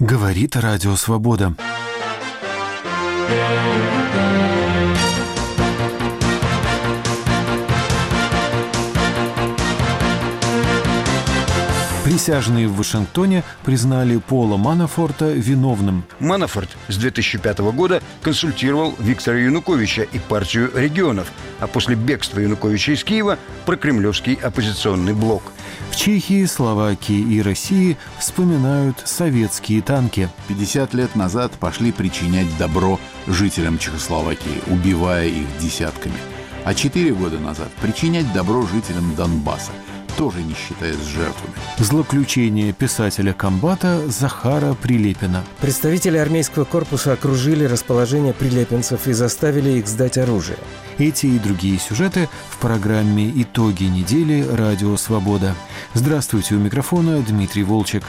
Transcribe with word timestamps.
Говорит 0.00 0.56
Радио 0.56 0.96
Свобода. 0.96 1.54
Присяжные 12.20 12.68
в 12.68 12.76
Вашингтоне 12.76 13.42
признали 13.64 14.18
Пола 14.18 14.58
Манафорта 14.58 15.32
виновным. 15.32 16.04
Манафорт 16.18 16.68
с 16.88 16.98
2005 16.98 17.60
года 17.72 18.02
консультировал 18.20 18.94
Виктора 18.98 19.38
Януковича 19.38 20.02
и 20.02 20.18
партию 20.18 20.70
регионов, 20.74 21.32
а 21.60 21.66
после 21.66 21.94
бегства 21.94 22.40
Януковича 22.40 22.92
из 22.92 23.04
Киева– 23.04 23.38
прокремлевский 23.64 24.34
оппозиционный 24.34 25.14
блок. 25.14 25.44
В 25.90 25.96
Чехии, 25.96 26.44
Словакии 26.44 27.18
и 27.18 27.40
России 27.40 27.96
вспоминают 28.18 28.98
советские 29.06 29.80
танки. 29.80 30.28
50 30.48 30.92
лет 30.92 31.16
назад 31.16 31.52
пошли 31.52 31.90
причинять 31.90 32.54
добро 32.58 33.00
жителям 33.28 33.78
Чехословакии, 33.78 34.60
убивая 34.66 35.26
их 35.26 35.46
десятками. 35.58 36.16
А 36.66 36.74
4 36.74 37.14
года 37.14 37.38
назад 37.38 37.70
причинять 37.80 38.30
добро 38.34 38.66
жителям 38.66 39.14
Донбасса– 39.14 39.72
тоже 40.20 40.42
не 40.42 40.52
считаясь 40.52 41.02
жертвами. 41.02 41.54
Злоключение 41.78 42.74
писателя 42.74 43.32
комбата 43.32 44.06
Захара 44.06 44.74
Прилепина. 44.74 45.42
Представители 45.62 46.18
армейского 46.18 46.66
корпуса 46.66 47.14
окружили 47.14 47.64
расположение 47.64 48.34
прилепинцев 48.34 49.06
и 49.06 49.14
заставили 49.14 49.78
их 49.78 49.88
сдать 49.88 50.18
оружие. 50.18 50.58
Эти 50.98 51.24
и 51.24 51.38
другие 51.38 51.78
сюжеты 51.78 52.28
в 52.50 52.58
программе 52.58 53.32
«Итоги 53.34 53.84
недели. 53.84 54.46
Радио 54.46 54.94
Свобода». 54.98 55.54
Здравствуйте, 55.94 56.54
у 56.54 56.58
микрофона 56.58 57.22
Дмитрий 57.22 57.62
Волчек. 57.62 58.04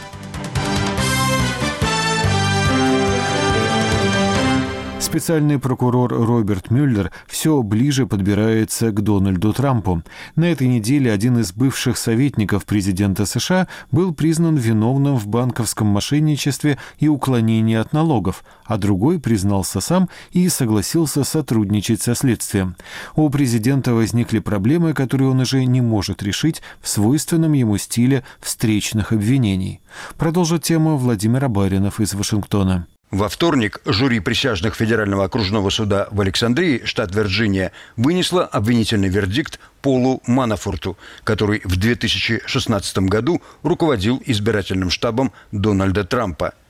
Специальный 5.12 5.60
прокурор 5.60 6.10
Роберт 6.14 6.72
Мюллер 6.72 7.12
все 7.28 7.62
ближе 7.64 8.08
подбирается 8.08 8.92
к 8.92 9.02
Дональду 9.02 9.52
Трампу. 9.52 10.04
На 10.38 10.46
этой 10.46 10.70
неделе 10.70 11.12
один 11.12 11.38
из 11.40 11.52
бывших 11.52 11.98
советников 11.98 12.64
президента 12.64 13.26
США 13.26 13.68
был 13.92 14.14
признан 14.14 14.56
виновным 14.56 15.18
в 15.18 15.28
банковском 15.28 15.88
мошенничестве 15.88 16.78
и 16.98 17.10
уклонении 17.10 17.76
от 17.76 17.92
налогов, 17.92 18.46
а 18.64 18.78
другой 18.78 19.20
признался 19.20 19.82
сам 19.82 20.08
и 20.32 20.48
согласился 20.48 21.26
сотрудничать 21.26 22.02
со 22.02 22.16
следствием. 22.16 22.78
У 23.18 23.30
президента 23.30 23.94
возникли 23.94 24.40
проблемы, 24.40 24.94
которые 24.94 25.30
он 25.30 25.42
уже 25.42 25.66
не 25.66 25.82
может 25.82 26.24
решить 26.24 26.62
в 26.80 26.88
свойственном 26.88 27.52
ему 27.52 27.78
стиле 27.78 28.24
встречных 28.40 29.12
обвинений. 29.12 29.82
Продолжит 30.18 30.64
тему 30.64 30.96
Владимир 30.96 31.50
Баринов 31.50 32.00
из 32.00 32.14
Вашингтона. 32.14 32.88
Во 33.12 33.28
вторник 33.28 33.82
жюри 33.84 34.22
присяжных 34.22 34.74
Федерального 34.76 35.26
окружного 35.26 35.70
суда 35.70 36.08
в 36.12 36.22
Александрии, 36.22 36.82
штат 36.86 37.14
Вирджиния, 37.14 37.74
вынесло 37.98 38.46
обвинительный 38.46 39.10
вердикт 39.10 39.60
Полу 39.82 40.24
Манафорту, 40.28 40.98
который 41.26 41.62
в 41.66 41.76
2016 41.76 42.98
году 43.00 43.42
руководил 43.64 44.24
избирательным 44.26 44.90
штабом 44.90 45.34
Дональда 45.52 46.06
Трампа– 46.06 46.54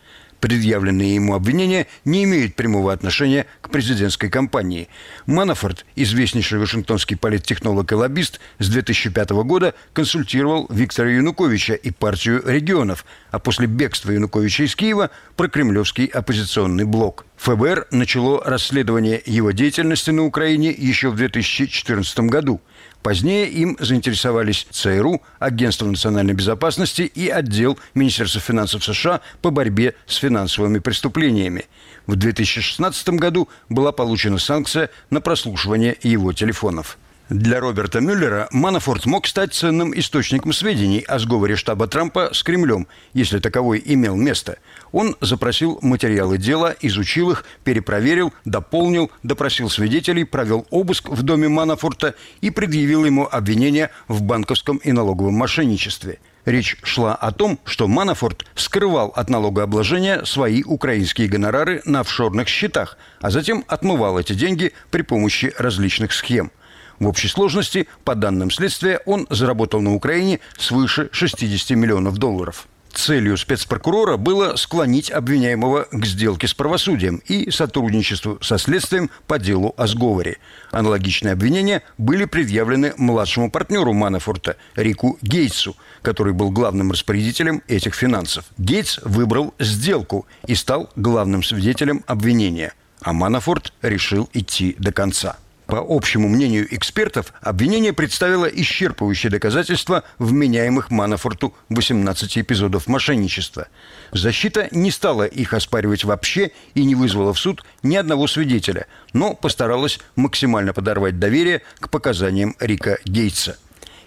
Предъявленные 0.41 1.15
ему 1.15 1.35
обвинения 1.35 1.85
не 2.03 2.23
имеют 2.23 2.55
прямого 2.55 2.91
отношения 2.91 3.45
к 3.61 3.69
президентской 3.69 4.27
кампании. 4.27 4.89
Манафорт, 5.27 5.85
известнейший 5.95 6.57
вашингтонский 6.57 7.15
политтехнолог 7.15 7.91
и 7.91 7.95
лоббист, 7.95 8.39
с 8.57 8.67
2005 8.67 9.29
года 9.43 9.75
консультировал 9.93 10.65
Виктора 10.71 11.11
Януковича 11.11 11.75
и 11.75 11.91
партию 11.91 12.41
регионов, 12.43 13.05
а 13.29 13.37
после 13.37 13.67
бегства 13.67 14.11
Януковича 14.11 14.63
из 14.63 14.75
Киева– 14.75 15.11
прокремлевский 15.35 16.05
оппозиционный 16.05 16.85
блок. 16.85 17.25
ФБР 17.37 17.87
начало 17.91 18.43
расследование 18.43 19.21
его 19.23 19.51
деятельности 19.51 20.09
на 20.09 20.25
Украине 20.25 20.71
еще 20.71 21.11
в 21.11 21.15
2014 21.17 22.19
году– 22.21 22.61
Позднее 23.03 23.49
им 23.49 23.77
заинтересовались 23.79 24.67
ЦРУ, 24.69 25.21
Агентство 25.39 25.87
национальной 25.87 26.33
безопасности 26.33 27.01
и 27.01 27.29
отдел 27.29 27.79
Министерства 27.95 28.39
финансов 28.39 28.83
США 28.83 29.21
по 29.41 29.49
борьбе 29.49 29.95
с 30.05 30.17
финансовыми 30.17 30.79
преступлениями. 30.79 31.65
В 32.05 32.15
2016 32.15 33.09
году 33.09 33.49
была 33.69 33.91
получена 33.91 34.37
санкция 34.37 34.91
на 35.09 35.19
прослушивание 35.19 35.97
его 36.03 36.31
телефонов. 36.33 36.97
Для 37.31 37.61
Роберта 37.61 38.01
Мюллера 38.01 38.49
Манафорт 38.51 39.05
мог 39.05 39.25
стать 39.25 39.53
ценным 39.53 39.97
источником 39.97 40.51
сведений 40.51 40.99
о 40.99 41.17
сговоре 41.17 41.55
штаба 41.55 41.87
Трампа 41.87 42.31
с 42.33 42.43
Кремлем, 42.43 42.87
если 43.13 43.39
таковой 43.39 43.81
имел 43.85 44.17
место. 44.17 44.57
Он 44.91 45.15
запросил 45.21 45.79
материалы 45.81 46.37
дела, 46.37 46.75
изучил 46.81 47.31
их, 47.31 47.45
перепроверил, 47.63 48.33
дополнил, 48.43 49.11
допросил 49.23 49.69
свидетелей, 49.69 50.25
провел 50.25 50.67
обыск 50.71 51.07
в 51.07 51.23
доме 51.23 51.47
Манафорта 51.47 52.15
и 52.41 52.49
предъявил 52.49 53.05
ему 53.05 53.29
обвинения 53.31 53.91
в 54.09 54.21
банковском 54.21 54.75
и 54.83 54.91
налоговом 54.91 55.35
мошенничестве– 55.35 56.19
Речь 56.43 56.75
шла 56.81 57.13
о 57.13 57.31
том, 57.31 57.59
что 57.65 57.87
Манафорт 57.87 58.47
скрывал 58.55 59.09
от 59.15 59.29
налогообложения 59.29 60.25
свои 60.25 60.63
украинские 60.63 61.27
гонорары 61.27 61.83
на 61.85 61.99
офшорных 61.99 62.47
счетах, 62.47 62.97
а 63.19 63.29
затем 63.29 63.63
отмывал 63.67 64.17
эти 64.17 64.33
деньги 64.33 64.73
при 64.89 65.03
помощи 65.03 65.53
различных 65.59 66.13
схем– 66.13 66.51
в 67.01 67.07
общей 67.07 67.27
сложности, 67.27 67.87
по 68.05 68.13
данным 68.13 68.51
следствия, 68.51 69.01
он 69.07 69.25
заработал 69.31 69.81
на 69.81 69.95
Украине 69.95 70.39
свыше 70.57 71.09
60 71.11 71.71
миллионов 71.71 72.17
долларов. 72.19 72.67
Целью 72.93 73.37
спецпрокурора 73.37 74.17
было 74.17 74.55
склонить 74.55 75.09
обвиняемого 75.09 75.87
к 75.91 76.05
сделке 76.05 76.47
с 76.47 76.53
правосудием 76.53 77.21
и 77.25 77.49
сотрудничеству 77.49 78.37
со 78.41 78.59
следствием 78.59 79.09
по 79.25 79.39
делу 79.39 79.73
о 79.77 79.87
сговоре. 79.87 80.37
Аналогичные 80.69 81.31
обвинения 81.31 81.81
были 81.97 82.25
предъявлены 82.25 82.93
младшему 82.97 83.49
партнеру 83.49 83.93
Манафорта 83.93 84.57
Рику 84.75 85.17
Гейтсу, 85.23 85.75
который 86.03 86.33
был 86.33 86.51
главным 86.51 86.91
распорядителем 86.91 87.63
этих 87.67 87.95
финансов. 87.95 88.45
Гейтс 88.59 88.99
выбрал 89.03 89.55
сделку 89.57 90.27
и 90.45 90.53
стал 90.53 90.91
главным 90.95 91.41
свидетелем 91.41 92.03
обвинения, 92.05 92.73
а 93.01 93.13
Манафорт 93.13 93.73
решил 93.81 94.29
идти 94.33 94.75
до 94.77 94.91
конца. 94.91 95.37
По 95.71 95.77
общему 95.87 96.27
мнению 96.27 96.67
экспертов, 96.75 97.31
обвинение 97.39 97.93
представило 97.93 98.45
исчерпывающее 98.45 99.29
доказательство 99.29 100.03
вменяемых 100.19 100.91
Манафорту 100.91 101.53
18 101.69 102.39
эпизодов 102.39 102.87
мошенничества. 102.87 103.69
Защита 104.11 104.67
не 104.71 104.91
стала 104.91 105.23
их 105.23 105.53
оспаривать 105.53 106.03
вообще 106.03 106.51
и 106.73 106.83
не 106.83 106.93
вызвала 106.93 107.33
в 107.33 107.39
суд 107.39 107.63
ни 107.83 107.95
одного 107.95 108.27
свидетеля, 108.27 108.85
но 109.13 109.33
постаралась 109.33 110.01
максимально 110.17 110.73
подорвать 110.73 111.19
доверие 111.19 111.61
к 111.79 111.89
показаниям 111.89 112.53
Рика 112.59 112.99
Гейтса. 113.05 113.57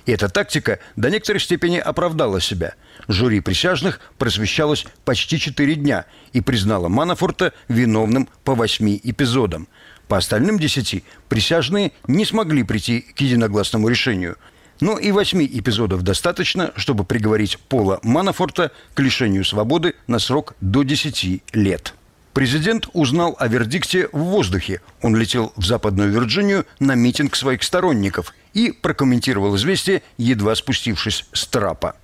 Эта 0.05 0.29
тактика 0.29 0.81
до 0.97 1.09
некоторой 1.09 1.41
степени 1.41 1.79
оправдала 1.79 2.43
себя. 2.43 2.75
Жюри 3.09 3.41
присяжных 3.41 4.01
просвещалось 4.19 4.85
почти 5.07 5.39
четыре 5.39 5.77
дня 5.77 6.05
и 6.35 6.43
признало 6.43 6.89
Манафорта 6.89 7.55
виновным 7.69 8.29
по 8.45 8.55
восьми 8.55 9.01
эпизодам– 9.03 9.67
по 10.09 10.17
остальным 10.17 10.59
десяти 10.59 11.05
присяжные 11.29 11.93
не 12.07 12.25
смогли 12.25 12.63
прийти 12.63 13.01
к 13.01 13.21
единогласному 13.21 13.89
решению. 13.89 14.37
Но 14.81 14.99
и 14.99 15.13
восьми 15.13 15.47
эпизодов 15.47 16.03
достаточно, 16.03 16.73
чтобы 16.77 17.05
приговорить 17.05 17.59
Пола 17.69 18.01
Манафорта 18.03 18.73
к 18.95 19.01
лишению 19.01 19.45
свободы 19.45 19.95
на 20.07 20.19
срок 20.19 20.55
до 20.61 20.83
10 20.83 21.43
лет. 21.53 21.95
Президент 22.33 22.89
узнал 22.93 23.37
о 23.39 23.47
вердикте 23.47 24.09
в 24.13 24.19
воздухе. 24.19 24.81
Он 25.03 25.15
летел 25.15 25.53
в 25.55 25.65
Западную 25.65 26.11
Вирджинию 26.11 26.67
на 26.81 26.97
митинг 26.97 27.37
своих 27.37 27.63
сторонников 27.63 28.35
и 28.55 28.73
прокомментировал 28.73 29.55
известие, 29.55 30.03
едва 30.19 30.57
спустившись 30.57 31.27
с 31.33 31.47
трапа. 31.47 31.95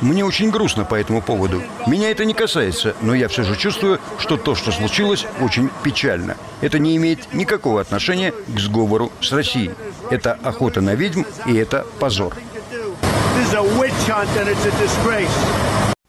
Мне 0.00 0.24
очень 0.24 0.50
грустно 0.50 0.84
по 0.84 0.94
этому 0.94 1.20
поводу. 1.20 1.62
Меня 1.86 2.10
это 2.10 2.24
не 2.24 2.34
касается, 2.34 2.94
но 3.00 3.14
я 3.14 3.26
все 3.28 3.42
же 3.42 3.56
чувствую, 3.56 3.98
что 4.18 4.36
то, 4.36 4.54
что 4.54 4.70
случилось, 4.70 5.26
очень 5.40 5.70
печально. 5.82 6.36
Это 6.60 6.78
не 6.78 6.96
имеет 6.96 7.34
никакого 7.34 7.80
отношения 7.80 8.32
к 8.32 8.58
сговору 8.60 9.10
с 9.20 9.32
Россией. 9.32 9.72
Это 10.10 10.34
охота 10.34 10.80
на 10.80 10.94
ведьм, 10.94 11.22
и 11.46 11.54
это 11.54 11.84
позор. 11.98 12.34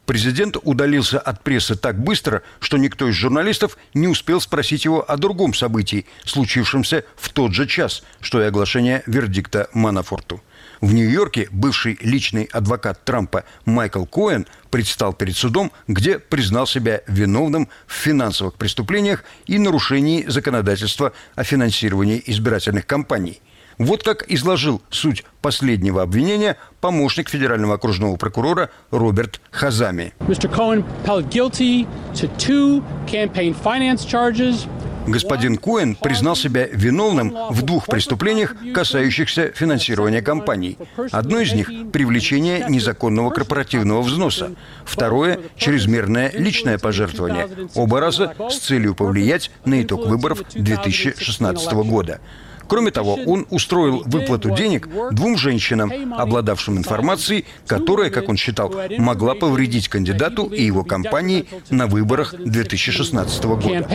Президент 0.06 0.58
удалился 0.64 1.20
от 1.20 1.44
прессы 1.44 1.76
так 1.76 2.00
быстро, 2.00 2.42
что 2.60 2.78
никто 2.78 3.08
из 3.08 3.14
журналистов 3.14 3.78
не 3.94 4.08
успел 4.08 4.42
спросить 4.42 4.86
его 4.86 5.04
о 5.08 5.18
другом 5.18 5.54
событии, 5.54 6.08
случившемся 6.26 7.06
в 7.16 7.30
тот 7.30 7.54
же 7.54 7.68
час, 7.68 8.04
что 8.20 8.42
и 8.42 8.46
оглашение 8.46 9.04
вердикта 9.06 9.70
Манафорту. 9.74 10.42
В 10.82 10.94
Нью-Йорке 10.94 11.50
бывший 11.52 11.98
личный 12.02 12.46
адвокат 12.46 13.04
Трампа 13.04 13.44
Майкл 13.66 14.06
Коэн 14.06 14.48
предстал 14.70 15.14
перед 15.14 15.36
судом, 15.36 15.72
где 15.88 16.20
признал 16.20 16.68
себя 16.68 17.02
виновным 17.08 17.68
в 17.86 17.94
финансовых 17.94 18.54
преступлениях 18.54 19.26
и 19.46 19.60
нарушении 19.60 20.26
законодательства 20.26 21.12
о 21.36 21.44
финансировании 21.44 22.24
избирательных 22.26 22.86
кампаний. 22.86 23.42
Вот 23.78 24.04
как 24.04 24.30
изложил 24.30 24.82
суть 24.90 25.24
последнего 25.42 26.02
обвинения 26.02 26.58
помощник 26.82 27.30
федерального 27.30 27.76
окружного 27.76 28.18
прокурора 28.18 28.70
Роберт 28.92 29.40
Хазами. 29.52 30.14
Господин 35.08 35.58
Коэн 35.58 35.96
признал 35.96 36.36
себя 36.36 36.68
виновным 36.68 37.36
в 37.50 37.62
двух 37.64 37.88
преступлениях, 37.88 38.56
касающихся 38.74 39.52
финансирования 39.54 40.22
компаний. 40.22 40.78
Одно 41.12 41.40
из 41.40 41.54
них– 41.54 41.72
привлечение 41.94 42.66
незаконного 42.70 43.30
корпоративного 43.32 44.02
взноса. 44.02 44.52
Второе– 44.86 45.40
чрезмерное 45.58 46.32
личное 46.34 46.78
пожертвование. 46.78 47.48
Оба 47.76 48.00
раза 48.00 48.34
с 48.50 48.58
целью 48.58 48.96
повлиять 48.96 49.52
на 49.66 49.82
итог 49.82 50.06
выборов 50.06 50.44
2016 50.54 51.74
года. 51.74 52.20
Кроме 52.70 52.92
того, 52.92 53.16
он 53.26 53.48
устроил 53.50 54.04
выплату 54.06 54.52
денег 54.52 54.88
двум 55.12 55.38
женщинам, 55.38 56.14
обладавшим 56.14 56.78
информацией, 56.78 57.46
которая, 57.66 58.12
как 58.12 58.30
он 58.30 58.38
считал, 58.38 58.74
могла 58.98 59.34
повредить 59.34 59.90
кандидату 59.90 60.46
и 60.46 60.64
его 60.64 60.84
кампании 60.84 61.48
на 61.72 61.88
выборах 61.88 62.36
2016 62.38 63.44
года. 63.44 63.88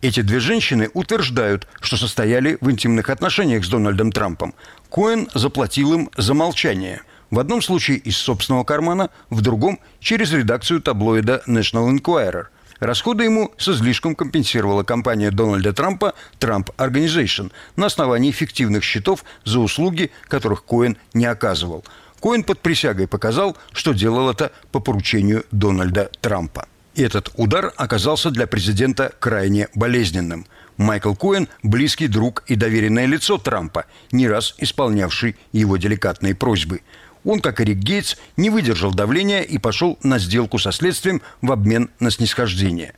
Эти 0.00 0.20
две 0.22 0.40
женщины 0.40 0.90
утверждают, 0.94 1.68
что 1.80 1.96
состояли 1.96 2.56
в 2.60 2.70
интимных 2.70 3.10
отношениях 3.10 3.64
с 3.64 3.68
Дональдом 3.68 4.10
Трампом. 4.10 4.54
Коэн 4.90 5.28
заплатил 5.34 5.92
им 5.92 6.10
за 6.16 6.34
молчание– 6.34 7.02
в 7.30 7.40
одном 7.40 7.62
случае 7.62 7.96
из 7.96 8.16
собственного 8.16 8.62
кармана, 8.62 9.10
в 9.28 9.40
другом– 9.40 9.80
через 9.98 10.32
редакцию 10.32 10.80
таблоида 10.80 11.42
National 11.48 11.90
Enquirer. 11.90 12.46
Расходы 12.84 13.24
ему 13.24 13.50
с 13.56 13.68
излишком 13.68 14.14
компенсировала 14.14 14.82
компания 14.82 15.30
Дональда 15.30 15.72
Трампа 15.72 16.12
Trump 16.38 16.70
Organization 16.76 17.50
на 17.76 17.86
основании 17.86 18.30
фиктивных 18.30 18.84
счетов 18.84 19.24
за 19.42 19.60
услуги, 19.60 20.10
которых 20.24 20.66
Коэн 20.66 20.98
не 21.14 21.24
оказывал. 21.24 21.82
Коэн 22.20 22.44
под 22.44 22.60
присягой 22.60 23.08
показал, 23.08 23.56
что 23.72 23.94
делал 23.94 24.28
это 24.28 24.52
по 24.70 24.80
поручению 24.80 25.46
Дональда 25.50 26.10
Трампа. 26.20 26.68
Этот 26.94 27.30
удар 27.36 27.72
оказался 27.78 28.30
для 28.30 28.46
президента 28.46 29.14
крайне 29.18 29.68
болезненным. 29.74 30.46
Майкл 30.76 31.14
Коэн– 31.14 31.48
близкий 31.62 32.08
друг 32.08 32.44
и 32.48 32.54
доверенное 32.54 33.06
лицо 33.06 33.38
Трампа, 33.38 33.86
не 34.12 34.28
раз 34.28 34.56
исполнявший 34.58 35.36
его 35.52 35.78
деликатные 35.78 36.34
просьбы– 36.34 36.82
он, 37.24 37.40
как 37.40 37.60
и 37.60 37.64
Рик 37.64 37.78
Гейтс, 37.78 38.16
не 38.36 38.50
выдержал 38.50 38.92
давления 38.92 39.40
и 39.40 39.58
пошел 39.58 39.98
на 40.02 40.18
сделку 40.18 40.58
со 40.58 40.72
следствием 40.72 41.22
в 41.40 41.50
обмен 41.50 41.90
на 42.00 42.10
снисхождение. 42.10 42.94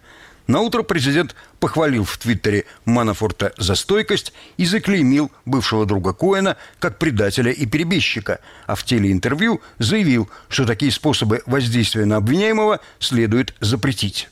На 0.46 0.60
утро 0.60 0.82
президент 0.82 1.34
похвалил 1.60 2.04
в 2.04 2.18
Твиттере 2.18 2.64
Манафорта 2.84 3.52
за 3.58 3.74
стойкость 3.74 4.32
и 4.56 4.66
заклеймил 4.66 5.30
бывшего 5.44 5.86
друга 5.86 6.12
Коэна 6.12 6.56
как 6.78 6.98
предателя 6.98 7.50
и 7.50 7.66
перебежчика, 7.66 8.40
а 8.66 8.74
в 8.74 8.84
телеинтервью 8.84 9.60
заявил, 9.78 10.28
что 10.48 10.66
такие 10.66 10.92
способы 10.92 11.42
воздействия 11.46 12.04
на 12.04 12.16
обвиняемого 12.16 12.80
следует 12.98 13.54
запретить. 13.60 14.28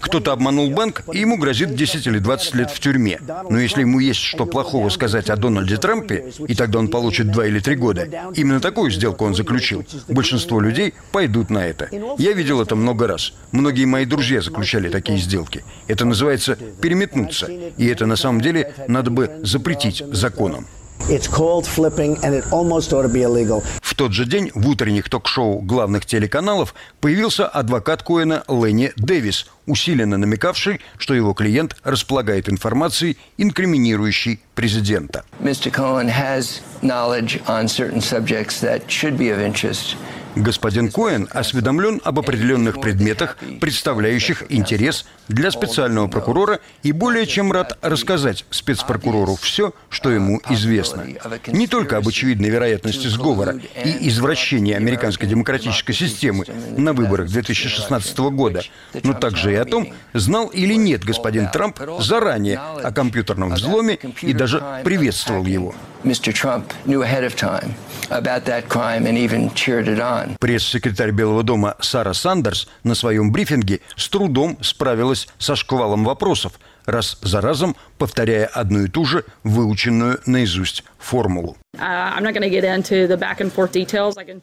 Кто-то 0.00 0.32
обманул 0.32 0.70
банк, 0.70 1.02
и 1.12 1.18
ему 1.18 1.36
грозит 1.36 1.74
10 1.74 2.06
или 2.06 2.18
20 2.18 2.54
лет 2.54 2.70
в 2.70 2.80
тюрьме. 2.80 3.20
Но 3.48 3.58
если 3.58 3.80
ему 3.80 4.00
есть 4.00 4.20
что 4.20 4.46
плохого 4.46 4.88
сказать 4.88 5.30
о 5.30 5.36
Дональде 5.36 5.76
Трампе, 5.76 6.32
и 6.46 6.54
тогда 6.54 6.78
он 6.78 6.88
получит 6.88 7.30
2 7.30 7.46
или 7.46 7.58
3 7.58 7.76
года, 7.76 8.08
именно 8.34 8.60
такую 8.60 8.90
сделку 8.90 9.24
он 9.24 9.34
заключил. 9.34 9.84
Большинство 10.08 10.60
людей 10.60 10.94
пойдут 11.12 11.50
на 11.50 11.66
это. 11.66 11.88
Я 12.18 12.32
видел 12.32 12.60
это 12.60 12.76
много 12.76 13.06
раз. 13.06 13.32
Многие 13.56 13.86
мои 13.86 14.04
друзья 14.04 14.42
заключали 14.42 14.90
такие 14.90 15.16
сделки. 15.16 15.64
Это 15.88 16.04
называется 16.04 16.58
переметнуться. 16.82 17.46
И 17.46 17.86
это 17.86 18.04
на 18.04 18.16
самом 18.16 18.42
деле 18.42 18.74
надо 18.86 19.10
бы 19.10 19.30
запретить 19.44 20.02
законом. 20.12 20.66
В 23.80 23.94
тот 23.94 24.12
же 24.12 24.26
день 24.26 24.50
в 24.54 24.68
утренних 24.68 25.08
ток-шоу 25.08 25.60
главных 25.62 26.04
телеканалов 26.04 26.74
появился 27.00 27.46
адвокат 27.48 28.02
Коэна 28.02 28.44
Ленни 28.46 28.92
Дэвис, 28.96 29.46
усиленно 29.64 30.18
намекавший, 30.18 30.82
что 30.98 31.14
его 31.14 31.32
клиент 31.32 31.76
располагает 31.82 32.50
информацией, 32.50 33.16
инкриминирующей 33.38 34.40
президента. 34.54 35.24
Mr. 35.40 35.70
Cohen 35.70 36.08
has 36.08 36.60
knowledge 36.82 37.40
on 37.46 37.68
certain 37.68 38.02
subjects 38.02 38.60
that 38.60 38.82
should 38.88 39.16
be 39.16 39.30
of 39.30 39.40
interest 39.40 39.96
Господин 40.36 40.90
Коэн 40.90 41.28
осведомлен 41.32 42.02
об 42.04 42.18
определенных 42.18 42.78
предметах, 42.78 43.38
представляющих 43.58 44.44
интерес 44.50 45.06
для 45.28 45.50
специального 45.50 46.08
прокурора 46.08 46.60
и 46.82 46.92
более 46.92 47.26
чем 47.26 47.52
рад 47.52 47.78
рассказать 47.80 48.44
спецпрокурору 48.50 49.36
все, 49.36 49.72
что 49.88 50.10
ему 50.10 50.42
известно. 50.50 51.06
Не 51.46 51.66
только 51.66 51.96
об 51.96 52.06
очевидной 52.06 52.50
вероятности 52.50 53.06
сговора 53.06 53.58
и 53.82 54.08
извращения 54.08 54.76
американской 54.76 55.26
демократической 55.26 55.94
системы 55.94 56.44
на 56.76 56.92
выборах 56.92 57.30
2016 57.30 58.18
года, 58.18 58.62
но 59.02 59.14
также 59.14 59.54
и 59.54 59.56
о 59.56 59.64
том, 59.64 59.94
знал 60.12 60.48
или 60.48 60.74
нет 60.74 61.02
господин 61.02 61.48
Трамп 61.48 61.80
заранее 61.98 62.58
о 62.58 62.92
компьютерном 62.92 63.54
взломе 63.54 63.98
и 64.20 64.34
даже 64.34 64.62
приветствовал 64.84 65.46
его. 65.46 65.74
Mr. 66.04 66.32
Trump 66.32 66.72
knew 66.84 67.02
ahead 67.02 67.24
of 67.24 67.36
time 67.36 67.74
about 68.10 68.44
that 68.44 68.68
crime 68.68 69.06
and 69.06 69.16
even 69.18 69.50
cheered 69.54 69.88
it 69.88 70.00
on. 70.00 70.36
Пресс-секретарь 70.38 71.10
Белого 71.10 71.42
дома 71.42 71.76
Сара 71.80 72.12
Сандерс 72.12 72.68
на 72.84 72.94
своем 72.94 73.32
брифинге 73.32 73.80
с 73.96 74.08
трудом 74.08 74.58
справилась 74.62 75.28
со 75.38 75.56
шквалом 75.56 76.04
вопросов, 76.04 76.52
раз 76.86 77.18
за 77.22 77.40
разом 77.40 77.76
повторяя 77.98 78.46
одну 78.46 78.84
и 78.84 78.88
ту 78.88 79.04
же 79.04 79.24
выученную 79.42 80.20
наизусть 80.26 80.84
формулу. 80.98 81.56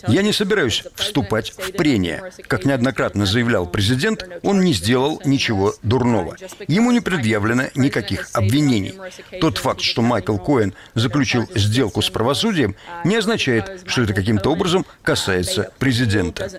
Я 0.08 0.22
не 0.22 0.34
собираюсь 0.34 0.84
вступать 0.96 1.52
в 1.52 1.72
прения. 1.74 2.24
Как 2.48 2.66
неоднократно 2.66 3.26
заявлял 3.26 3.66
президент, 3.66 4.26
он 4.42 4.62
не 4.62 4.74
сделал 4.74 5.22
ничего 5.26 5.74
дурного. 5.84 6.36
Ему 6.68 6.92
не 6.92 7.02
предъявлено 7.02 7.64
никаких 7.76 8.30
обвинений. 8.34 8.94
Тот 9.40 9.58
факт, 9.58 9.82
что 9.82 10.02
Майкл 10.02 10.38
Коэн 10.38 10.74
заключил 10.96 11.48
сделку 11.56 12.02
с 12.02 12.10
правосудием, 12.10 12.76
не 13.04 13.18
означает, 13.18 13.84
что 13.86 14.04
это 14.04 14.14
каким-то 14.14 14.52
образом 14.52 14.86
касается 15.02 15.72
президента. 15.80 16.50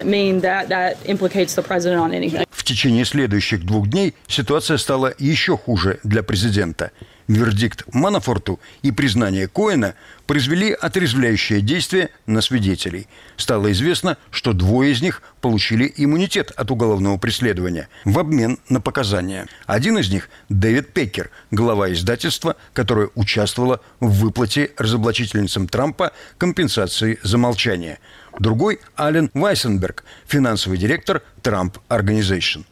В 2.50 2.65
течение 2.65 3.05
следующих 3.05 3.65
двух 3.65 3.88
дней 3.88 4.15
ситуация 4.26 4.79
стала 4.79 5.12
еще 5.19 5.56
хуже 5.56 6.00
для 6.03 6.23
президента– 6.23 6.91
Вердикт 7.29 7.85
Манафорту 7.93 8.61
и 8.82 8.91
признание 8.91 9.49
Коэна 9.49 9.94
произвели 10.26 10.73
отрезвляющее 10.73 11.61
действие 11.61 12.11
на 12.26 12.41
свидетелей. 12.41 13.09
Стало 13.37 13.73
известно, 13.73 14.17
что 14.31 14.53
двое 14.53 14.93
из 14.93 15.02
них 15.02 15.23
получили 15.40 15.93
иммунитет 15.97 16.50
от 16.50 16.71
уголовного 16.71 17.16
преследования 17.19 17.88
в 18.04 18.19
обмен 18.19 18.59
на 18.69 18.81
показания. 18.81 19.47
Один 19.66 19.99
из 19.99 20.11
них– 20.11 20.28
Дэвид 20.49 20.93
Пекер, 20.93 21.31
глава 21.50 21.93
издательства, 21.93 22.57
которое 22.73 23.11
участвовало 23.14 23.81
в 24.00 24.11
выплате 24.11 24.73
разоблачительницам 24.76 25.69
Трампа 25.69 26.12
компенсации 26.38 27.19
за 27.23 27.38
молчание. 27.38 27.99
Другой– 28.38 28.81
Ален 28.99 29.31
Вайсенберг, 29.35 30.04
финансовый 30.26 30.78
директор 30.78 31.23
Trump 31.43 31.76
Organization. 31.88 32.64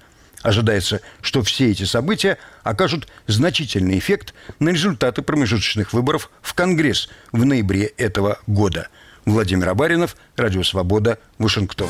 Ожидается, 0.42 1.00
что 1.20 1.42
все 1.42 1.70
эти 1.70 1.84
события 1.84 2.36
окажут 2.64 3.08
значительный 3.26 3.98
эффект 3.98 4.34
на 4.58 4.70
результаты 4.70 5.22
промежуточных 5.22 5.92
выборов 5.92 6.30
в 6.42 6.54
Конгресс 6.54 7.08
в 7.30 7.44
ноябре 7.44 7.86
этого 7.96 8.38
года. 8.46 8.88
Владимир 9.24 9.68
Абаринов, 9.68 10.16
Радио 10.36 10.64
Свобода, 10.64 11.18
Вашингтон. 11.38 11.88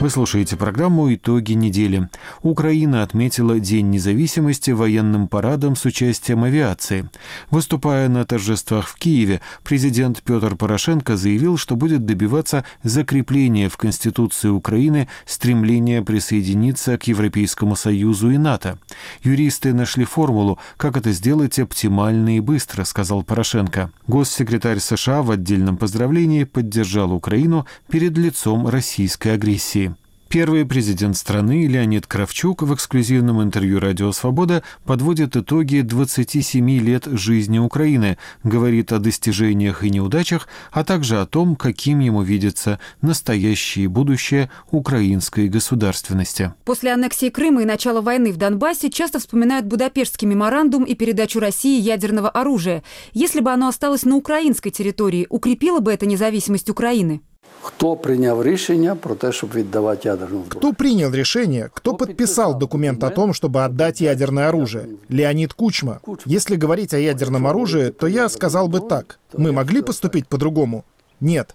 Вы 0.00 0.10
слушаете 0.10 0.56
программу 0.56 1.12
«Итоги 1.12 1.54
недели». 1.54 2.08
Украина 2.42 3.02
отметила 3.02 3.58
День 3.58 3.90
независимости 3.90 4.70
военным 4.70 5.26
парадом 5.26 5.74
с 5.74 5.84
участием 5.86 6.44
авиации. 6.44 7.10
Выступая 7.50 8.08
на 8.08 8.24
торжествах 8.24 8.86
в 8.86 8.94
Киеве, 8.94 9.40
президент 9.64 10.22
Петр 10.22 10.54
Порошенко 10.54 11.16
заявил, 11.16 11.56
что 11.56 11.74
будет 11.74 12.06
добиваться 12.06 12.64
закрепления 12.84 13.68
в 13.68 13.76
Конституции 13.76 14.48
Украины 14.48 15.08
стремления 15.26 16.00
присоединиться 16.00 16.96
к 16.96 17.08
Европейскому 17.08 17.74
Союзу 17.74 18.30
и 18.30 18.38
НАТО. 18.38 18.78
Юристы 19.24 19.74
нашли 19.74 20.04
формулу, 20.04 20.60
как 20.76 20.96
это 20.96 21.10
сделать 21.10 21.58
оптимально 21.58 22.36
и 22.36 22.40
быстро, 22.40 22.84
сказал 22.84 23.24
Порошенко. 23.24 23.90
Госсекретарь 24.06 24.78
США 24.78 25.22
в 25.22 25.32
отдельном 25.32 25.76
поздравлении 25.76 26.44
поддержал 26.44 27.12
Украину 27.12 27.66
перед 27.90 28.16
лицом 28.16 28.68
российской 28.68 29.34
агрессии. 29.34 29.87
Первый 30.28 30.66
президент 30.66 31.16
страны 31.16 31.66
Леонид 31.66 32.06
Кравчук 32.06 32.60
в 32.60 32.74
эксклюзивном 32.74 33.42
интервью 33.42 33.80
«Радио 33.80 34.12
Свобода» 34.12 34.62
подводит 34.84 35.36
итоги 35.36 35.80
27 35.80 36.70
лет 36.80 37.06
жизни 37.06 37.58
Украины, 37.58 38.18
говорит 38.44 38.92
о 38.92 38.98
достижениях 38.98 39.84
и 39.84 39.88
неудачах, 39.88 40.46
а 40.70 40.84
также 40.84 41.18
о 41.18 41.24
том, 41.24 41.56
каким 41.56 42.00
ему 42.00 42.20
видится 42.20 42.78
настоящее 43.00 43.88
будущее 43.88 44.50
украинской 44.70 45.48
государственности. 45.48 46.52
После 46.66 46.92
аннексии 46.92 47.30
Крыма 47.30 47.62
и 47.62 47.64
начала 47.64 48.02
войны 48.02 48.30
в 48.30 48.36
Донбассе 48.36 48.90
часто 48.90 49.20
вспоминают 49.20 49.64
Будапештский 49.64 50.28
меморандум 50.28 50.84
и 50.84 50.94
передачу 50.94 51.40
России 51.40 51.80
ядерного 51.80 52.28
оружия. 52.28 52.82
Если 53.14 53.40
бы 53.40 53.50
оно 53.50 53.68
осталось 53.68 54.04
на 54.04 54.14
украинской 54.16 54.68
территории, 54.68 55.26
укрепило 55.30 55.80
бы 55.80 55.90
это 55.90 56.04
независимость 56.04 56.68
Украины? 56.68 57.22
Хто 57.60 57.96
прийняв 57.96 58.42
рішення 58.42 58.94
про 58.94 59.14
те, 59.14 59.32
щоб 59.32 59.50
віддавати 59.54 60.08
ядерну 60.08 60.44
зброю? 60.44 60.60
Кто 60.60 60.72
принял 60.72 61.14
решение, 61.14 61.68
кто 61.74 61.94
подписал 61.94 62.58
документ 62.58 63.04
о 63.04 63.10
том, 63.10 63.32
чтобы 63.32 63.64
отдать 63.64 64.00
ядерное 64.00 64.48
оружие? 64.48 64.86
Леонид 65.10 65.52
Кучма. 65.52 66.00
Если 66.26 66.56
говорить 66.56 66.94
о 66.94 66.98
ядерном 66.98 67.46
оружии, 67.46 67.90
то 67.90 68.06
я 68.06 68.28
сказал 68.28 68.68
бы 68.68 68.88
так. 68.88 69.18
Мы 69.36 69.52
могли 69.52 69.82
поступить 69.82 70.28
по-другому? 70.28 70.84
Нет. 71.20 71.54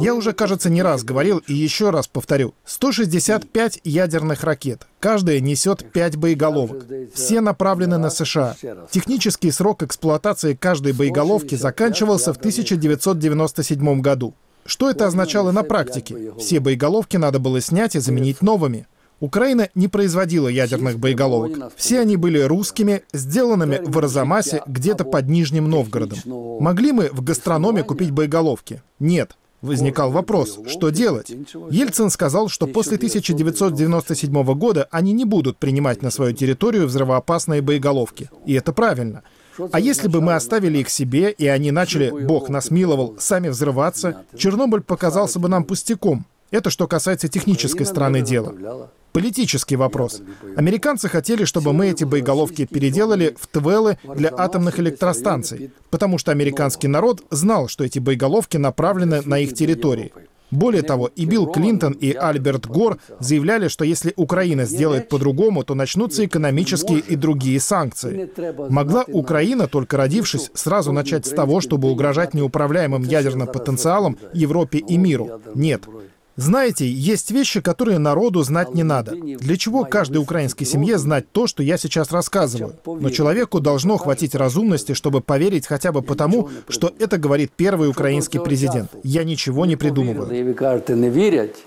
Я 0.00 0.14
уже, 0.14 0.32
кажется, 0.32 0.70
не 0.70 0.82
раз 0.82 1.04
говорил 1.04 1.40
и 1.46 1.54
еще 1.54 1.90
раз 1.90 2.08
повторю. 2.08 2.54
165 2.64 3.80
ядерных 3.84 4.42
ракет. 4.44 4.86
Каждая 5.00 5.40
несет 5.40 5.92
5 5.92 6.16
боеголовок. 6.16 6.84
Все 7.14 7.40
направлены 7.40 7.98
на 7.98 8.10
США. 8.10 8.56
Технический 8.90 9.52
срок 9.52 9.82
эксплуатации 9.82 10.54
каждой 10.54 10.92
боеголовки 10.92 11.54
заканчивался 11.54 12.32
в 12.32 12.38
1997 12.38 14.00
году. 14.00 14.34
Что 14.66 14.90
это 14.90 15.06
означало 15.06 15.52
на 15.52 15.62
практике? 15.62 16.32
Все 16.38 16.60
боеголовки 16.60 17.16
надо 17.16 17.38
было 17.38 17.60
снять 17.60 17.96
и 17.96 18.00
заменить 18.00 18.42
новыми. 18.42 18.86
Украина 19.20 19.68
не 19.74 19.88
производила 19.88 20.48
ядерных 20.48 20.98
боеголовок. 20.98 21.72
Все 21.76 22.00
они 22.00 22.16
были 22.16 22.40
русскими, 22.40 23.02
сделанными 23.12 23.80
в 23.82 23.96
Арзамасе 23.98 24.62
где-то 24.66 25.04
под 25.04 25.28
Нижним 25.28 25.70
Новгородом. 25.70 26.18
Могли 26.60 26.92
мы 26.92 27.08
в 27.12 27.22
гастрономе 27.22 27.82
купить 27.82 28.10
боеголовки? 28.10 28.82
Нет. 28.98 29.36
Возникал 29.62 30.10
вопрос, 30.10 30.58
что 30.68 30.90
делать? 30.90 31.30
Ельцин 31.70 32.10
сказал, 32.10 32.50
что 32.50 32.66
после 32.66 32.96
1997 32.96 34.44
года 34.54 34.88
они 34.90 35.14
не 35.14 35.24
будут 35.24 35.56
принимать 35.56 36.02
на 36.02 36.10
свою 36.10 36.34
территорию 36.34 36.86
взрывоопасные 36.86 37.62
боеголовки. 37.62 38.28
И 38.44 38.52
это 38.52 38.74
правильно. 38.74 39.22
А 39.72 39.80
если 39.80 40.08
бы 40.08 40.20
мы 40.20 40.34
оставили 40.34 40.78
их 40.78 40.88
себе, 40.88 41.30
и 41.30 41.46
они 41.46 41.70
начали, 41.70 42.10
Бог 42.10 42.48
нас 42.48 42.70
миловал, 42.70 43.16
сами 43.18 43.48
взрываться, 43.48 44.24
Чернобыль 44.36 44.82
показался 44.82 45.38
бы 45.38 45.48
нам 45.48 45.64
пустяком. 45.64 46.26
Это 46.50 46.70
что 46.70 46.86
касается 46.86 47.28
технической 47.28 47.86
стороны 47.86 48.22
дела. 48.22 48.90
Политический 49.12 49.76
вопрос. 49.76 50.22
Американцы 50.56 51.08
хотели, 51.08 51.44
чтобы 51.44 51.72
мы 51.72 51.88
эти 51.88 52.02
боеголовки 52.02 52.64
переделали 52.64 53.36
в 53.38 53.46
ТВЛы 53.46 53.98
для 54.02 54.32
атомных 54.36 54.80
электростанций, 54.80 55.70
потому 55.90 56.18
что 56.18 56.32
американский 56.32 56.88
народ 56.88 57.22
знал, 57.30 57.68
что 57.68 57.84
эти 57.84 58.00
боеголовки 58.00 58.56
направлены 58.56 59.22
на 59.24 59.38
их 59.38 59.54
территории. 59.54 60.12
Более 60.54 60.82
того, 60.82 61.10
и 61.16 61.24
Билл 61.24 61.46
Клинтон, 61.48 61.92
и 61.94 62.12
Альберт 62.12 62.66
Гор 62.66 62.98
заявляли, 63.18 63.66
что 63.66 63.84
если 63.84 64.12
Украина 64.16 64.66
сделает 64.66 65.08
по-другому, 65.08 65.64
то 65.64 65.74
начнутся 65.74 66.24
экономические 66.24 67.00
и 67.00 67.16
другие 67.16 67.58
санкции. 67.58 68.30
Могла 68.70 69.04
Украина, 69.08 69.66
только 69.66 69.96
родившись, 69.96 70.50
сразу 70.54 70.92
начать 70.92 71.26
с 71.26 71.30
того, 71.30 71.60
чтобы 71.60 71.90
угрожать 71.90 72.34
неуправляемым 72.34 73.02
ядерным 73.02 73.48
потенциалом 73.48 74.16
Европе 74.32 74.78
и 74.78 74.96
миру? 74.96 75.40
Нет. 75.54 75.82
Знаете, 76.39 76.89
есть 76.89 77.31
вещи, 77.31 77.59
которые 77.59 77.97
народу 77.97 78.43
знать 78.43 78.73
не 78.73 78.83
надо. 78.83 79.11
Для 79.11 79.57
чего 79.57 79.83
каждой 79.83 80.17
украинской 80.17 80.63
семье 80.63 80.97
знать 80.97 81.25
то, 81.31 81.47
что 81.47 81.63
я 81.63 81.77
сейчас 81.77 82.11
рассказываю? 82.11 82.75
Но 82.85 83.09
человеку 83.09 83.59
должно 83.59 83.97
хватить 83.97 84.35
разумности, 84.35 84.93
чтобы 84.93 85.19
поверить 85.19 85.67
хотя 85.67 85.91
бы 85.91 86.01
потому, 86.01 86.49
что 86.69 86.93
это 86.97 87.17
говорит 87.17 87.51
первый 87.57 87.89
украинский 87.89 88.39
президент. 88.39 88.89
Я 89.03 89.23
ничего 89.25 89.65
не 89.65 89.75
придумываю. 89.75 90.33
І 90.39 90.43
ви 90.43 90.53
кажете, 90.53 90.95
не 90.95 91.09
вірять. 91.09 91.63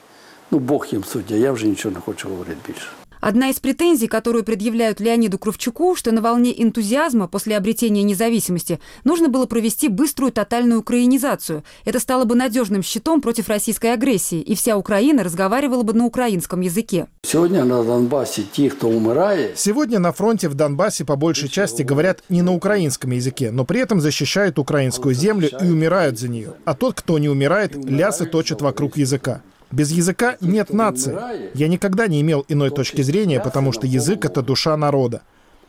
Ну, 0.50 0.59
Бог 0.59 0.87
їм 0.92 1.04
суддя, 1.04 1.35
я 1.35 1.52
вже 1.52 1.66
нічого 1.66 1.94
не 1.94 2.00
хочу 2.00 2.28
говорити 2.28 2.59
більше. 2.66 2.87
Одна 3.23 3.50
из 3.50 3.61
претензий, 3.61 4.09
которую 4.09 4.42
предъявляют 4.42 4.99
Леониду 4.99 5.38
Кравчуку, 5.38 5.94
что 5.94 6.11
на 6.11 6.21
волне 6.21 6.61
энтузиазма 6.61 7.28
после 7.28 7.56
обретения 7.56 8.02
независимости 8.02 8.80
нужно 9.04 9.28
было 9.28 9.47
провести 9.47 9.87
быструю 9.87 10.32
тотальную 10.32 10.80
украинизацию. 10.80 11.62
Это 11.85 12.00
стало 12.00 12.25
бы 12.25 12.35
надежным 12.35 12.82
щитом 12.82 13.21
против 13.21 13.49
российской 13.49 13.92
агрессии, 13.92 14.40
и 14.40 14.56
вся 14.56 14.76
Украина 14.76 15.23
разговаривала 15.23 15.85
бы 15.85 15.92
на 15.92 16.04
украинском 16.04 16.62
языке. 16.62 17.06
Сьогодні 17.23 17.59
на 17.59 17.82
Донбасі 17.82 18.42
ті, 18.52 18.71
хто 18.71 18.88
вмирає, 18.88 19.50
Сегодня 19.54 19.99
на 19.99 20.12
фронте 20.12 20.49
в 20.49 20.54
Донбассе 20.54 21.04
по 21.04 21.16
большей 21.16 21.49
части 21.49 21.85
говорят 21.85 22.25
не 22.28 22.42
на 22.42 22.52
украинском 22.52 23.12
языке, 23.12 23.52
но 23.52 23.64
при 23.64 23.85
этом 23.85 24.00
защищают 24.00 24.59
украинскую 24.59 25.14
землю 25.14 25.49
и 25.62 25.71
умирают 25.71 26.18
за 26.18 26.28
нее. 26.28 26.52
А 26.64 26.75
тот, 26.75 26.94
кто 26.94 27.18
не 27.18 27.28
умирает, 27.28 27.76
лясы 27.85 28.26
точит 28.26 28.62
вокруг 28.62 28.97
языка. 28.97 29.42
Без 29.71 29.91
языка 29.91 30.38
нет 30.39 30.71
нации. 30.71 31.17
Я 31.53 31.67
никогда 31.67 32.07
не 32.07 32.21
имел 32.21 32.45
иной 32.47 32.69
точки 32.69 33.01
зрения, 33.01 33.39
потому 33.39 33.71
что 33.71 33.86
язык— 33.86 34.25
это 34.25 34.41
душа 34.41 34.77
народа. 34.77 35.21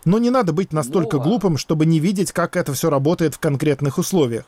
Но 0.05 0.19
не 0.19 0.31
надо 0.31 0.53
быть 0.53 0.73
настолько 0.73 1.19
глупым, 1.19 1.57
чтобы 1.57 1.85
не 1.85 1.99
видеть, 1.99 2.33
как 2.33 2.57
это 2.57 2.73
все 2.73 2.91
работает 2.91 3.35
в 3.35 3.39
конкретных 3.39 3.99
условиях. 3.99 4.45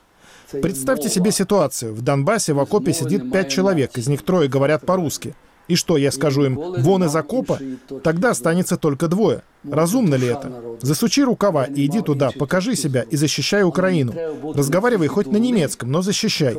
Представьте 0.51 1.09
себе 1.09 1.33
ситуацию. 1.33 1.95
В 1.95 2.03
Донбассе 2.03 2.53
в 2.53 2.61
окопе 2.61 2.93
сидит 2.93 3.33
пять 3.33 3.51
человек, 3.51 3.97
из 3.99 4.09
них 4.09 4.25
трое 4.25 4.49
говорят 4.49 4.87
по-русски. 4.87 5.35
И 5.71 5.77
что, 5.77 5.97
я 5.97 6.11
скажу 6.11 6.45
им, 6.47 6.57
вон 6.57 7.05
из 7.05 7.15
окопа? 7.15 7.61
Тогда 8.03 8.31
останется 8.31 8.77
только 8.77 9.07
двое. 9.07 9.43
Разумно 9.63 10.17
ли 10.17 10.27
это? 10.27 10.51
Засучи 10.83 11.23
рукава 11.23 11.65
и 11.65 11.87
иди 11.87 12.01
туда, 12.01 12.31
покажи 12.37 12.75
себя 12.75 13.03
и 13.03 13.15
защищай 13.15 13.63
Украину. 13.63 14.13
Разговаривай 14.53 15.07
хоть 15.07 15.29
на 15.31 15.37
немецком, 15.37 15.93
но 15.93 16.03
защищай. 16.03 16.57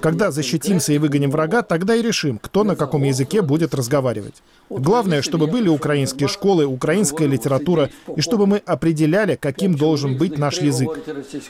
Когда 0.00 0.30
защитимся 0.30 0.92
и 0.92 0.98
выгоним 0.98 1.32
врага, 1.32 1.62
тогда 1.62 1.96
и 1.96 2.02
решим, 2.02 2.38
кто 2.38 2.62
на 2.62 2.76
каком 2.76 3.02
языке 3.02 3.42
будет 3.42 3.74
разговаривать. 3.74 4.40
Главное, 4.70 5.20
чтобы 5.20 5.48
были 5.48 5.68
украинские 5.68 6.28
школы, 6.28 6.64
украинская 6.64 7.26
литература, 7.26 7.90
и 8.14 8.20
чтобы 8.20 8.46
мы 8.46 8.58
определяли, 8.58 9.34
каким 9.34 9.74
должен 9.74 10.16
быть 10.16 10.38
наш 10.38 10.58
язык. 10.58 10.90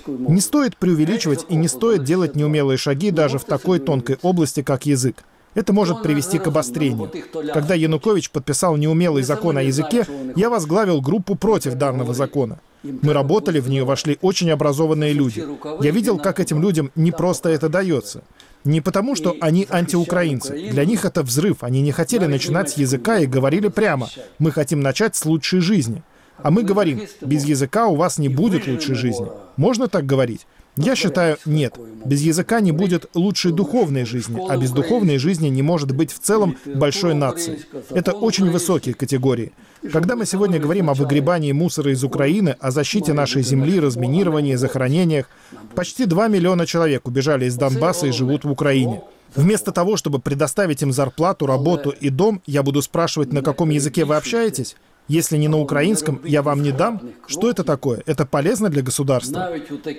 Не 0.07 0.41
стоит 0.41 0.79
преувеличивать 0.79 1.45
и 1.51 1.57
не 1.57 1.69
стоит 1.69 2.03
делать 2.03 2.35
неумелые 2.35 2.79
шаги 2.79 3.11
даже 3.11 3.39
в 3.39 3.45
такой 3.45 3.79
тонкой 3.79 4.17
области, 4.23 4.63
как 4.63 4.87
язык. 4.87 5.17
Это 5.55 5.73
может 5.73 6.03
привести 6.03 6.39
к 6.39 6.47
обострению. 6.47 7.11
Когда 7.53 7.75
Янукович 7.75 8.31
подписал 8.31 8.77
неумелый 8.77 9.23
закон 9.23 9.57
о 9.57 9.63
языке, 9.63 10.07
я 10.37 10.51
возглавил 10.51 11.01
группу 11.01 11.35
против 11.35 11.75
данного 11.75 12.15
закона. 12.15 12.59
Мы 12.83 13.13
работали, 13.13 13.61
в 13.61 13.69
нее 13.71 13.85
вошли 13.85 14.19
очень 14.21 14.51
образованные 14.51 15.13
люди. 15.13 15.45
Я 15.81 15.91
видел, 15.91 16.19
как 16.19 16.39
этим 16.39 16.61
людям 16.61 16.91
не 16.95 17.13
просто 17.13 17.49
это 17.49 17.69
дается. 17.69 18.23
Не 18.65 18.81
потому, 18.81 19.15
что 19.15 19.37
они 19.41 19.67
антиукраинцы. 19.71 20.71
Для 20.71 20.85
них 20.85 21.05
это 21.05 21.23
взрыв. 21.23 21.63
Они 21.63 21.83
не 21.83 21.93
хотели 21.93 22.27
начинать 22.27 22.71
с 22.71 22.77
языка 22.77 23.19
и 23.19 23.27
говорили 23.27 23.69
прямо, 23.69 24.09
мы 24.39 24.51
хотим 24.51 24.81
начать 24.81 25.17
с 25.17 25.25
лучшей 25.25 25.61
жизни. 25.61 26.03
А 26.39 26.51
мы 26.51 26.63
говорим, 26.63 27.03
без 27.21 27.45
языка 27.45 27.87
у 27.87 27.95
вас 27.95 28.19
не 28.19 28.29
будет 28.29 28.67
лучшей 28.67 28.97
жизни. 28.97 29.29
Можно 29.57 29.89
так 29.89 30.05
говорить? 30.05 30.47
Я 30.77 30.97
считаю, 30.97 31.37
нет. 31.45 31.79
Без 32.05 32.21
языка 32.23 32.61
не 32.61 32.73
будет 32.73 33.07
лучшей 33.15 33.53
духовной 33.53 34.05
жизни, 34.05 34.41
а 34.49 34.57
без 34.57 34.71
духовной 34.71 35.19
жизни 35.19 35.49
не 35.49 35.63
может 35.63 35.93
быть 35.93 36.13
в 36.13 36.19
целом 36.19 36.57
большой 36.67 37.15
нации. 37.15 37.61
Это 37.91 38.13
очень 38.13 38.51
высокие 38.51 38.95
категории. 38.95 39.53
Когда 39.93 40.17
мы 40.17 40.27
сегодня 40.27 40.59
говорим 40.59 40.91
о 40.91 40.95
выгребании 40.95 41.53
мусора 41.53 41.93
из 41.93 42.03
Украины, 42.03 42.57
о 42.59 42.71
защите 42.71 43.13
нашей 43.13 43.43
земли, 43.43 43.79
разминировании, 43.79 44.55
захоронениях, 44.55 45.29
почти 45.75 46.07
2 46.07 46.29
миллиона 46.29 46.67
человек 46.67 47.07
убежали 47.07 47.45
из 47.45 47.57
Донбасса 47.57 48.07
и 48.07 48.11
живут 48.11 48.45
в 48.45 48.51
Украине. 48.51 49.03
Вместо 49.37 49.73
того, 49.73 49.97
чтобы 49.97 50.21
предоставить 50.21 50.83
им 50.83 50.93
зарплату, 50.93 51.47
работу 51.47 51.91
и 51.91 52.09
дом, 52.09 52.41
я 52.47 52.63
буду 52.63 52.83
спрашивать, 52.83 53.33
на 53.33 53.43
каком 53.43 53.71
языке 53.71 54.05
вы 54.05 54.17
общаетесь? 54.17 54.77
Если 55.09 55.37
не 55.37 55.49
на 55.49 55.59
украинском, 55.59 56.21
я 56.25 56.43
вам 56.43 56.63
не 56.63 56.73
дам? 56.73 57.01
Что 57.27 57.51
это 57.51 57.63
такое? 57.63 58.03
Это 58.07 58.25
полезно 58.25 58.71
для 58.71 58.83
государства? 58.83 59.51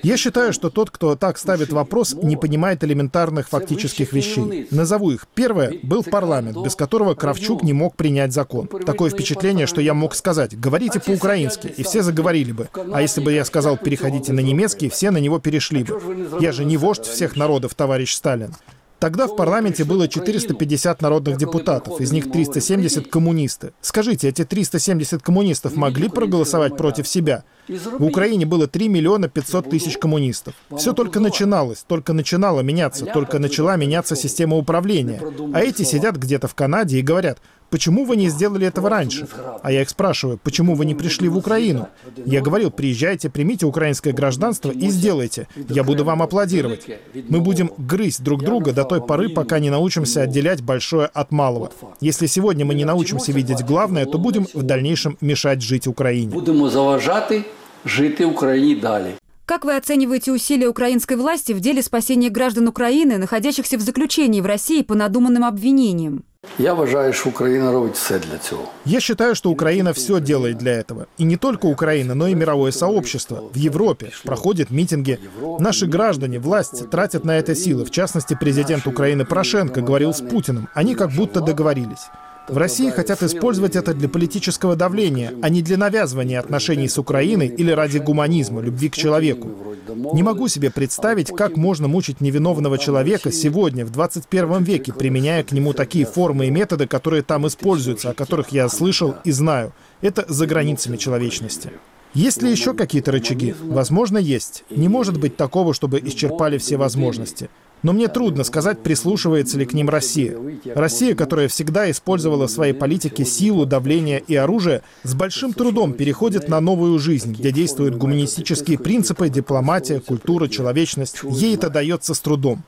Я 0.02 0.18
считаю, 0.18 0.52
что 0.52 0.70
тот, 0.70 0.90
кто 0.90 1.16
так 1.16 1.38
ставит 1.38 1.72
вопрос, 1.72 2.16
не 2.16 2.36
понимает 2.36 2.84
элементарных 2.84 3.48
фактических 3.50 4.14
вещей. 4.14 4.68
Назову 4.72 5.12
их. 5.12 5.28
Первое 5.36 5.76
был 5.84 6.04
парламент, 6.04 6.58
без 6.58 6.76
которого 6.76 7.14
Кравчук 7.14 7.62
не 7.64 7.74
мог 7.74 7.96
принять 7.96 8.34
закон. 8.34 8.68
Такое 8.68 9.12
впечатление, 9.12 9.68
что 9.68 9.80
я 9.82 9.94
мог 9.94 10.16
сказать, 10.16 10.60
говорите 10.60 11.00
по-украински, 11.00 11.68
и 11.68 11.84
все 11.84 12.02
заговорили 12.02 12.52
бы. 12.52 12.70
А 12.92 13.02
если 13.02 13.22
бы 13.22 13.32
я 13.32 13.46
сказал, 13.46 13.78
переходите 13.78 14.34
на 14.34 14.40
немецкий, 14.40 14.90
все 14.90 15.12
на 15.12 15.18
него 15.18 15.40
перешли 15.40 15.84
бы. 15.84 16.02
Я 16.40 16.52
же 16.52 16.66
не 16.66 16.78
вождь 16.78 17.06
всех 17.06 17.36
народов, 17.36 17.76
товарищ 17.76 18.14
Сталин. 18.14 18.56
Тогда 19.00 19.28
в 19.28 19.36
парламенте 19.36 19.84
было 19.84 20.08
450 20.08 21.02
народных 21.02 21.38
депутатов, 21.38 22.00
из 22.00 22.12
них 22.12 22.32
370 22.32 23.08
коммунисты. 23.10 23.74
Скажите, 23.82 24.30
эти 24.30 24.46
370 24.46 25.22
коммунистов 25.22 25.76
могли 25.76 26.10
проголосовать 26.10 26.78
против 26.78 27.08
себя? 27.08 27.44
В 27.68 28.06
Украине 28.06 28.46
было 28.46 28.68
3 28.68 28.88
миллиона 28.88 29.28
500 29.28 29.70
тысяч 29.70 29.98
коммунистов. 29.98 30.54
Все 30.78 30.94
только 30.94 31.20
начиналось, 31.20 31.84
только 31.88 32.14
начинало 32.14 32.62
меняться, 32.62 33.06
только 33.06 33.40
начала 33.40 33.76
меняться 33.76 34.16
система 34.16 34.56
управления. 34.56 35.22
А 35.54 35.62
эти 35.62 35.84
сидят 35.84 36.16
где-то 36.16 36.48
в 36.48 36.56
Канаде 36.56 37.00
и 37.00 37.02
говорят, 37.02 37.40
почему 37.75 38.05
вы 38.05 38.17
не 38.17 38.29
сделали 38.29 38.67
этого 38.67 38.91
раньше? 38.91 39.27
А 39.63 39.73
я 39.73 39.83
их 39.83 39.89
спрашиваю, 39.89 40.39
почему 40.43 40.75
вы 40.75 40.85
не 40.85 40.95
пришли 40.95 41.29
в 41.29 41.37
Украину? 41.37 41.89
Я 42.27 42.41
говорил, 42.41 42.71
приезжайте, 42.71 43.31
примите 43.31 43.67
украинское 43.67 44.13
гражданство 44.13 44.71
и 44.71 44.89
сделайте. 44.89 45.47
Я 45.69 45.85
буду 45.85 46.05
вам 46.05 46.23
аплодировать. 46.23 46.87
Мы 47.29 47.41
будем 47.41 47.71
грызть 47.79 48.23
друг 48.23 48.43
друга 48.43 48.73
до 48.73 48.85
той 48.85 49.01
поры, 49.01 49.29
пока 49.29 49.59
не 49.59 49.71
научимся 49.71 50.23
отделять 50.23 50.63
большое 50.63 51.07
от 51.07 51.33
малого. 51.33 51.71
Если 52.01 52.27
сегодня 52.27 52.65
мы 52.65 52.75
не 52.75 52.85
научимся 52.85 53.33
видеть 53.33 53.65
главное, 53.65 54.07
то 54.07 54.19
будем 54.19 54.47
в 54.53 54.63
дальнейшем 54.63 55.17
мешать 55.21 55.63
жить 55.63 55.87
Украине. 55.87 56.33
Будемо 56.33 56.69
заважати 56.69 57.45
жити 57.85 58.25
Україні 58.25 58.75
далі. 58.75 59.15
Как 59.51 59.65
вы 59.65 59.77
оцениваете 59.77 60.31
усилия 60.31 60.69
украинской 60.69 61.17
власти 61.17 61.53
в 61.53 61.59
деле 61.59 61.83
спасения 61.83 62.31
граждан 62.31 62.69
Украины, 62.69 63.19
находящихся 63.19 63.77
в 63.79 63.81
заключении 63.81 64.41
в 64.41 64.47
России 64.47 64.83
по 64.83 64.95
надуманным 64.95 65.45
обвинениям? 65.45 66.23
Я 66.60 66.74
вважаю, 66.74 67.14
що 67.14 67.30
Україна 67.30 67.72
робить 67.72 67.94
все 67.94 68.20
для 68.20 68.38
цього. 68.38 68.62
Я 68.86 69.00
считаю, 69.00 69.36
что 69.36 69.50
Украина 69.50 69.92
все 69.92 70.20
делает 70.20 70.58
для 70.58 70.72
этого. 70.72 71.06
И 71.20 71.26
не 71.26 71.38
только 71.38 71.68
Украина, 71.68 72.16
но 72.16 72.28
и 72.28 72.36
мировое 72.36 72.72
сообщество. 72.72 73.44
В 73.54 73.58
Европе 73.58 74.12
проходят 74.26 74.72
митинги. 74.72 75.18
Наши 75.60 75.86
граждане, 75.86 76.40
власть 76.40 76.90
тратят 76.90 77.26
на 77.26 77.38
это 77.38 77.56
силы. 77.56 77.84
В 77.84 77.92
частности, 77.92 78.38
президент 78.40 78.88
Украины 78.88 79.26
Порошенко 79.26 79.82
говорил 79.82 80.14
с 80.14 80.22
Путиным. 80.22 80.68
Они 80.74 80.96
как 80.96 81.12
будто 81.12 81.42
договорились. 81.42 82.10
В 82.48 82.58
России 82.58 82.92
хотят 82.92 83.24
использовать 83.24 83.76
это 83.76 83.94
для 83.94 84.08
политического 84.08 84.76
давления, 84.76 85.34
а 85.42 85.50
не 85.50 85.64
для 85.64 85.78
навязывания 85.78 86.40
отношений 86.40 86.88
с 86.88 87.00
Украиной 87.00 87.48
или 87.48 87.72
ради 87.72 87.98
гуманизма, 87.98 88.62
любви 88.62 88.90
к 88.90 88.96
человеку. 88.96 89.50
Не 89.96 90.24
могу 90.24 90.48
себе 90.48 90.70
представить, 90.70 91.30
как 91.30 91.58
можно 91.58 91.88
мучить 91.88 92.22
невиновного 92.22 92.78
человека 92.78 93.32
сегодня, 93.32 93.86
в 93.86 93.92
21 93.92 94.64
веке, 94.64 94.94
применяя 94.94 95.44
к 95.44 95.52
нему 95.52 95.74
такие 95.74 96.06
формы 96.06 96.48
и 96.48 96.52
методы, 96.52 96.88
которые 96.88 97.24
там 97.24 97.48
используются, 97.48 98.10
о 98.10 98.14
которых 98.14 98.50
я 98.50 98.68
слышал 98.70 99.16
и 99.24 99.32
знаю. 99.32 99.74
Это 100.02 100.26
за 100.28 100.46
границами 100.48 100.98
человечности. 100.98 101.72
Есть 102.14 102.42
ли 102.42 102.50
еще 102.50 102.74
какие-то 102.74 103.12
рычаги? 103.12 103.54
Возможно, 103.62 104.18
есть. 104.18 104.64
Не 104.70 104.88
может 104.88 105.20
быть 105.20 105.36
такого, 105.36 105.74
чтобы 105.74 106.00
исчерпали 106.00 106.58
все 106.58 106.78
возможности. 106.78 107.50
Но 107.86 107.94
мне 107.94 108.08
трудно 108.08 108.44
сказать, 108.44 108.82
прислушивается 108.82 109.60
ли 109.60 109.66
к 109.68 109.74
ним 109.74 109.90
Россия. 109.90 110.36
Россия, 110.74 111.14
которая 111.14 111.48
всегда 111.48 111.92
использовала 111.92 112.48
в 112.48 112.50
своей 112.52 112.74
политике 112.74 113.26
силу, 113.26 113.68
давление 113.68 114.24
и 114.28 114.36
оружие, 114.36 114.82
с 115.04 115.14
большим 115.14 115.54
трудом 115.54 115.94
переходит 115.94 116.50
на 116.50 116.60
новую 116.60 116.98
жизнь, 116.98 117.34
где 117.34 117.52
действуют 117.52 117.96
гуманистические 117.96 118.80
принципы, 118.80 119.30
дипломатия, 119.30 120.00
культура, 120.00 120.48
человечность. 120.48 121.20
Ей 121.30 121.54
это 121.54 121.70
дается 121.70 122.16
с 122.16 122.20
трудом. 122.22 122.64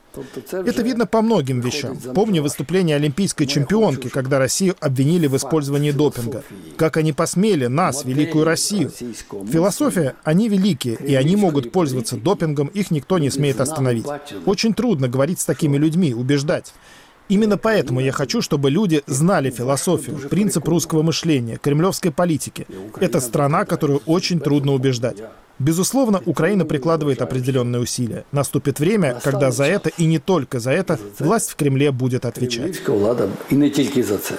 Это 0.52 0.82
видно 0.82 1.04
по 1.04 1.20
многим 1.20 1.60
вещам. 1.60 1.96
Помню 2.14 2.40
выступление 2.40 2.94
олимпийской 2.94 3.46
чемпионки, 3.46 4.08
когда 4.08 4.38
Россию 4.38 4.76
обвинили 4.78 5.26
в 5.26 5.36
использовании 5.36 5.90
допинга. 5.90 6.44
Как 6.76 6.96
они 6.96 7.12
посмели 7.12 7.66
нас, 7.66 8.04
великую 8.04 8.44
Россию. 8.44 8.92
Философия, 9.50 10.14
они 10.22 10.48
великие, 10.48 10.94
и 10.94 11.16
они 11.16 11.34
могут 11.34 11.72
пользоваться 11.72 12.16
допингом, 12.16 12.68
их 12.68 12.92
никто 12.92 13.18
не 13.18 13.30
смеет 13.30 13.60
остановить. 13.60 14.06
Очень 14.46 14.74
трудно 14.74 15.07
говорить 15.09 15.39
с 15.39 15.45
такими 15.45 15.77
людьми, 15.77 16.13
убеждать. 16.13 16.73
Именно 17.29 17.57
поэтому 17.57 18.01
я 18.01 18.11
хочу, 18.11 18.41
чтобы 18.41 18.69
люди 18.69 19.01
знали 19.07 19.49
философию, 19.49 20.17
принцип 20.29 20.67
русского 20.67 21.03
мышления, 21.03 21.57
кремлевской 21.57 22.11
политики. 22.11 22.67
Это 22.99 23.21
страна, 23.21 23.65
которую 23.65 24.01
очень 24.05 24.39
трудно 24.39 24.73
убеждать. 24.73 25.17
Безусловно, 25.59 26.21
Украина 26.25 26.65
прикладывает 26.65 27.21
определенные 27.21 27.79
усилия. 27.79 28.25
Наступит 28.31 28.79
время, 28.79 29.19
когда 29.23 29.51
за 29.51 29.65
это 29.65 29.89
и 29.97 30.05
не 30.05 30.19
только 30.19 30.59
за 30.59 30.71
это 30.71 30.99
власть 31.19 31.51
в 31.51 31.55
Кремле 31.55 31.91
будет 31.91 32.25
отвечать. 32.25 32.57
Кремлівська 32.57 32.91
влада 32.91 33.27
і 33.49 33.55
не 33.55 33.69
тільки 33.69 34.03
за 34.03 34.17
це 34.17 34.35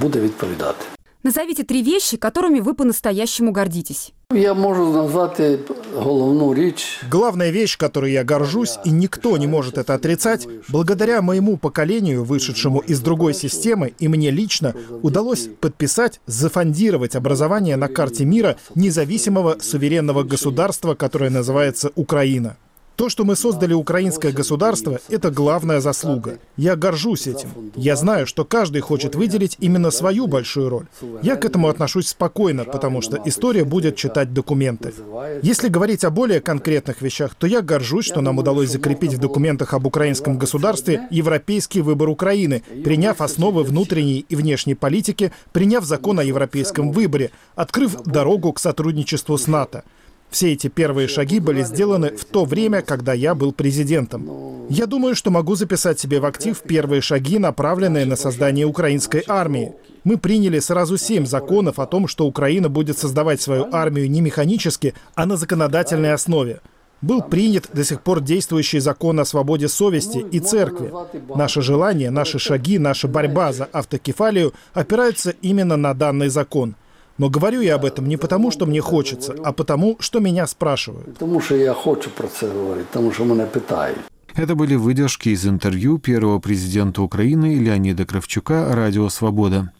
буде 0.00 0.20
відповідати. 0.20 0.89
Назовите 1.23 1.63
три 1.63 1.83
вещи, 1.83 2.17
которыми 2.17 2.59
вы 2.59 2.73
по-настоящему 2.73 3.51
гордитесь. 3.51 4.13
Я 4.33 4.53
можу 4.53 4.93
назвати 4.93 5.59
головну 5.95 6.53
річ. 6.53 6.99
Главная 7.11 7.51
вещь, 7.51 7.77
которой 7.77 8.11
я 8.11 8.23
горжусь, 8.23 8.79
и 8.85 8.91
никто 8.91 9.37
не 9.37 9.47
может 9.47 9.77
это 9.77 9.93
отрицать, 9.93 10.47
благодаря 10.69 11.21
моему 11.21 11.57
поколению, 11.57 12.23
вышедшему 12.23 12.79
из 12.79 13.01
другой 13.01 13.33
системы, 13.33 13.93
и 13.99 14.07
мне 14.07 14.31
лично, 14.31 14.73
удалось 15.03 15.49
подписать, 15.59 16.21
зафондировать 16.27 17.15
образование 17.15 17.75
на 17.75 17.87
карте 17.87 18.25
мира 18.25 18.55
независимого 18.75 19.57
суверенного 19.59 20.23
государства, 20.23 20.95
которое 20.95 21.29
называется 21.29 21.91
Украина. 21.95 22.55
То, 22.95 23.09
что 23.09 23.23
мы 23.25 23.35
создали 23.35 23.73
украинское 23.73 24.31
государство, 24.31 24.99
это 25.09 25.31
главная 25.31 25.81
заслуга. 25.81 26.39
Я 26.57 26.75
горжусь 26.75 27.27
этим. 27.27 27.71
Я 27.75 27.95
знаю, 27.95 28.27
что 28.27 28.45
каждый 28.45 28.81
хочет 28.81 29.15
выделить 29.15 29.57
именно 29.59 29.91
свою 29.91 30.27
большую 30.27 30.69
роль. 30.69 30.85
Я 31.23 31.35
к 31.35 31.45
этому 31.45 31.69
отношусь 31.69 32.09
спокойно, 32.09 32.63
потому 32.63 33.01
что 33.01 33.19
история 33.25 33.63
будет 33.63 33.95
читать 33.95 34.33
документы. 34.33 34.93
Если 35.41 35.69
говорить 35.69 36.03
о 36.03 36.11
более 36.11 36.41
конкретных 36.41 37.01
вещах, 37.01 37.33
то 37.35 37.47
я 37.47 37.61
горжусь, 37.61 38.05
что 38.05 38.21
нам 38.21 38.37
удалось 38.37 38.69
закрепить 38.69 39.13
в 39.13 39.19
документах 39.19 39.73
об 39.73 39.87
украинском 39.87 40.37
государстве 40.37 41.07
европейский 41.09 41.81
выбор 41.81 42.09
Украины, 42.09 42.63
приняв 42.83 43.21
основы 43.21 43.63
внутренней 43.63 44.25
и 44.29 44.35
внешней 44.35 44.75
политики, 44.75 45.31
приняв 45.53 45.85
закон 45.85 46.19
о 46.19 46.23
европейском 46.23 46.91
выборе, 46.91 47.31
открыв 47.55 48.03
дорогу 48.03 48.53
к 48.53 48.59
сотрудничеству 48.59 49.37
с 49.37 49.47
НАТО. 49.47 49.83
Все 50.31 50.53
эти 50.53 50.67
первые 50.67 51.09
шаги 51.09 51.41
были 51.41 51.61
сделаны 51.61 52.15
в 52.15 52.23
то 52.23 52.45
время, 52.45 52.81
когда 52.81 53.11
я 53.11 53.35
был 53.35 53.51
президентом. 53.51 54.65
Я 54.69 54.85
думаю, 54.85 55.13
что 55.13 55.29
могу 55.29 55.55
записать 55.55 55.99
себе 55.99 56.21
в 56.21 56.25
актив 56.25 56.57
первые 56.61 57.01
шаги, 57.01 57.37
направленные 57.37 58.05
на 58.05 58.15
создание 58.15 58.65
украинской 58.65 59.25
армии. 59.27 59.73
Мы 60.05 60.17
приняли 60.17 60.59
сразу 60.59 60.95
семь 60.97 61.25
законов 61.25 61.79
о 61.79 61.85
том, 61.85 62.07
что 62.07 62.25
Украина 62.25 62.69
будет 62.69 62.97
создавать 62.97 63.41
свою 63.41 63.67
армию 63.73 64.09
не 64.09 64.21
механически, 64.21 64.93
а 65.15 65.25
на 65.25 65.35
законодательной 65.35 66.13
основе. 66.13 66.61
Был 67.01 67.21
принят 67.21 67.67
до 67.73 67.83
сих 67.83 68.01
пор 68.01 68.21
действующий 68.21 68.79
закон 68.79 69.19
о 69.19 69.25
свободе 69.25 69.67
совести 69.67 70.19
и 70.19 70.39
церкви. 70.39 70.93
Наше 71.35 71.61
желание, 71.61 72.09
наши 72.09 72.39
шаги, 72.39 72.79
наша 72.79 73.09
борьба 73.09 73.51
за 73.51 73.65
автокефалию 73.65 74.53
опираются 74.73 75.31
именно 75.41 75.75
на 75.75 75.93
данный 75.93 76.29
закон. 76.29 76.75
Но 77.17 77.29
говорю 77.29 77.61
я 77.61 77.75
об 77.75 77.85
этом 77.85 78.07
не 78.07 78.17
потому, 78.17 78.51
что 78.51 78.65
мне 78.65 78.81
хочется, 78.81 79.35
а 79.43 79.51
потому, 79.51 79.97
что 79.99 80.19
меня 80.19 80.47
спрашивают. 80.47 81.17
Тому 81.17 81.41
що 81.41 81.55
я 81.55 81.73
хочу 81.73 82.09
про 82.09 82.27
це 82.27 82.47
говорити, 82.47 82.87
тому 82.93 83.11
що 83.11 83.25
мене 83.25 83.45
питають. 83.45 83.97
Это 84.35 84.55
были 84.55 84.75
выдержки 84.75 85.29
из 85.29 85.45
интервью 85.45 85.97
первого 85.97 86.39
президента 86.39 87.01
Украины 87.01 87.59
Леонида 87.59 88.05
Кравчука 88.05 88.73
«Радио 88.73 89.09
Свобода». 89.09 89.73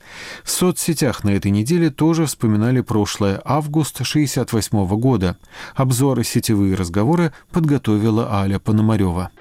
В 0.44 0.52
соцсетях 0.52 1.24
на 1.24 1.30
этой 1.30 1.52
неделе 1.52 1.89
тоже 1.89 2.26
вспоминали 2.26 2.82
прошлое, 2.82 3.41
август 3.46 4.04
68 4.04 4.88
года. 5.00 5.38
Обзор 5.76 6.20
и 6.20 6.24
сетевые 6.24 6.76
разговоры 6.76 7.32
подготовила 7.52 8.28
Аля 8.34 8.60
Пономарева. 8.60 9.32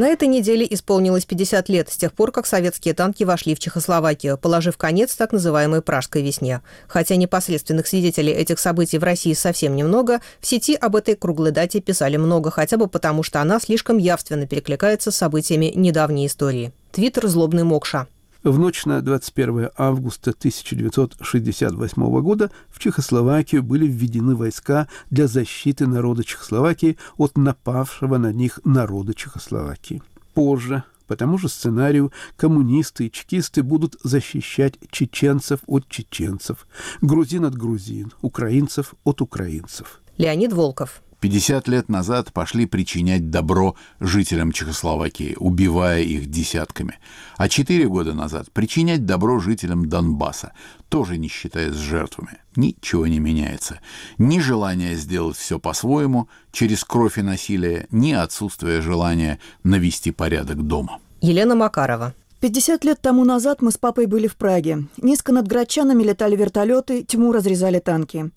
На 0.00 0.08
этой 0.08 0.28
неделе 0.28 0.66
исполнилось 0.70 1.26
50 1.26 1.68
лет 1.68 1.90
с 1.90 1.96
тех 1.98 2.14
пор, 2.14 2.32
как 2.32 2.46
советские 2.46 2.94
танки 2.94 3.22
вошли 3.22 3.54
в 3.54 3.58
Чехословакию, 3.58 4.38
положив 4.38 4.78
конец 4.78 5.14
так 5.14 5.30
называемой 5.30 5.82
«Пражской 5.82 6.22
весне». 6.22 6.62
Хотя 6.88 7.16
непосредственных 7.16 7.86
свидетелей 7.86 8.32
этих 8.32 8.58
событий 8.60 8.96
в 8.96 9.04
России 9.04 9.34
совсем 9.34 9.76
немного, 9.76 10.22
в 10.40 10.46
сети 10.46 10.74
об 10.74 10.96
этой 10.96 11.16
круглой 11.16 11.50
дате 11.50 11.82
писали 11.82 12.16
много, 12.16 12.50
хотя 12.50 12.78
бы 12.78 12.86
потому, 12.86 13.22
что 13.22 13.42
она 13.42 13.60
слишком 13.60 13.98
явственно 13.98 14.46
перекликается 14.46 15.10
с 15.10 15.16
событиями 15.16 15.70
недавней 15.74 16.28
истории. 16.28 16.72
Твиттер 16.92 17.28
«Злобный 17.28 17.64
Мокша». 17.64 18.06
В 18.42 18.58
ночь 18.58 18.86
на 18.86 19.02
21 19.02 19.68
августа 19.76 20.30
1968 20.30 22.20
года 22.22 22.50
в 22.70 22.78
Чехословакию 22.78 23.62
были 23.62 23.86
введены 23.86 24.34
войска 24.34 24.88
для 25.10 25.26
защиты 25.26 25.86
народа 25.86 26.24
Чехословакии 26.24 26.96
от 27.18 27.36
напавшего 27.36 28.16
на 28.16 28.32
них 28.32 28.58
народа 28.64 29.12
Чехословакии. 29.12 30.02
Позже, 30.32 30.84
по 31.06 31.16
тому 31.16 31.36
же 31.36 31.50
сценарию, 31.50 32.12
коммунисты 32.36 33.08
и 33.08 33.12
чекисты 33.12 33.62
будут 33.62 33.96
защищать 34.02 34.78
чеченцев 34.90 35.60
от 35.66 35.86
чеченцев, 35.88 36.66
грузин 37.02 37.44
от 37.44 37.54
грузин, 37.54 38.10
украинцев 38.22 38.94
от 39.04 39.20
украинцев. 39.20 40.00
Леонид 40.16 40.54
Волков. 40.54 41.02
50 41.20 41.68
лет 41.68 41.88
назад 41.88 42.32
пошли 42.32 42.66
причинять 42.66 43.30
добро 43.30 43.76
жителям 44.00 44.52
Чехословакии, 44.52 45.36
убивая 45.38 46.00
их 46.02 46.26
десятками. 46.26 46.98
А 47.36 47.48
4 47.48 47.86
года 47.88 48.14
назад 48.14 48.50
причинять 48.52 49.04
добро 49.04 49.38
жителям 49.38 49.86
Донбасса, 49.86 50.52
тоже 50.88 51.18
не 51.18 51.28
считаясь 51.28 51.74
жертвами. 51.74 52.38
Ничего 52.56 53.06
не 53.06 53.18
меняется. 53.18 53.80
Ни 54.18 54.38
желание 54.38 54.96
сделать 54.96 55.36
все 55.36 55.58
по-своему, 55.58 56.28
через 56.52 56.84
кровь 56.84 57.18
и 57.18 57.22
насилие, 57.22 57.86
ни 57.90 58.12
отсутствие 58.12 58.80
желания 58.80 59.38
навести 59.62 60.10
порядок 60.10 60.66
дома. 60.66 60.98
Елена 61.20 61.54
Макарова. 61.54 62.14
50 62.40 62.84
лет 62.84 62.98
тому 63.02 63.26
назад 63.26 63.60
мы 63.60 63.70
с 63.70 63.76
папой 63.76 64.06
были 64.06 64.26
в 64.26 64.36
Праге. 64.36 64.84
Низко 64.96 65.30
над 65.30 65.46
Грачанами 65.46 66.02
летали 66.02 66.36
вертолеты, 66.36 67.02
тьму 67.02 67.32
разрезали 67.32 67.80
танки. 67.80 68.30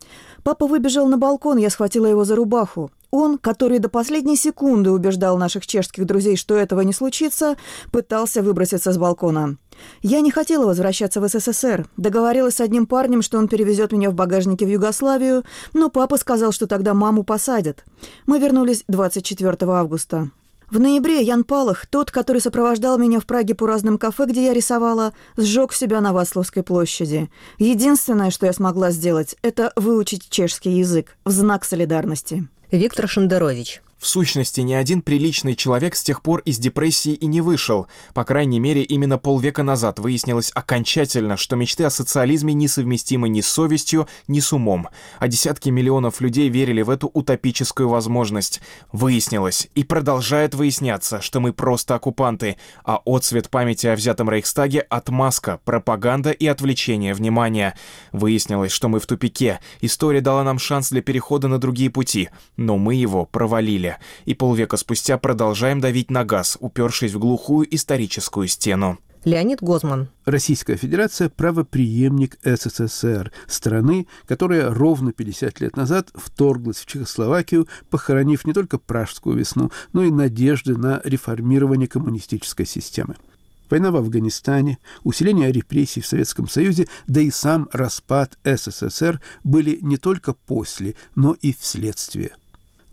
Папа 0.43 0.67
выбежал 0.67 1.07
на 1.07 1.17
балкон, 1.17 1.57
я 1.57 1.69
схватила 1.69 2.05
его 2.05 2.25
за 2.25 2.35
рубаху. 2.35 2.91
он, 3.11 3.37
который 3.37 3.79
до 3.79 3.87
последней 3.87 4.35
секунды 4.35 4.91
убеждал 4.91 5.37
наших 5.37 5.65
чешских 5.67 6.05
друзей, 6.05 6.35
что 6.35 6.55
этого 6.55 6.81
не 6.81 6.91
случится, 6.91 7.55
пытался 7.91 8.41
выброситься 8.41 8.91
с 8.91 8.97
балкона. 8.97 9.57
Я 10.01 10.19
не 10.19 10.31
хотела 10.31 10.65
возвращаться 10.65 11.21
в 11.21 11.27
СССР. 11.29 11.87
Договорилась 11.95 12.55
с 12.55 12.61
одним 12.61 12.87
парнем, 12.87 13.21
что 13.21 13.37
он 13.37 13.47
перевезет 13.47 13.93
меня 13.93 14.09
в 14.09 14.15
багажнике 14.15 14.65
в 14.65 14.69
Югославию, 14.69 15.43
но 15.73 15.89
папа 15.89 16.17
сказал, 16.17 16.51
что 16.51 16.67
тогда 16.67 16.93
маму 16.93 17.23
посадят. 17.23 17.85
Мы 18.25 18.39
вернулись 18.39 18.83
24 18.87 19.55
августа. 19.71 20.31
В 20.73 20.79
ноябре 20.79 21.21
Ян 21.21 21.43
Палах, 21.43 21.85
тот, 21.85 22.09
который 22.09 22.41
сопровождал 22.41 22.97
меня 22.97 23.19
в 23.19 23.27
Праге 23.27 23.53
по 23.53 23.67
разным 23.67 23.99
кафе, 23.99 24.25
где 24.25 24.47
я 24.47 24.53
рисовала, 24.53 25.13
сжег 25.37 25.71
себя 25.71 26.01
на 26.01 26.13
Васловской 26.13 26.63
площади. 26.63 27.29
Единственное, 27.59 28.31
что 28.31 28.47
я 28.47 28.53
смогла 28.53 28.89
сделать, 28.89 29.35
это 29.43 29.71
выучить 29.75 30.31
чешский 30.31 30.71
язык 30.71 31.15
в 31.25 31.29
знак 31.29 31.63
солидарности. 31.63 32.47
Виктор 32.71 33.07
Шендерович. 33.07 33.83
В 34.03 34.07
сущности, 34.09 34.59
ни 34.59 34.73
один 34.73 35.01
приличный 35.01 35.55
человек 35.55 35.95
с 35.95 36.03
тех 36.03 36.21
пор 36.21 36.41
из 36.41 36.57
депрессии 36.57 37.13
и 37.13 37.25
не 37.25 37.39
вышел. 37.39 37.87
По 38.13 38.25
крайней 38.25 38.59
мере, 38.59 38.83
именно 38.83 39.17
полвека 39.17 39.63
назад 39.63 39.97
выяснилось 39.97 40.51
окончательно, 40.53 41.37
что 41.37 41.55
мечты 41.55 41.85
о 41.85 41.89
социализме 41.89 42.53
несовместимы 42.53 43.29
ни 43.29 43.39
с 43.39 43.47
совестью, 43.47 44.09
ни 44.27 44.41
с 44.41 44.51
умом. 44.51 44.89
А 45.19 45.29
десятки 45.29 45.69
миллионов 45.69 46.19
людей 46.19 46.49
верили 46.49 46.81
в 46.81 46.89
эту 46.89 47.07
утопическую 47.13 47.87
возможность. 47.87 48.59
Выяснилось 48.91 49.69
и 49.73 49.85
продолжает 49.85 50.53
выясняться, 50.53 51.21
что 51.21 51.39
мы 51.39 51.53
просто 51.53 51.95
оккупанты, 51.95 52.57
а 52.83 52.99
отцвет 53.05 53.49
памяти 53.49 53.87
о 53.87 53.95
взятом 53.95 54.29
Рейхстаге— 54.29 54.81
отмазка, 54.89 55.61
пропаганда 55.63 56.31
и 56.31 56.45
отвлечение 56.45 57.13
внимания. 57.13 57.73
Выяснилось, 58.11 58.73
что 58.73 58.89
мы 58.89 58.99
в 58.99 59.05
тупике. 59.05 59.61
История 59.79 60.19
дала 60.19 60.43
нам 60.43 60.59
шанс 60.59 60.89
для 60.89 61.01
перехода 61.01 61.47
на 61.47 61.57
другие 61.57 61.89
пути, 61.89 62.27
но 62.57 62.77
мы 62.77 62.95
его 62.95 63.25
провалили 63.25 63.92
и 64.25 64.33
полвека 64.33 64.77
спустя 64.77 65.17
продолжаем 65.17 65.81
давить 65.81 66.11
на 66.11 66.23
газ, 66.25 66.57
упершись 66.59 67.13
в 67.13 67.19
глухую 67.19 67.73
историческую 67.73 68.47
стену. 68.47 68.99
Леонид 69.25 69.61
Гозман. 69.61 70.09
Российская 70.25 70.75
Федерация– 70.75 71.29
правоприемник 71.35 72.37
СССР, 72.43 73.31
страны, 73.47 74.07
которая 74.25 74.73
ровно 74.73 75.13
50 75.13 75.61
лет 75.61 75.77
назад 75.77 76.09
вторглась 76.13 76.77
в 76.77 76.85
Чехословакию, 76.85 77.67
похоронив 77.89 78.45
не 78.45 78.51
только 78.51 78.77
Пражскую 78.77 79.37
весну, 79.37 79.71
но 79.93 80.03
и 80.03 80.11
надежды 80.11 80.75
на 80.75 80.99
реформирование 81.05 81.87
коммунистической 81.87 82.65
системы. 82.65 83.15
Война 83.69 83.91
в 83.91 83.95
Афганистане, 83.95 84.77
усиление 85.03 85.51
репрессий 85.51 86.01
в 86.01 86.07
Советском 86.07 86.49
Союзе, 86.49 86.87
да 87.07 87.21
и 87.21 87.31
сам 87.31 87.69
распад 87.71 88.37
СССР 88.43 89.21
были 89.45 89.79
не 89.81 89.95
только 89.95 90.33
после, 90.33 90.95
но 91.15 91.33
и 91.41 91.53
вследствие– 91.53 92.35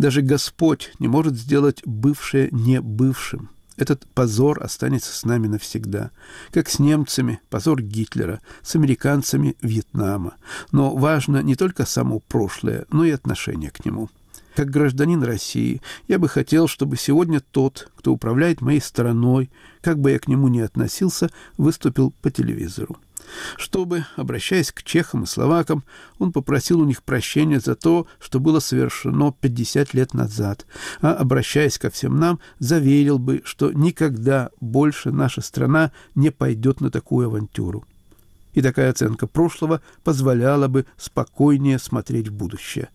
даже 0.01 0.23
Господь 0.23 0.93
не 0.99 1.09
может 1.09 1.37
сделать 1.37 1.83
бывшее 1.85 2.49
не 2.53 2.81
бывшим. 2.81 3.51
Этот 3.77 4.07
позор 4.07 4.63
останется 4.63 5.15
с 5.15 5.25
нами 5.27 5.47
навсегда. 5.47 6.11
Как 6.53 6.71
с 6.71 6.79
немцами, 6.79 7.41
позор 7.51 7.83
Гитлера, 7.83 8.41
с 8.63 8.75
американцами 8.77 9.57
Вьетнама. 9.61 10.35
Но 10.73 10.97
важно 10.97 11.43
не 11.43 11.55
только 11.55 11.85
само 11.85 12.21
прошлое, 12.21 12.87
но 12.91 13.05
и 13.05 13.11
отношение 13.11 13.71
к 13.71 13.85
нему. 13.85 14.09
Как 14.55 14.71
гражданин 14.71 15.23
России, 15.23 15.81
я 16.09 16.19
бы 16.19 16.29
хотел, 16.29 16.69
чтобы 16.69 16.97
сегодня 16.97 17.41
тот, 17.41 17.91
кто 17.97 18.13
управляет 18.13 18.61
моей 18.61 18.81
страной, 18.81 19.51
как 19.81 19.99
бы 19.99 20.11
я 20.11 20.19
к 20.19 20.29
нему 20.29 20.49
ни 20.49 20.61
относился, 20.61 21.31
выступил 21.57 22.13
по 22.23 22.31
телевизору 22.31 22.99
чтобы, 23.57 24.07
обращаясь 24.17 24.73
к 24.73 24.83
чехам 24.83 25.25
и 25.25 25.27
словакам, 25.27 25.85
он 26.19 26.33
попросил 26.33 26.81
у 26.81 26.85
них 26.85 27.03
прощения 27.03 27.61
за 27.61 27.75
то, 27.75 28.07
что 28.19 28.41
было 28.41 28.61
совершено 28.61 29.33
50 29.33 29.95
лет 29.95 30.15
назад, 30.15 30.67
а, 31.01 31.15
обращаясь 31.15 31.79
ко 31.79 31.91
всем 31.91 32.19
нам, 32.19 32.41
заверил 32.59 33.19
бы, 33.19 33.43
что 33.45 33.73
никогда 33.73 34.51
больше 34.61 35.11
наша 35.11 35.41
страна 35.41 35.93
не 36.15 36.31
пойдет 36.31 36.81
на 36.81 36.91
такую 36.91 37.27
авантюру. 37.27 37.85
И 38.53 38.63
такая 38.63 38.91
оценка 38.91 39.27
прошлого 39.27 39.81
позволяла 40.03 40.67
бы 40.67 40.85
спокойнее 40.97 41.79
смотреть 41.79 42.29
в 42.29 42.33
будущее. 42.33 42.89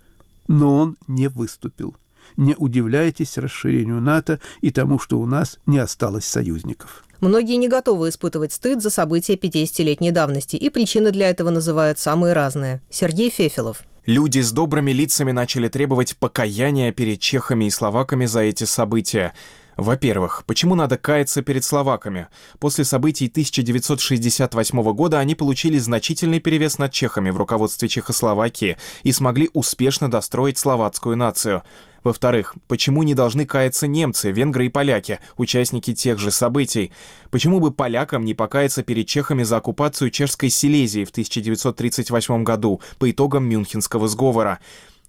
Но 0.47 0.75
он 0.75 0.97
не 1.07 1.27
выступил. 1.27 1.95
Не 2.37 2.55
удивляйтесь 2.55 3.37
расширению 3.37 4.01
НАТО 4.01 4.39
и 4.61 4.71
тому, 4.71 4.99
что 4.99 5.19
у 5.19 5.25
нас 5.25 5.59
не 5.65 5.77
осталось 5.77 6.25
союзников. 6.25 7.03
Многие 7.21 7.55
не 7.55 7.67
готовы 7.67 8.09
испытывать 8.09 8.51
стыд 8.51 8.81
за 8.81 8.89
события 8.89 9.35
50-летней 9.35 10.11
давности, 10.11 10.57
и 10.57 10.69
причины 10.69 11.11
для 11.11 11.29
этого 11.29 11.49
называют 11.49 11.97
самые 11.97 12.33
разные. 12.33 12.81
Сергей 12.89 13.29
Фефилов. 13.29 13.83
Люди 14.05 14.39
с 14.39 14.51
добрыми 14.51 14.91
лицами 14.91 15.31
начали 15.31 15.67
требовать 15.67 16.15
покаяния 16.17 16.91
перед 16.91 17.19
чехами 17.19 17.65
и 17.65 17.69
словаками 17.71 18.25
за 18.25 18.41
эти 18.41 18.65
события. 18.65 19.33
Во-первых, 19.77 20.43
почему 20.45 20.75
надо 20.75 20.97
каяться 20.97 21.41
перед 21.41 21.63
словаками? 21.63 22.27
После 22.59 22.85
событий 22.85 23.27
1968 23.27 24.93
года 24.93 25.19
они 25.19 25.35
получили 25.35 25.77
значительный 25.77 26.39
перевес 26.39 26.77
над 26.77 26.93
чехами 26.93 27.29
в 27.29 27.37
руководстве 27.37 27.89
Чехословакии 27.89 28.77
и 29.03 29.11
смогли 29.11 29.49
успешно 29.53 30.09
достроить 30.09 30.57
словацкую 30.57 31.17
нацию. 31.17 31.63
Во-вторых, 32.05 32.55
почему 32.67 33.01
не 33.01 33.15
должны 33.15 33.45
каяться 33.45 33.87
немцы, 33.87 34.31
венгры 34.31 34.67
и 34.67 34.69
поляки, 34.69 35.19
участники 35.37 35.93
тех 35.93 36.19
же 36.19 36.29
событий? 36.29 36.91
Почему 37.31 37.59
бы 37.59 37.71
полякам 37.71 38.23
не 38.23 38.35
покаяться 38.35 38.83
перед 38.83 39.07
чехами 39.07 39.41
за 39.41 39.57
оккупацию 39.57 40.11
чешской 40.11 40.49
Силезии 40.49 41.03
в 41.03 41.09
1938 41.09 42.43
году 42.43 42.79
по 42.99 43.09
итогам 43.09 43.45
Мюнхенского 43.45 44.07
сговора? 44.07 44.59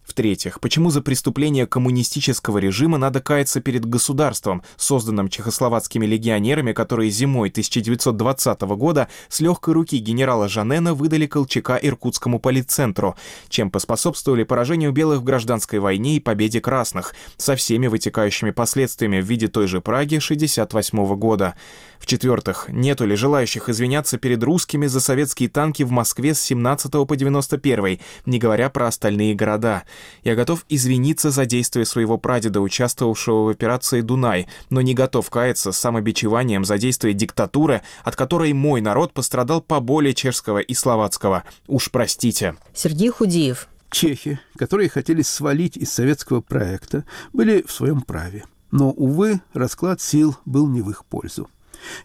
В-третьих, 0.06 0.60
почему 0.60 0.90
за 0.90 1.02
преступление 1.02 1.66
коммунистического 1.66 2.58
режима 2.58 2.96
надо 2.96 3.20
каяться 3.20 3.60
перед 3.60 3.84
государством, 3.84 4.62
созданным 4.76 5.28
чехословацкими 5.28 6.06
легионерами, 6.06 6.72
которые 6.72 7.10
зимой 7.10 7.48
1920 7.48 8.60
года 8.62 9.08
с 9.28 9.40
легкой 9.40 9.74
руки 9.74 9.98
генерала 9.98 10.48
Жанена 10.48 10.94
выдали 10.94 11.26
Колчака 11.26 11.76
Иркутскому 11.76 12.38
политцентру, 12.38 13.16
чем 13.48 13.68
поспособствовали 13.68 14.44
поражению 14.44 14.92
белых 14.92 15.20
в 15.20 15.24
гражданской 15.24 15.80
войне 15.80 16.16
и 16.16 16.20
победе 16.20 16.60
красных, 16.60 17.12
со 17.36 17.56
всеми 17.56 17.88
вытекающими 17.88 18.52
последствиями 18.52 19.20
в 19.20 19.24
виде 19.24 19.48
той 19.48 19.66
же 19.66 19.80
Праги 19.80 20.16
1968 20.16 21.16
года. 21.16 21.56
В-четвертых, 21.98 22.66
нету 22.68 23.06
ли 23.06 23.16
желающих 23.16 23.68
извиняться 23.68 24.18
перед 24.18 24.42
русскими 24.44 24.86
за 24.86 25.00
советские 25.00 25.48
танки 25.48 25.82
в 25.82 25.90
Москве 25.90 26.34
с 26.34 26.40
17 26.40 26.92
по 26.92 27.16
91, 27.16 27.98
не 28.26 28.38
говоря 28.38 28.70
про 28.70 28.86
остальные 28.86 29.34
города. 29.34 29.82
Я 30.24 30.34
готов 30.34 30.64
извиниться 30.68 31.30
за 31.30 31.46
действия 31.46 31.84
своего 31.84 32.18
прадеда, 32.18 32.60
участвовавшего 32.60 33.44
в 33.44 33.48
операции 33.48 34.00
«Дунай», 34.00 34.48
но 34.70 34.80
не 34.80 34.94
готов 34.94 35.28
каяться 35.30 35.72
с 35.72 35.78
самобичеванием 35.78 36.64
за 36.64 36.78
действия 36.78 37.12
диктатуры, 37.12 37.82
от 38.04 38.16
которой 38.16 38.52
мой 38.52 38.80
народ 38.80 39.12
пострадал 39.12 39.60
поболее 39.60 40.14
чешского 40.14 40.58
и 40.58 40.74
словацкого. 40.74 41.44
Уж 41.66 41.90
простите. 41.90 42.56
Сергей 42.74 43.10
Худиев. 43.10 43.68
Чехи, 43.90 44.40
которые 44.58 44.88
хотели 44.88 45.22
свалить 45.22 45.76
из 45.76 45.92
советского 45.92 46.40
проекта, 46.40 47.04
были 47.32 47.64
в 47.66 47.72
своем 47.72 48.00
праве. 48.00 48.44
Но, 48.70 48.90
увы, 48.90 49.40
расклад 49.54 50.00
сил 50.00 50.36
был 50.44 50.66
не 50.66 50.82
в 50.82 50.90
их 50.90 51.04
пользу. 51.04 51.48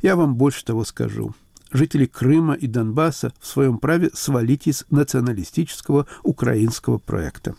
Я 0.02 0.16
вам 0.16 0.36
больше 0.36 0.64
того 0.64 0.86
скажу. 0.86 1.34
Жители 1.72 2.06
Крыма 2.06 2.54
и 2.54 2.68
Донбасса 2.68 3.34
в 3.40 3.48
своем 3.48 3.78
праве 3.78 4.10
свалить 4.14 4.68
из 4.68 4.86
националистического 4.90 6.06
украинского 6.22 6.98
проекта. 6.98 7.56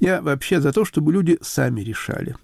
Я 0.00 0.20
вообще 0.22 0.60
за 0.60 0.72
то, 0.72 0.84
чтобы 0.84 1.12
люди 1.12 1.38
сами 1.42 1.80
решали. 1.80 2.36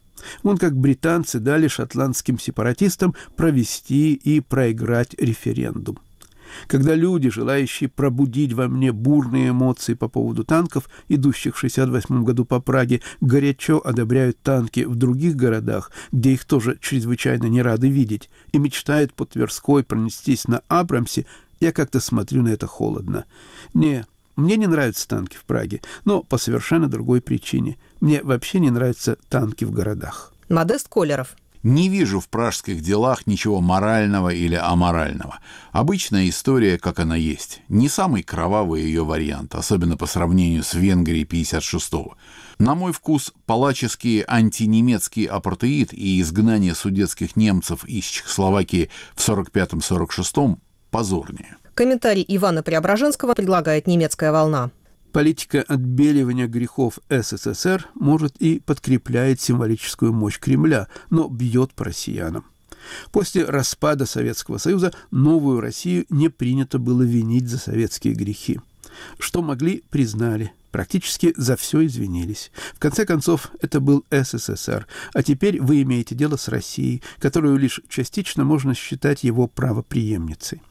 Вон 0.43 0.59
как 0.59 0.77
британцы 0.77 1.41
дали 1.41 1.69
шотландским 1.69 2.39
сепаратистам 2.39 3.15
провести 3.37 4.15
и 4.15 4.41
проиграть 4.41 5.15
референдум. 5.15 5.99
Когда 6.67 6.95
люди, 6.95 7.31
желающие 7.31 7.89
пробудить 7.89 8.53
во 8.53 8.69
мне 8.69 8.93
бурные 8.93 9.51
эмоции 9.51 9.95
по 9.95 10.09
поводу 10.09 10.45
танков, 10.45 10.89
идущих 11.09 11.57
в 11.57 11.59
68 11.59 12.25
году 12.25 12.45
по 12.45 12.61
Праге, 12.61 13.01
горячо 13.21 13.81
одобряют 13.83 14.39
танки 14.43 14.81
в 14.81 14.95
других 14.95 15.37
городах, 15.37 15.91
где 16.13 16.33
их 16.33 16.45
тоже 16.45 16.79
чрезвычайно 16.81 17.47
не 17.47 17.63
рады 17.63 17.89
видеть, 17.89 18.29
и 18.53 18.59
мечтают 18.59 19.15
по 19.15 19.25
Тверской 19.25 19.83
пронестись 19.83 20.47
на 20.47 20.63
Абрамсе, 20.69 21.27
я 21.61 21.73
как-то 21.73 22.01
смотрю 22.01 22.43
на 22.43 22.49
это 22.49 22.67
холодно. 22.67 23.25
Не, 23.73 24.05
мне 24.37 24.57
не 24.57 24.67
нравятся 24.67 25.09
танки 25.09 25.37
в 25.37 25.45
Праге, 25.45 25.83
но 26.05 26.23
по 26.23 26.39
совершенно 26.39 26.89
другой 26.89 27.21
причине. 27.21 27.77
Мне 28.01 28.23
вообще 28.23 28.61
не 28.61 28.71
нравятся 28.71 29.17
танки 29.29 29.65
в 29.65 29.73
городах. 29.73 30.33
Модест 30.49 30.89
Колеров. 30.89 31.37
Не 31.63 31.89
вижу 31.89 32.19
в 32.19 32.29
пражских 32.29 32.81
делах 32.81 33.27
ничего 33.29 33.61
морального 33.61 34.31
или 34.31 34.57
аморального. 34.57 35.39
Обычная 35.71 36.29
история, 36.29 36.77
как 36.77 36.99
она 36.99 37.15
есть. 37.15 37.63
Не 37.69 37.89
самый 37.89 38.25
кровавый 38.25 38.83
ее 38.83 39.05
вариант, 39.05 39.55
особенно 39.55 39.97
по 39.97 40.07
сравнению 40.07 40.65
с 40.65 40.75
Венгрией 40.75 41.25
56-го. 41.25 42.17
На 42.59 42.75
мой 42.75 42.93
вкус, 42.93 43.33
палаческий 43.47 44.25
антинемецкий 44.27 45.25
апартеид 45.25 45.93
и 45.93 46.21
изгнание 46.21 46.75
судетских 46.75 47.37
немцев 47.37 47.85
из 47.85 48.05
Чехословакии 48.05 48.91
в 49.15 49.21
45-46 49.21 50.59
позорнее. 50.91 51.57
Комментарий 51.75 52.25
Ивана 52.29 52.63
Преображенского 52.63 53.33
предлагает 53.35 53.87
немецкая 53.87 54.31
волна. 54.31 54.71
Политика 55.13 55.63
отбеливания 55.67 56.47
грехов 56.47 56.99
СССР 57.09 57.89
может 57.95 58.37
и 58.39 58.61
подкрепляет 58.61 59.41
символическую 59.41 60.13
мощь 60.13 60.39
Кремля, 60.39 60.89
но 61.09 61.29
бьет 61.29 61.73
по 61.73 61.85
россиянам. 61.85 62.45
После 63.11 63.45
распада 63.45 64.05
Советского 64.05 64.59
Союза 64.59 64.93
новую 65.11 65.61
Россию 65.61 66.05
не 66.11 66.29
принято 66.29 66.79
было 66.79 67.03
винить 67.03 67.49
за 67.49 67.59
советские 67.59 68.15
грехи. 68.15 68.61
Что 69.19 69.41
могли, 69.41 69.83
признали. 69.89 70.53
Практически 70.73 71.33
за 71.37 71.57
все 71.57 71.87
извинились. 71.87 72.51
В 72.75 72.79
конце 72.79 73.07
концов, 73.07 73.51
это 73.61 73.81
был 73.81 74.05
СССР, 74.11 74.87
а 75.13 75.23
теперь 75.23 75.61
вы 75.61 75.83
имеете 75.83 76.15
дело 76.15 76.37
с 76.37 76.49
Россией, 76.49 77.03
которую 77.19 77.59
лишь 77.59 77.81
частично 77.89 78.45
можно 78.45 78.75
считать 78.75 79.23
его 79.25 79.47
правоприемницей. 79.49 80.63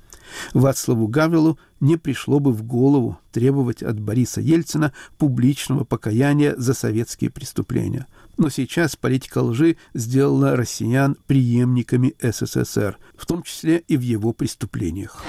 Вацлаву 0.53 1.07
Гавелу 1.07 1.57
не 1.79 1.97
пришло 1.97 2.39
бы 2.39 2.51
в 2.51 2.63
голову 2.63 3.17
требовать 3.31 3.83
от 3.83 3.99
Бориса 3.99 4.41
Ельцина 4.41 4.93
публичного 5.17 5.83
покаяния 5.83 6.55
за 6.57 6.73
советские 6.73 7.29
преступления. 7.29 8.07
Но 8.37 8.49
сейчас 8.49 8.95
политика 8.95 9.39
лжи 9.39 9.77
сделала 9.93 10.55
россиян 10.55 11.15
преемниками 11.27 12.15
СССР, 12.21 12.97
в 13.15 13.25
том 13.25 13.43
числе 13.43 13.83
и 13.87 13.97
в 13.97 14.01
его 14.01 14.33
преступлениях. 14.33 15.23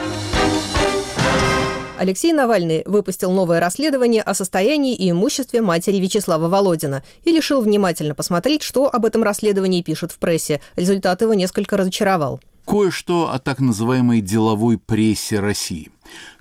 Алексей 2.02 2.32
Навальный 2.32 2.82
выпустил 2.84 3.30
новое 3.30 3.60
расследование 3.60 4.22
о 4.22 4.34
состоянии 4.34 4.92
и 4.92 5.10
имуществе 5.10 5.62
матери 5.62 5.98
Вячеслава 5.98 6.48
Володина 6.48 7.04
и 7.22 7.30
решил 7.30 7.60
внимательно 7.60 8.16
посмотреть, 8.16 8.62
что 8.62 8.92
об 8.92 9.04
этом 9.04 9.22
расследовании 9.22 9.82
пишут 9.82 10.10
в 10.10 10.18
прессе. 10.18 10.60
Результат 10.74 11.22
его 11.22 11.32
несколько 11.34 11.76
разочаровал. 11.76 12.40
Кое-что 12.64 13.32
о 13.32 13.38
так 13.40 13.58
называемой 13.58 14.20
деловой 14.20 14.78
прессе 14.78 15.40
России. 15.40 15.90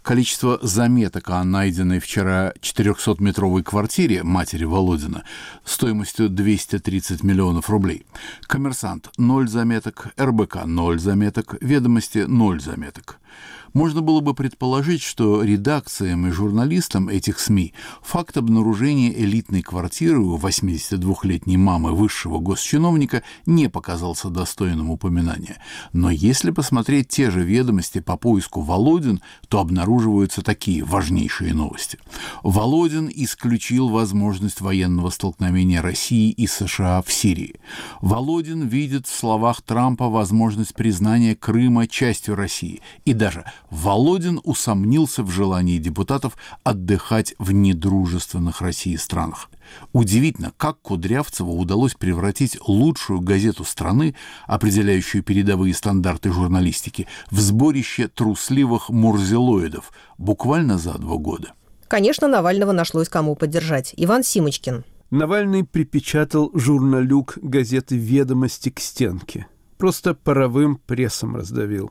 Количество 0.03 0.59
заметок 0.61 1.29
о 1.29 1.43
найденной 1.43 1.99
вчера 1.99 2.53
400-метровой 2.61 3.63
квартире 3.63 4.23
матери 4.23 4.65
Володина 4.65 5.23
стоимостью 5.65 6.29
230 6.29 7.23
миллионов 7.23 7.69
рублей. 7.69 8.05
Коммерсант– 8.41 9.09
0 9.17 9.47
заметок, 9.47 10.09
РБК– 10.19 10.65
0 10.65 10.99
заметок, 10.99 11.55
ведомости– 11.59 12.19
0 12.27 12.61
заметок. 12.61 13.19
Можно 13.73 14.01
было 14.01 14.19
бы 14.19 14.33
предположить, 14.33 15.01
что 15.01 15.43
редакциям 15.43 16.27
и 16.27 16.31
журналистам 16.31 17.07
этих 17.07 17.39
СМИ 17.39 17.73
факт 18.01 18.35
обнаружения 18.35 19.11
элитной 19.11 19.61
квартиры 19.61 20.19
у 20.19 20.37
82-летней 20.37 21.57
мамы 21.57 21.93
высшего 21.93 22.39
госчиновника 22.39 23.23
не 23.45 23.69
показался 23.69 24.29
достойным 24.29 24.89
упоминания. 24.89 25.57
Но 25.93 26.11
если 26.11 26.51
посмотреть 26.51 27.07
те 27.07 27.31
же 27.31 27.43
ведомости 27.43 27.99
по 27.99 28.17
поиску 28.17 28.61
Володин, 28.61 29.21
то 29.47 29.59
обнаруживаются 29.59 30.41
такие 30.41 30.83
важнейшие 30.83 31.53
новости. 31.53 31.97
Володин 32.43 33.09
исключил 33.13 33.87
возможность 33.87 34.59
военного 34.59 35.09
столкновения 35.11 35.81
России 35.81 36.29
и 36.31 36.45
США 36.45 37.01
в 37.01 37.11
Сирии. 37.11 37.55
Володин 38.01 38.67
видит 38.67 39.07
в 39.07 39.15
словах 39.15 39.61
Трампа 39.61 40.09
возможность 40.09 40.73
признания 40.73 41.35
Крыма 41.35 41.87
частью 41.87 42.35
России 42.35 42.81
и 43.05 43.13
даже 43.13 43.45
Володин 43.71 44.41
усомнился 44.43 45.23
в 45.23 45.31
желании 45.31 45.77
депутатов 45.77 46.37
отдыхать 46.63 47.33
в 47.39 47.53
недружественных 47.53 48.61
России 48.61 48.97
странах. 48.97 49.49
Удивительно, 49.93 50.51
как 50.57 50.81
Кудрявцеву 50.81 51.57
удалось 51.57 51.93
превратить 51.93 52.57
лучшую 52.67 53.21
газету 53.21 53.63
страны, 53.63 54.13
определяющую 54.45 55.23
передовые 55.23 55.73
стандарты 55.73 56.33
журналистики, 56.33 57.07
в 57.31 57.39
сборище 57.39 58.09
трусливых 58.09 58.89
мурзилоидов 58.89 59.93
буквально 60.17 60.77
за 60.77 60.97
два 60.97 61.15
года. 61.15 61.53
Конечно, 61.87 62.27
Навального 62.27 62.73
нашлось 62.73 63.07
кому 63.07 63.35
поддержать. 63.35 63.93
Иван 63.95 64.23
Симочкин. 64.23 64.83
Навальный 65.11 65.63
припечатал 65.63 66.51
журналюк 66.53 67.37
газеты 67.41 67.97
«Ведомости» 67.97 68.69
к 68.69 68.79
стенке. 68.79 69.47
Просто 69.81 70.13
паровым 70.13 70.75
прессом 70.75 71.35
раздавил. 71.35 71.89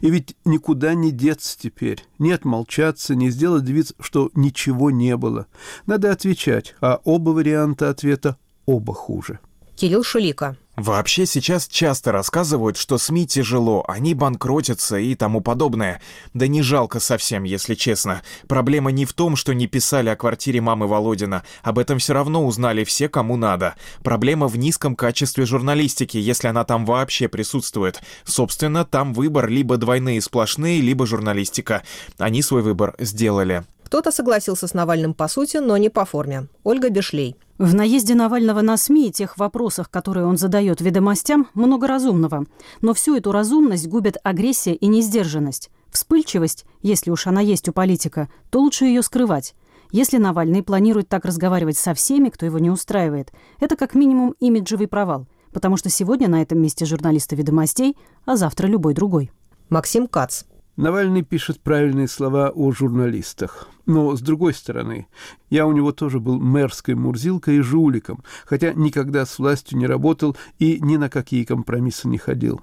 И 0.00 0.10
ведь 0.10 0.34
никуда 0.44 0.94
не 0.94 1.12
деться 1.12 1.56
теперь, 1.56 2.04
не 2.18 2.32
отмолчаться, 2.32 3.14
не 3.14 3.30
сделать 3.30 3.68
вид, 3.68 3.92
что 4.00 4.32
ничего 4.34 4.90
не 4.90 5.16
было. 5.16 5.46
Надо 5.86 6.10
отвечать, 6.10 6.74
а 6.80 7.00
оба 7.04 7.30
варианта 7.30 7.90
ответа 7.90 8.38
оба 8.66 8.92
хуже. 8.92 9.38
Кирилл 9.76 10.02
Шулика. 10.02 10.56
Вообще 10.78 11.26
сейчас 11.26 11.66
часто 11.66 12.12
рассказывают, 12.12 12.76
что 12.76 12.98
СМИ 12.98 13.26
тяжело, 13.26 13.84
они 13.88 14.14
банкротятся 14.14 14.96
и 14.96 15.16
тому 15.16 15.40
подобное. 15.40 16.00
Да 16.34 16.46
не 16.46 16.62
жалко 16.62 17.00
совсем, 17.00 17.42
если 17.42 17.74
честно. 17.74 18.22
Проблема 18.46 18.92
не 18.92 19.04
в 19.04 19.12
том, 19.12 19.34
что 19.34 19.54
не 19.54 19.66
писали 19.66 20.08
о 20.08 20.14
квартире 20.14 20.60
мамы 20.60 20.86
Володина. 20.86 21.42
Об 21.64 21.80
этом 21.80 21.98
все 21.98 22.12
равно 22.12 22.46
узнали 22.46 22.84
все, 22.84 23.08
кому 23.08 23.36
надо. 23.36 23.74
Проблема 24.04 24.46
в 24.46 24.56
низком 24.56 24.94
качестве 24.94 25.46
журналистики, 25.46 26.16
если 26.16 26.46
она 26.46 26.62
там 26.62 26.86
вообще 26.86 27.26
присутствует. 27.26 28.00
Собственно, 28.22 28.84
там 28.84 29.14
выбор 29.14 29.48
либо 29.48 29.78
двойные 29.78 30.22
сплошные, 30.22 30.80
либо 30.80 31.06
журналистика. 31.06 31.82
Они 32.18 32.40
свой 32.40 32.62
выбор 32.62 32.94
сделали. 33.00 33.64
Кто-то 33.82 34.12
согласился 34.12 34.68
с 34.68 34.74
Навальным 34.74 35.12
по 35.12 35.26
сути, 35.26 35.56
но 35.56 35.76
не 35.76 35.88
по 35.88 36.04
форме. 36.04 36.46
Ольга 36.62 36.88
Бешлей. 36.88 37.34
В 37.58 37.74
наезде 37.74 38.14
Навального 38.14 38.60
на 38.60 38.76
СМИ 38.76 39.08
и 39.08 39.12
тех 39.12 39.36
вопросах, 39.36 39.90
которые 39.90 40.26
он 40.26 40.36
задает 40.36 40.80
ведомостям, 40.80 41.48
много 41.54 41.88
разумного. 41.88 42.46
Но 42.82 42.94
всю 42.94 43.16
эту 43.16 43.32
разумность 43.32 43.88
губят 43.88 44.16
агрессия 44.22 44.74
и 44.74 44.86
несдержанность. 44.86 45.68
Вспыльчивость, 45.90 46.66
если 46.82 47.10
уж 47.10 47.26
она 47.26 47.40
есть 47.40 47.68
у 47.68 47.72
политика, 47.72 48.28
то 48.50 48.60
лучше 48.60 48.84
ее 48.84 49.02
скрывать. 49.02 49.56
Если 49.90 50.18
Навальный 50.18 50.62
планирует 50.62 51.08
так 51.08 51.24
разговаривать 51.24 51.76
со 51.76 51.94
всеми, 51.94 52.28
кто 52.28 52.46
его 52.46 52.60
не 52.60 52.70
устраивает, 52.70 53.32
это 53.58 53.74
как 53.74 53.96
минимум 53.96 54.36
имиджевый 54.38 54.86
провал, 54.86 55.26
потому 55.52 55.76
что 55.76 55.90
сегодня 55.90 56.28
на 56.28 56.42
этом 56.42 56.60
месте 56.60 56.84
журналисты 56.84 57.34
ведомостей, 57.34 57.96
а 58.24 58.36
завтра 58.36 58.68
любой 58.68 58.94
другой. 58.94 59.32
Максим 59.68 60.06
Кац. 60.06 60.44
Навальный 60.78 61.22
пишет 61.22 61.58
правильные 61.60 62.06
слова 62.06 62.52
о 62.54 62.70
журналистах. 62.70 63.68
Но, 63.84 64.14
с 64.14 64.20
другой 64.20 64.54
стороны, 64.54 65.08
я 65.50 65.66
у 65.66 65.72
него 65.72 65.90
тоже 65.90 66.20
был 66.20 66.38
мэрской 66.38 66.94
мурзилкой 66.94 67.56
и 67.56 67.62
жуликом, 67.62 68.22
хотя 68.44 68.72
никогда 68.72 69.26
с 69.26 69.40
властью 69.40 69.76
не 69.76 69.88
работал 69.88 70.36
и 70.60 70.78
ни 70.80 70.96
на 70.96 71.10
какие 71.10 71.42
компромиссы 71.42 72.06
не 72.06 72.16
ходил. 72.16 72.60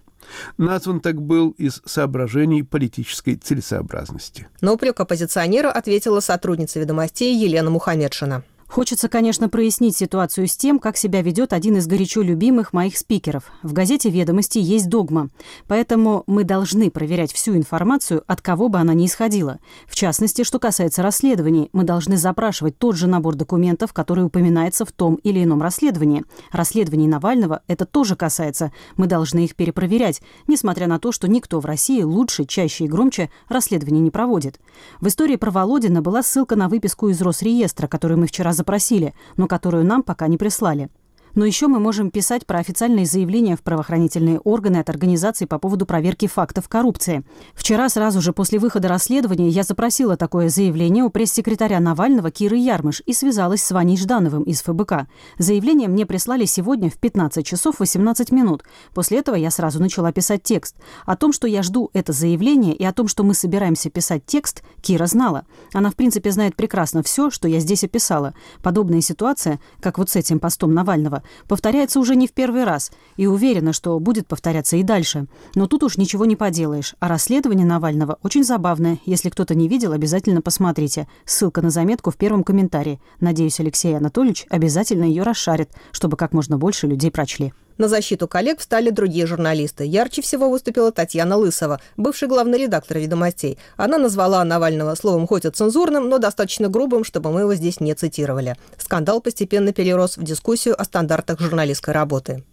Назван 0.58 1.02
так 1.02 1.22
был 1.22 1.50
из 1.58 1.82
соображений 1.84 2.64
политической 2.64 3.36
целесообразности. 3.36 4.48
На 4.62 4.72
упрек 4.72 4.98
оппозиционера 4.98 5.70
ответила 5.70 6.22
сотрудница 6.22 6.80
ведомостей 6.80 7.36
Елена 7.36 7.70
Мухамедшина. 7.70 8.46
Хочется, 8.68 9.10
конечно, 9.10 9.48
прояснить 9.48 9.96
ситуацию 9.96 10.48
с 10.48 10.58
тем, 10.58 10.80
как 10.80 10.98
себя 10.98 11.22
ведет 11.22 11.54
один 11.54 11.78
из 11.78 11.88
горячо 11.88 12.22
любимых 12.22 12.74
моих 12.74 12.98
спикеров. 12.98 13.52
В 13.62 13.74
газете 13.74 14.10
«Ведомости» 14.10 14.58
есть 14.58 14.90
догма, 14.90 15.30
поэтому 15.68 16.24
мы 16.26 16.44
должны 16.44 16.90
проверять 16.90 17.32
всю 17.32 17.56
информацию, 17.56 18.24
от 18.28 18.42
кого 18.42 18.68
бы 18.68 18.80
она 18.80 18.94
ни 18.94 19.06
исходила. 19.06 19.60
В 19.88 19.96
частности, 19.96 20.44
что 20.44 20.60
касается 20.60 21.04
расследований, 21.04 21.70
мы 21.74 21.84
должны 21.84 22.18
запрашивать 22.18 22.78
тот 22.78 22.96
же 22.96 23.08
набор 23.08 23.36
документов, 23.36 23.94
который 23.94 24.26
упоминается 24.26 24.84
в 24.84 24.92
том 24.92 25.16
или 25.16 25.44
ином 25.44 25.62
расследовании. 25.62 26.24
Расследований 26.52 27.08
Навального 27.08 27.62
это 27.68 27.86
тоже 27.86 28.16
касается. 28.16 28.72
Мы 28.98 29.06
должны 29.06 29.46
их 29.46 29.56
перепроверять, 29.56 30.22
несмотря 30.48 30.88
на 30.88 31.00
то, 31.00 31.12
что 31.12 31.28
никто 31.28 31.60
в 31.60 31.66
России 31.66 32.02
лучше, 32.02 32.46
чаще 32.46 32.86
и 32.86 32.88
громче 32.88 33.30
расследований 33.48 34.02
не 34.02 34.10
проводит. 34.10 34.60
В 35.00 35.08
истории 35.08 35.36
про 35.36 35.52
Володина 35.52 36.02
была 36.02 36.24
ссылка 36.24 36.56
на 36.56 36.68
выписку 36.68 37.10
из 37.10 37.22
Росреестра, 37.22 37.88
которую 37.88 38.20
мы 38.20 38.28
вчера 38.28 38.55
запросили, 38.56 39.14
но 39.38 39.48
которую 39.48 39.86
нам 39.86 40.02
пока 40.02 40.28
не 40.28 40.38
прислали. 40.38 40.90
Но 41.36 41.44
еще 41.44 41.68
мы 41.68 41.80
можем 41.80 42.12
писать 42.12 42.46
про 42.46 42.60
официальные 42.60 43.06
заявления 43.06 43.58
в 43.58 43.62
правоохранительные 43.62 44.40
органы 44.40 44.78
от 44.78 44.90
организаций 44.90 45.48
по 45.48 45.60
поводу 45.60 45.86
проверки 45.86 46.28
фактов 46.28 46.70
коррупции. 46.70 47.26
Вчера, 47.54 47.90
сразу 47.90 48.22
же 48.22 48.32
после 48.32 48.58
выхода 48.58 48.88
расследования, 48.88 49.50
я 49.50 49.64
запросила 49.64 50.16
такое 50.16 50.48
заявление 50.48 51.04
у 51.04 51.10
пресс-секретаря 51.10 51.82
Навального 51.82 52.32
Киры 52.32 52.56
Ярмыш 52.56 53.04
и 53.06 53.12
связалась 53.12 53.62
с 53.64 53.72
Ваней 53.72 53.98
Ждановым 53.98 54.44
из 54.44 54.62
ФБК. 54.62 55.08
Заявление 55.38 55.90
мне 55.90 56.06
прислали 56.06 56.46
сегодня 56.46 56.90
в 56.90 56.98
15 56.98 57.46
часов 57.46 57.82
18 57.82 58.32
минут. 58.32 58.64
После 58.94 59.20
этого 59.20 59.36
я 59.36 59.52
сразу 59.52 59.82
начала 59.82 60.14
писать 60.14 60.42
текст. 60.42 60.78
О 61.06 61.18
том, 61.18 61.34
что 61.34 61.48
я 61.48 61.64
жду 61.64 61.90
это 61.92 62.14
заявление 62.14 62.74
и 62.74 62.86
о 62.86 62.94
том, 62.94 63.10
что 63.10 63.26
мы 63.26 63.34
собираемся 63.34 63.90
писать 63.90 64.26
текст, 64.26 64.64
Кира 64.82 65.06
знала. 65.06 65.46
Она, 65.74 65.92
в 65.92 65.96
принципе, 65.96 66.32
знает 66.32 66.56
прекрасно 66.56 67.04
все, 67.04 67.30
что 67.30 67.50
я 67.50 67.60
здесь 67.60 67.84
описала. 67.84 68.34
Подобная 68.64 69.02
ситуация, 69.02 69.60
как 69.82 69.98
вот 69.98 70.10
с 70.10 70.16
этим 70.16 70.40
постом 70.40 70.74
Навального, 70.74 71.24
повторяется 71.48 72.00
уже 72.00 72.16
не 72.16 72.28
в 72.28 72.34
первый 72.34 72.64
раз 72.64 72.92
и 73.18 73.28
уверена, 73.28 73.74
что 73.74 74.00
будет 74.00 74.28
повторяться 74.28 74.78
и 74.78 74.84
дальше. 74.84 75.28
Но 75.56 75.68
тут 75.68 75.84
уж 75.84 75.98
ничего 75.98 76.26
не 76.26 76.36
поделаешь. 76.36 76.96
А 77.00 77.08
расследование 77.08 77.66
Навального 77.66 78.18
очень 78.24 78.44
забавное. 78.44 79.00
Если 79.06 79.30
кто-то 79.30 79.56
не 79.56 79.68
видел, 79.68 79.92
обязательно 79.92 80.42
посмотрите. 80.42 81.08
Ссылка 81.26 81.62
на 81.62 81.70
заметку 81.70 82.12
в 82.12 82.18
первом 82.18 82.44
комментарии. 82.44 83.00
Надеюсь, 83.20 83.60
Алексей 83.60 83.96
Анатольевич 83.96 84.46
обязательно 84.50 85.04
ее 85.04 85.24
расшарит, 85.24 85.70
чтобы 85.92 86.18
как 86.18 86.34
можно 86.34 86.58
больше 86.58 86.88
людей 86.88 87.12
прочли. 87.12 87.54
На 87.78 87.90
защиту 87.90 88.28
коллег 88.28 88.60
встали 88.60 88.90
другие 88.90 89.26
журналисты. 89.26 89.84
Ярче 89.84 90.22
всего 90.22 90.50
выступила 90.50 90.92
Татьяна 90.92 91.36
Лысова, 91.36 91.82
бывший 91.98 92.28
главный 92.28 92.58
редактор 92.58 93.00
«Ведомостей». 93.00 93.58
Она 93.76 93.98
назвала 93.98 94.44
Навального 94.44 94.96
словом 94.96 95.28
хоть 95.28 95.46
и 95.46 95.50
цензурным, 95.50 96.08
но 96.08 96.18
достаточно 96.18 96.70
грубым, 96.70 97.04
чтобы 97.04 97.32
мы 97.32 97.42
его 97.42 97.54
здесь 97.56 97.82
не 97.82 97.94
цитировали. 97.94 98.56
Скандал 98.78 99.20
постепенно 99.20 99.74
перерос 99.74 100.18
в 100.18 100.24
дискуссию 100.24 100.80
о 100.80 100.86
стандартах 100.86 101.42
журналистской 101.42 101.94
работы. 101.94 102.44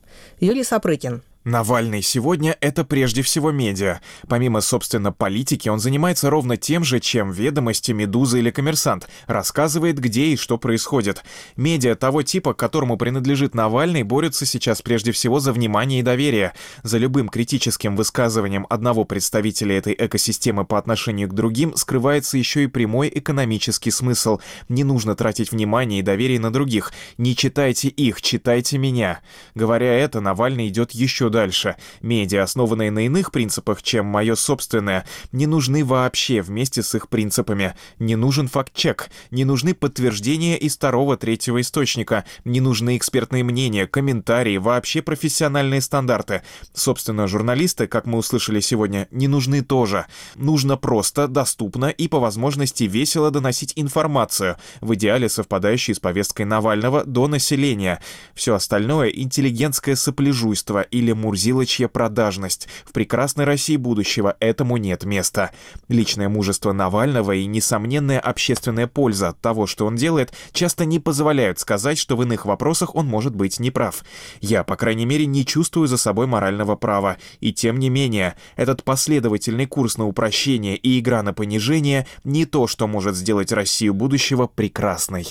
Юлий 0.40 0.64
Сапрыкин. 0.64 1.22
Навальный 1.44 2.02
сегодня— 2.02 2.56
это 2.60 2.84
прежде 2.84 3.22
всего 3.22 3.50
медиа. 3.50 4.00
Помимо, 4.28 4.60
собственно, 4.60 5.10
политики, 5.10 5.68
он 5.68 5.80
занимается 5.80 6.30
ровно 6.30 6.56
тем 6.56 6.84
же, 6.84 7.00
чем 7.00 7.32
«Ведомости», 7.32 7.90
«Медуза» 7.90 8.38
или 8.38 8.52
«Коммерсант». 8.52 9.08
Рассказывает, 9.26 9.98
где 9.98 10.26
и 10.26 10.36
что 10.36 10.56
происходит. 10.56 11.24
Медиа 11.56 11.96
того 11.96 12.22
типа, 12.22 12.54
к 12.54 12.58
которому 12.58 12.96
принадлежит 12.96 13.56
Навальный, 13.56 14.04
борются 14.04 14.46
сейчас 14.46 14.82
прежде 14.82 15.10
всего 15.10 15.40
за 15.40 15.52
внимание 15.52 15.98
и 15.98 16.04
доверие. 16.04 16.52
За 16.84 16.96
любым 16.98 17.28
критическим 17.28 17.96
высказыванием 17.96 18.64
одного 18.70 19.04
представителя 19.04 19.76
этой 19.76 19.96
экосистемы 19.98 20.64
по 20.64 20.78
отношению 20.78 21.28
к 21.28 21.34
другим 21.34 21.74
скрывается 21.74 22.38
еще 22.38 22.62
и 22.62 22.68
прямой 22.68 23.10
экономический 23.12 23.90
смысл. 23.90 24.38
Не 24.68 24.84
нужно 24.84 25.16
тратить 25.16 25.50
внимание 25.50 25.98
и 26.00 26.04
доверие 26.04 26.38
на 26.38 26.52
других. 26.52 26.92
Не 27.18 27.34
читайте 27.34 27.88
их, 27.88 28.22
читайте 28.22 28.78
меня. 28.78 29.22
Говоря 29.56 29.92
это, 29.92 30.20
Навальный 30.20 30.68
идет 30.68 30.92
еще 30.92 31.31
дальше. 31.32 31.74
Медиа, 32.00 32.44
основанные 32.44 32.92
на 32.92 33.06
иных 33.06 33.32
принципах, 33.32 33.82
чем 33.82 34.06
мое 34.06 34.36
собственное, 34.36 35.04
не 35.32 35.46
нужны 35.48 35.84
вообще 35.84 36.40
вместе 36.42 36.84
с 36.84 36.94
их 36.94 37.08
принципами. 37.08 37.74
Не 37.98 38.14
нужен 38.14 38.46
факт-чек, 38.46 39.10
не 39.32 39.44
нужны 39.44 39.74
подтверждения 39.74 40.56
из 40.56 40.76
второго, 40.76 41.16
третьего 41.16 41.60
источника, 41.60 42.24
не 42.44 42.60
нужны 42.60 42.96
экспертные 42.96 43.42
мнения, 43.42 43.88
комментарии, 43.88 44.58
вообще 44.58 45.02
профессиональные 45.02 45.80
стандарты. 45.80 46.42
Собственно, 46.72 47.26
журналисты, 47.26 47.88
как 47.88 48.06
мы 48.06 48.18
услышали 48.18 48.60
сегодня, 48.60 49.08
не 49.10 49.26
нужны 49.26 49.62
тоже. 49.62 50.06
Нужно 50.36 50.76
просто, 50.76 51.26
доступно 51.26 51.86
и 51.86 52.06
по 52.06 52.20
возможности 52.20 52.84
весело 52.84 53.30
доносить 53.30 53.72
информацию, 53.74 54.56
в 54.80 54.94
идеале 54.94 55.28
совпадающей 55.28 55.94
с 55.94 55.98
повесткой 55.98 56.44
Навального 56.44 57.04
до 57.04 57.26
населения. 57.26 58.00
Все 58.34 58.54
остальное— 58.54 59.08
интеллигентское 59.14 59.96
сопляжуйство 59.96 60.82
или 60.82 61.12
мурзилочья 61.22 61.88
продажность. 61.88 62.68
В 62.84 62.92
прекрасной 62.92 63.44
России 63.44 63.76
будущего 63.76 64.36
этому 64.40 64.76
нет 64.76 65.04
места. 65.04 65.52
Личное 65.88 66.28
мужество 66.28 66.72
Навального 66.72 67.32
и 67.32 67.46
несомненная 67.46 68.18
общественная 68.18 68.88
польза 68.88 69.28
от 69.28 69.40
того, 69.40 69.66
что 69.66 69.86
он 69.86 69.96
делает, 69.96 70.32
часто 70.52 70.84
не 70.84 70.98
позволяют 70.98 71.60
сказать, 71.60 71.98
что 71.98 72.16
в 72.16 72.22
иных 72.22 72.44
вопросах 72.44 72.94
он 72.96 73.06
может 73.06 73.34
быть 73.34 73.60
неправ. 73.60 74.04
Я, 74.40 74.64
по 74.64 74.76
крайней 74.76 75.06
мере, 75.06 75.26
не 75.26 75.46
чувствую 75.46 75.86
за 75.86 75.96
собой 75.96 76.26
морального 76.26 76.74
права. 76.74 77.16
И 77.40 77.52
тем 77.52 77.78
не 77.78 77.88
менее, 77.88 78.34
этот 78.56 78.82
последовательный 78.82 79.66
курс 79.66 79.96
на 79.96 80.06
упрощение 80.06 80.76
и 80.76 80.98
игра 80.98 81.22
на 81.22 81.32
понижение 81.32 82.06
не 82.24 82.46
то, 82.46 82.66
что 82.66 82.88
может 82.88 83.14
сделать 83.14 83.52
Россию 83.52 83.94
будущего 83.94 84.48
прекрасной. 84.48 85.28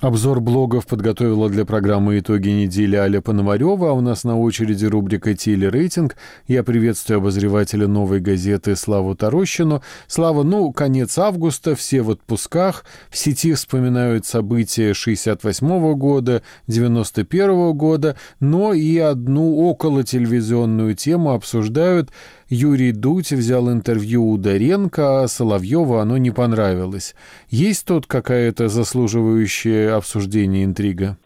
Обзор 0.00 0.40
блогов 0.40 0.86
подготовила 0.86 1.48
для 1.50 1.64
программы 1.64 2.20
«Итоги 2.20 2.50
недели» 2.50 2.94
Аля 2.94 3.20
Пономарева, 3.20 3.90
а 3.90 3.92
у 3.94 4.00
нас 4.00 4.22
на 4.22 4.38
очереди 4.38 4.86
рубрика 4.86 5.34
«Телерейтинг». 5.34 6.14
Я 6.46 6.62
приветствую 6.62 7.18
обозревателя 7.18 7.88
«Новой 7.88 8.20
газеты» 8.20 8.76
Славу 8.76 9.16
Тарощину. 9.16 9.82
Слава, 10.06 10.44
ну, 10.44 10.70
конец 10.70 11.18
августа, 11.18 11.74
все 11.74 12.02
в 12.02 12.10
отпусках. 12.12 12.84
В 13.10 13.18
сети 13.18 13.52
вспоминают 13.54 14.24
события 14.24 14.94
68 14.94 15.94
года, 15.94 16.44
91 16.68 17.72
года, 17.72 18.16
но 18.38 18.74
и 18.74 18.98
одну 18.98 19.56
около 19.56 20.04
телевизионную 20.04 20.94
тему 20.94 21.32
обсуждают– 21.32 22.12
Юрий 22.50 22.92
Дудь 22.92 23.30
взял 23.30 23.70
интервью 23.70 24.24
у 24.24 24.38
Доренко, 24.38 25.22
а 25.22 25.28
Соловьеву 25.28 25.96
оно 25.96 26.16
не 26.16 26.30
понравилось. 26.30 27.14
Есть 27.50 27.86
тут 27.86 28.06
какая-то 28.06 28.68
заслуживающая 28.68 29.94
обсуждения 29.94 30.64
интрига? 30.64 31.18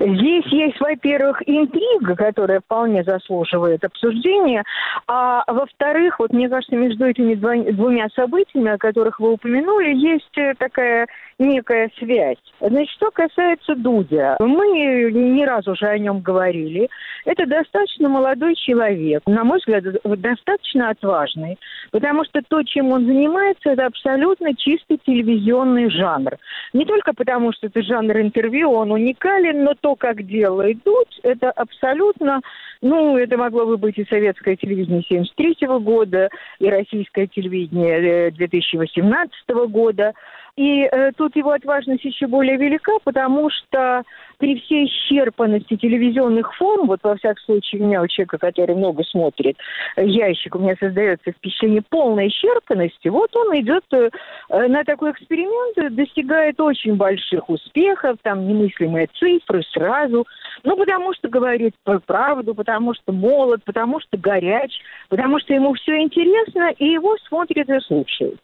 Здесь 0.00 0.46
есть, 0.46 0.80
во-первых, 0.80 1.42
интрига, 1.46 2.16
которая 2.16 2.60
вполне 2.60 3.04
заслуживает 3.04 3.84
обсуждения, 3.84 4.64
а 5.06 5.44
во-вторых, 5.46 6.18
вот 6.18 6.32
мне 6.32 6.48
кажется, 6.48 6.74
между 6.74 7.04
этими 7.04 7.34
двумя 7.34 8.08
событиями, 8.14 8.70
о 8.70 8.78
которых 8.78 9.20
вы 9.20 9.32
упомянули, 9.32 9.94
есть 9.94 10.58
такая 10.58 11.06
некая 11.40 11.90
связь. 11.98 12.36
Значит, 12.60 12.90
что 12.90 13.10
касается 13.10 13.74
Дудя, 13.74 14.36
мы 14.38 14.66
не 15.10 15.44
раз 15.44 15.66
уже 15.66 15.86
о 15.86 15.98
нем 15.98 16.20
говорили. 16.20 16.88
Это 17.24 17.46
достаточно 17.46 18.08
молодой 18.08 18.54
человек, 18.54 19.22
на 19.26 19.44
мой 19.44 19.58
взгляд, 19.58 19.84
достаточно 20.04 20.90
отважный, 20.90 21.58
потому 21.90 22.24
что 22.24 22.40
то, 22.46 22.62
чем 22.62 22.92
он 22.92 23.06
занимается, 23.06 23.70
это 23.70 23.86
абсолютно 23.86 24.54
чистый 24.54 24.98
телевизионный 25.04 25.90
жанр. 25.90 26.36
Не 26.72 26.84
только 26.84 27.12
потому, 27.14 27.52
что 27.52 27.66
это 27.66 27.82
жанр 27.82 28.18
интервью, 28.18 28.72
он 28.72 28.92
уникален, 28.92 29.64
но 29.64 29.74
то, 29.80 29.96
как 29.96 30.22
делает 30.22 30.82
Дудь, 30.84 31.20
это 31.22 31.50
абсолютно, 31.50 32.40
ну, 32.82 33.16
это 33.16 33.36
могло 33.36 33.66
бы 33.66 33.78
быть 33.78 33.98
и 33.98 34.04
советское 34.04 34.56
телевидение 34.56 35.02
73 35.08 35.66
года, 35.80 36.28
и 36.58 36.68
российское 36.68 37.26
телевидение 37.26 38.30
2018 38.30 39.32
э, 39.48 39.66
года. 39.66 40.12
И 40.56 40.82
э, 40.82 41.12
тут 41.12 41.36
его 41.36 41.50
отважность 41.52 42.04
еще 42.04 42.26
более 42.26 42.56
велика, 42.56 42.92
потому 43.04 43.50
что 43.50 44.02
при 44.38 44.58
всей 44.60 44.86
исчерпанности 44.86 45.76
телевизионных 45.76 46.54
форм, 46.56 46.86
вот 46.86 47.00
во 47.02 47.16
всяком 47.16 47.42
случае 47.44 47.82
у 47.82 47.86
меня, 47.86 48.02
у 48.02 48.06
человека, 48.08 48.38
который 48.38 48.74
много 48.74 49.04
смотрит, 49.04 49.56
э, 49.96 50.04
ящик, 50.04 50.56
у 50.56 50.58
меня 50.58 50.74
создается 50.80 51.32
впечатление 51.32 51.82
полной 51.88 52.28
исчерпанности, 52.28 53.08
вот 53.08 53.34
он 53.36 53.54
идет 53.60 53.84
э, 53.92 54.10
на 54.48 54.84
такой 54.84 55.12
эксперимент, 55.12 55.94
достигает 55.94 56.60
очень 56.60 56.96
больших 56.96 57.48
успехов, 57.48 58.18
там 58.22 58.46
немыслимые 58.48 59.08
цифры 59.18 59.62
сразу, 59.72 60.26
ну, 60.62 60.76
потому 60.76 61.14
что 61.14 61.28
говорит 61.28 61.74
правду, 62.06 62.54
потому 62.54 62.94
что 62.94 63.12
молод, 63.12 63.62
потому 63.64 64.00
что 64.00 64.16
горяч, 64.16 64.72
потому 65.08 65.38
что 65.38 65.54
ему 65.54 65.74
все 65.74 65.98
интересно, 65.98 66.70
и 66.78 66.86
его 66.86 67.16
смотрят 67.28 67.68
и 67.68 67.80
слушают. 67.80 68.40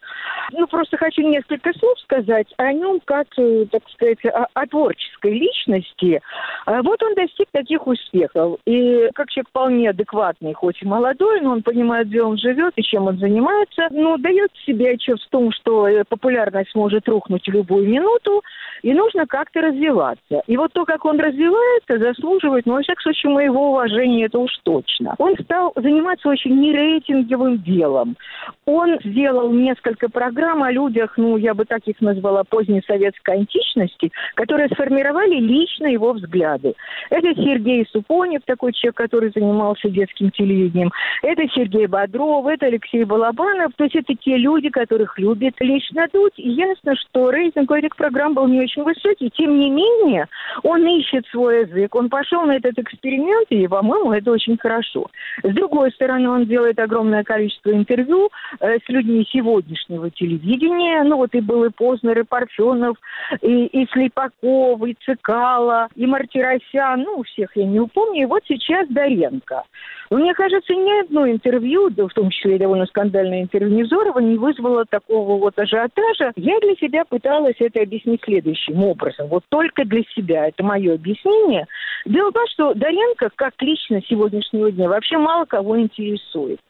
Ну, 0.52 0.66
просто 0.66 0.96
хочу 0.96 1.22
несколько 1.22 1.72
слов 1.78 1.98
сказать 2.00 2.46
о 2.56 2.72
нем 2.72 3.00
как, 3.04 3.26
э, 3.38 3.66
так 3.70 3.82
сказать, 3.90 4.24
о, 4.26 4.46
о 4.54 4.66
творческой 4.66 5.38
личности. 5.38 6.20
А 6.66 6.82
вот 6.82 7.02
он 7.02 7.14
достиг 7.14 7.48
таких 7.52 7.86
успехов. 7.86 8.58
И 8.66 9.08
как 9.14 9.30
человек 9.30 9.48
вполне 9.48 9.90
адекватный, 9.90 10.54
хоть 10.54 10.82
и 10.82 10.86
молодой, 10.86 11.40
но 11.40 11.52
он 11.52 11.62
понимает, 11.62 12.08
где 12.08 12.22
он 12.22 12.38
живет 12.38 12.72
и 12.76 12.82
чем 12.82 13.06
он 13.06 13.18
занимается, 13.18 13.88
ну, 13.90 14.16
дает 14.18 14.50
себе 14.64 14.92
отчет 14.92 15.20
в 15.20 15.28
том, 15.30 15.52
что 15.52 15.88
э, 15.88 16.04
популярность 16.08 16.74
может 16.74 17.08
рухнуть 17.08 17.46
в 17.46 17.52
любую 17.52 17.88
минуту, 17.88 18.42
и 18.82 18.94
нужно 18.94 19.26
как-то 19.26 19.62
развиваться. 19.62 20.42
И 20.46 20.56
вот 20.56 20.72
то, 20.72 20.84
как 20.84 21.04
он 21.04 21.18
развивается, 21.18 21.98
заслуживает, 21.98 22.66
ну, 22.66 22.74
во 22.74 22.82
всяком 22.82 23.02
случае, 23.02 23.32
моего 23.32 23.70
уважения, 23.72 24.26
это 24.26 24.38
уж 24.38 24.52
точно. 24.62 25.14
Он 25.18 25.34
стал 25.42 25.72
заниматься 25.74 26.28
очень 26.28 26.58
нерейтинговым 26.60 27.62
делом. 27.62 28.16
Он 28.64 28.98
сделал 29.02 29.50
несколько 29.50 30.08
программ 30.08 30.35
о 30.44 30.70
людях, 30.70 31.14
ну, 31.16 31.36
я 31.36 31.54
бы 31.54 31.64
так 31.64 31.82
их 31.86 32.00
назвала, 32.00 32.44
поздней 32.44 32.82
советской 32.86 33.36
античности, 33.36 34.12
которые 34.34 34.68
сформировали 34.68 35.36
лично 35.40 35.86
его 35.86 36.12
взгляды. 36.12 36.74
Это 37.10 37.34
Сергей 37.34 37.86
Супонев, 37.90 38.42
такой 38.44 38.72
человек, 38.72 38.96
который 38.96 39.30
занимался 39.34 39.88
детским 39.88 40.30
телевидением. 40.30 40.90
Это 41.22 41.42
Сергей 41.54 41.86
Бодров, 41.86 42.46
это 42.46 42.66
Алексей 42.66 43.04
Балабанов. 43.04 43.72
То 43.76 43.84
есть 43.84 43.96
это 43.96 44.14
те 44.14 44.36
люди, 44.36 44.68
которых 44.68 45.18
любит 45.18 45.54
лично 45.60 46.06
Дудь. 46.12 46.34
И 46.36 46.50
ясно, 46.50 46.94
что 46.96 47.30
рейтинг 47.30 47.70
этих 47.70 47.96
программ 47.96 48.34
был 48.34 48.46
не 48.46 48.60
очень 48.60 48.82
высокий. 48.82 49.30
Тем 49.30 49.58
не 49.58 49.70
менее, 49.70 50.26
он 50.62 50.86
ищет 50.86 51.26
свой 51.28 51.62
язык. 51.62 51.94
Он 51.94 52.08
пошел 52.08 52.42
на 52.42 52.56
этот 52.56 52.78
эксперимент, 52.78 53.46
и, 53.50 53.66
по-моему, 53.66 54.12
это 54.12 54.30
очень 54.30 54.58
хорошо. 54.58 55.06
С 55.42 55.54
другой 55.54 55.92
стороны, 55.92 56.28
он 56.28 56.46
делает 56.46 56.78
огромное 56.78 57.24
количество 57.24 57.70
интервью 57.72 58.30
э, 58.60 58.78
с 58.78 58.88
людьми 58.88 59.26
сегодняшнего 59.30 60.10
телевидения. 60.10 60.25
Ну, 60.28 61.16
вот 61.16 61.34
и 61.34 61.40
был 61.40 61.64
и 61.64 61.70
Познер, 61.70 62.18
и 62.20 62.22
Парфенов, 62.24 62.96
и, 63.42 63.66
и 63.66 63.86
Слепаков, 63.92 64.86
и 64.86 64.96
Цикало, 65.04 65.88
и 65.94 66.06
Мартиросян. 66.06 67.02
Ну, 67.02 67.22
всех 67.22 67.56
я 67.56 67.64
не 67.64 67.80
упомню. 67.80 68.22
И 68.22 68.26
вот 68.26 68.42
сейчас 68.46 68.88
Доренко. 68.88 69.62
Мне 70.10 70.34
кажется, 70.34 70.72
ни 70.72 71.00
одно 71.00 71.28
интервью, 71.28 71.90
да, 71.90 72.06
в 72.06 72.14
том 72.14 72.30
числе 72.30 72.56
и 72.56 72.58
довольно 72.58 72.86
скандальное 72.86 73.42
интервью 73.42 73.76
Невзорова, 73.76 74.20
не 74.20 74.36
вызвало 74.36 74.84
такого 74.84 75.38
вот 75.38 75.58
ажиотажа. 75.58 76.32
Я 76.36 76.60
для 76.60 76.76
себя 76.76 77.04
пыталась 77.04 77.56
это 77.58 77.80
объяснить 77.80 78.22
следующим 78.24 78.84
образом. 78.84 79.26
Вот 79.28 79.42
только 79.48 79.84
для 79.84 80.02
себя. 80.14 80.46
Это 80.46 80.62
мое 80.62 80.94
объяснение. 80.94 81.66
Дело 82.04 82.30
в 82.30 82.34
том, 82.34 82.44
что 82.52 82.74
Доренко, 82.74 83.30
как 83.34 83.54
личность 83.60 84.06
сегодняшнего 84.08 84.70
дня, 84.70 84.88
вообще 84.88 85.18
мало 85.18 85.44
кого 85.44 85.78
интересует. 85.80 86.60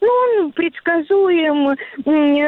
Ну, 0.00 0.08
он 0.08 0.52
предсказуем, 0.52 1.76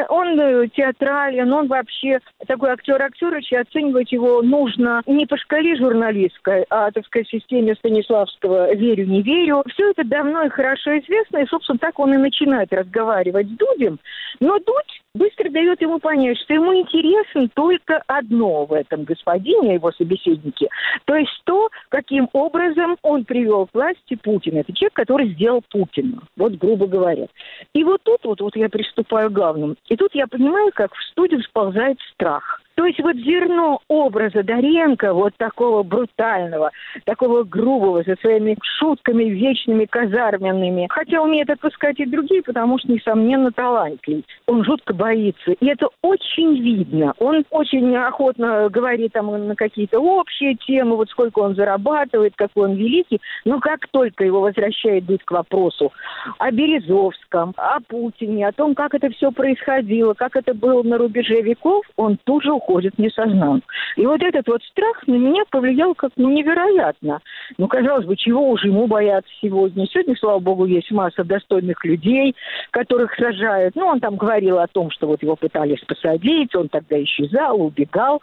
он 0.09 0.39
э, 0.39 0.58
театрален, 0.67 1.51
он 1.51 1.67
вообще 1.67 2.19
такой 2.47 2.71
актер 2.71 3.01
актерыч, 3.01 3.51
и 3.51 3.55
оценивать 3.55 4.11
его 4.11 4.41
нужно 4.41 5.01
не 5.05 5.25
по 5.25 5.37
шкале 5.37 5.75
журналистской, 5.75 6.65
а, 6.69 6.91
так 6.91 7.05
сказать, 7.05 7.27
системе 7.29 7.75
Станиславского 7.75 8.73
«верю, 8.75 9.05
не 9.05 9.21
верю». 9.21 9.63
Все 9.73 9.91
это 9.91 10.03
давно 10.03 10.43
и 10.43 10.49
хорошо 10.49 10.97
известно, 10.99 11.37
и, 11.37 11.47
собственно, 11.47 11.79
так 11.79 11.99
он 11.99 12.13
и 12.13 12.17
начинает 12.17 12.71
разговаривать 12.73 13.47
с 13.47 13.51
Дудем. 13.51 13.99
Но 14.39 14.59
Дудь 14.59 15.01
быстро 15.19 15.49
дает 15.49 15.81
ему 15.81 15.99
понять, 15.99 16.39
что 16.39 16.53
ему 16.53 16.73
интересно 16.73 17.47
только 17.53 18.01
одно 18.07 18.65
в 18.65 18.73
этом 18.73 19.03
господине, 19.03 19.75
его 19.75 19.91
собеседнике, 19.91 20.69
то 21.05 21.15
есть 21.15 21.41
то, 21.43 21.69
каким 21.89 22.29
образом 22.33 22.97
он 23.03 23.25
привел 23.25 23.67
к 23.67 23.73
власти 23.73 24.15
Путина. 24.15 24.59
Это 24.59 24.73
человек, 24.73 24.93
который 24.93 25.33
сделал 25.33 25.61
Путина, 25.69 26.21
вот 26.37 26.53
грубо 26.53 26.87
говоря. 26.87 27.27
И 27.73 27.83
вот 27.83 28.01
тут 28.03 28.21
вот, 28.23 28.41
вот 28.41 28.55
я 28.55 28.69
приступаю 28.69 29.29
к 29.29 29.33
главному. 29.33 29.75
И 29.89 29.95
тут 29.97 30.15
я 30.15 30.25
понимаю, 30.25 30.71
как 30.73 30.93
в 30.93 31.03
студию 31.11 31.43
сползает 31.43 31.99
страх– 32.13 32.61
то 32.79 32.85
есть 32.85 33.01
вот 33.01 33.17
зерно 33.17 33.81
образа 33.89 34.41
Доренко, 34.41 35.13
вот 35.13 35.35
такого 35.35 35.83
брутального, 35.83 36.71
такого 37.03 37.43
грубого, 37.43 38.03
со 38.03 38.15
своими 38.21 38.57
шутками 38.79 39.25
вечными, 39.25 39.83
казарменными, 39.83 40.87
хотя 40.89 41.21
умеет 41.21 41.49
отпускать 41.49 41.99
и 41.99 42.05
другие, 42.05 42.41
потому 42.41 42.79
что, 42.79 42.89
несомненно, 42.89 43.51
талантлив. 43.51 44.23
Он 44.47 44.63
жутко 44.63 44.93
боится. 45.09 45.51
И 45.59 45.65
это 45.67 45.87
очень 46.01 46.61
видно. 46.61 47.13
Он 47.19 47.43
очень 47.49 47.95
охотно 47.95 48.69
говорит 48.69 49.13
там 49.13 49.47
на 49.47 49.55
какие-то 49.55 49.99
общие 49.99 50.55
темы, 50.55 50.95
вот 50.95 51.09
сколько 51.09 51.39
он 51.39 51.55
зарабатывает, 51.55 52.33
какой 52.35 52.69
он 52.69 52.75
великий. 52.75 53.19
Но 53.45 53.59
как 53.59 53.87
только 53.91 54.23
его 54.23 54.41
возвращает 54.41 55.05
быть 55.05 55.23
к 55.23 55.31
вопросу 55.31 55.91
о 56.37 56.51
Березовском, 56.51 57.53
о 57.57 57.79
Путине, 57.87 58.47
о 58.47 58.51
том, 58.51 58.75
как 58.75 58.93
это 58.93 59.09
все 59.09 59.31
происходило, 59.31 60.13
как 60.13 60.35
это 60.35 60.53
было 60.53 60.83
на 60.83 60.97
рубеже 60.97 61.41
веков, 61.41 61.85
он 61.95 62.17
тут 62.23 62.43
же 62.43 62.51
уходит 62.51 62.95
в 62.95 62.99
несознанку. 62.99 63.67
И 63.95 64.05
вот 64.05 64.21
этот 64.21 64.47
вот 64.47 64.61
страх 64.63 65.07
на 65.07 65.15
меня 65.15 65.43
повлиял 65.49 65.95
как 65.95 66.11
ну, 66.15 66.29
невероятно. 66.29 67.19
Ну, 67.57 67.67
казалось 67.67 68.05
бы, 68.05 68.15
чего 68.15 68.49
уже 68.49 68.67
ему 68.67 68.87
бояться 68.87 69.31
сегодня? 69.41 69.87
Сегодня, 69.87 70.15
слава 70.17 70.39
богу, 70.39 70.65
есть 70.65 70.91
масса 70.91 71.23
достойных 71.23 71.83
людей, 71.83 72.35
которых 72.71 73.13
сажают. 73.15 73.75
Ну, 73.75 73.85
он 73.87 73.99
там 73.99 74.15
говорил 74.15 74.59
о 74.59 74.67
том, 74.67 74.88
что 74.89 75.07
вот 75.07 75.21
его 75.21 75.35
пытались 75.35 75.79
посадить, 75.81 76.55
он 76.55 76.69
тогда 76.69 77.01
исчезал, 77.03 77.61
убегал. 77.61 78.21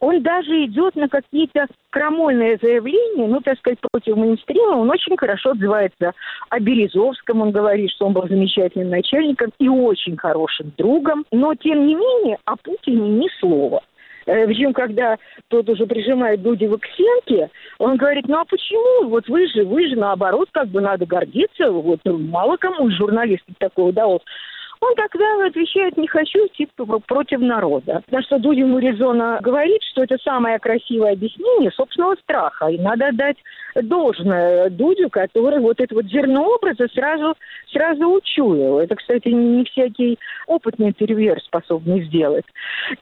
Он 0.00 0.22
даже 0.22 0.64
идет 0.64 0.96
на 0.96 1.08
какие-то 1.08 1.66
крамольные 1.90 2.58
заявления, 2.60 3.26
ну, 3.26 3.40
так 3.40 3.58
сказать, 3.58 3.78
против 3.80 4.16
мейнстрима. 4.16 4.76
Он 4.76 4.90
очень 4.90 5.16
хорошо 5.16 5.50
отзывается 5.50 6.12
о 6.50 6.60
Березовском. 6.60 7.40
Он 7.40 7.50
говорит, 7.50 7.90
что 7.92 8.06
он 8.06 8.12
был 8.12 8.26
замечательным 8.28 8.90
начальником 8.90 9.52
и 9.58 9.68
очень 9.68 10.16
хорошим 10.16 10.72
другом. 10.76 11.24
Но, 11.30 11.54
тем 11.54 11.86
не 11.86 11.94
менее, 11.94 12.38
о 12.44 12.56
Путине 12.56 13.08
ни 13.08 13.28
слова. 13.40 13.82
Э, 14.26 14.46
Причем, 14.46 14.72
когда 14.72 15.16
тот 15.48 15.68
уже 15.68 15.86
прижимает 15.86 16.42
Дудева 16.42 16.78
к 16.78 16.86
стенке, 16.86 17.50
он 17.78 17.96
говорит, 17.96 18.26
ну 18.28 18.38
а 18.38 18.44
почему? 18.44 19.08
Вот 19.08 19.28
вы 19.28 19.46
же, 19.48 19.64
вы 19.64 19.88
же 19.88 19.96
наоборот, 19.96 20.48
как 20.52 20.68
бы 20.68 20.80
надо 20.80 21.06
гордиться. 21.06 21.70
Вот 21.70 22.00
ну, 22.04 22.18
мало 22.18 22.56
кому 22.56 22.88
из 22.88 23.40
такое 23.58 23.86
удалось. 23.86 24.22
Он 24.84 24.94
тогда 24.96 25.46
отвечает, 25.46 25.96
не 25.96 26.06
хочу 26.06 26.46
идти 26.46 26.68
против 27.06 27.40
народа. 27.40 28.02
На 28.10 28.22
что 28.22 28.38
Дудин 28.38 28.78
резонно 28.78 29.38
говорит, 29.40 29.82
что 29.90 30.02
это 30.02 30.18
самое 30.22 30.58
красивое 30.58 31.12
объяснение 31.12 31.70
собственного 31.70 32.16
страха. 32.16 32.66
И 32.66 32.78
надо 32.78 33.10
дать 33.12 33.38
должное 33.82 34.70
Дудю, 34.70 35.10
который 35.10 35.60
вот 35.60 35.80
это 35.80 35.94
вот 35.94 36.06
зерно 36.06 36.46
образа 36.54 36.88
сразу, 36.94 37.34
сразу 37.72 38.06
учуял. 38.08 38.78
Это, 38.78 38.94
кстати, 38.96 39.28
не 39.28 39.64
всякий 39.64 40.18
опытный 40.46 40.88
интервьюер 40.88 41.40
способен 41.40 42.04
сделать. 42.04 42.44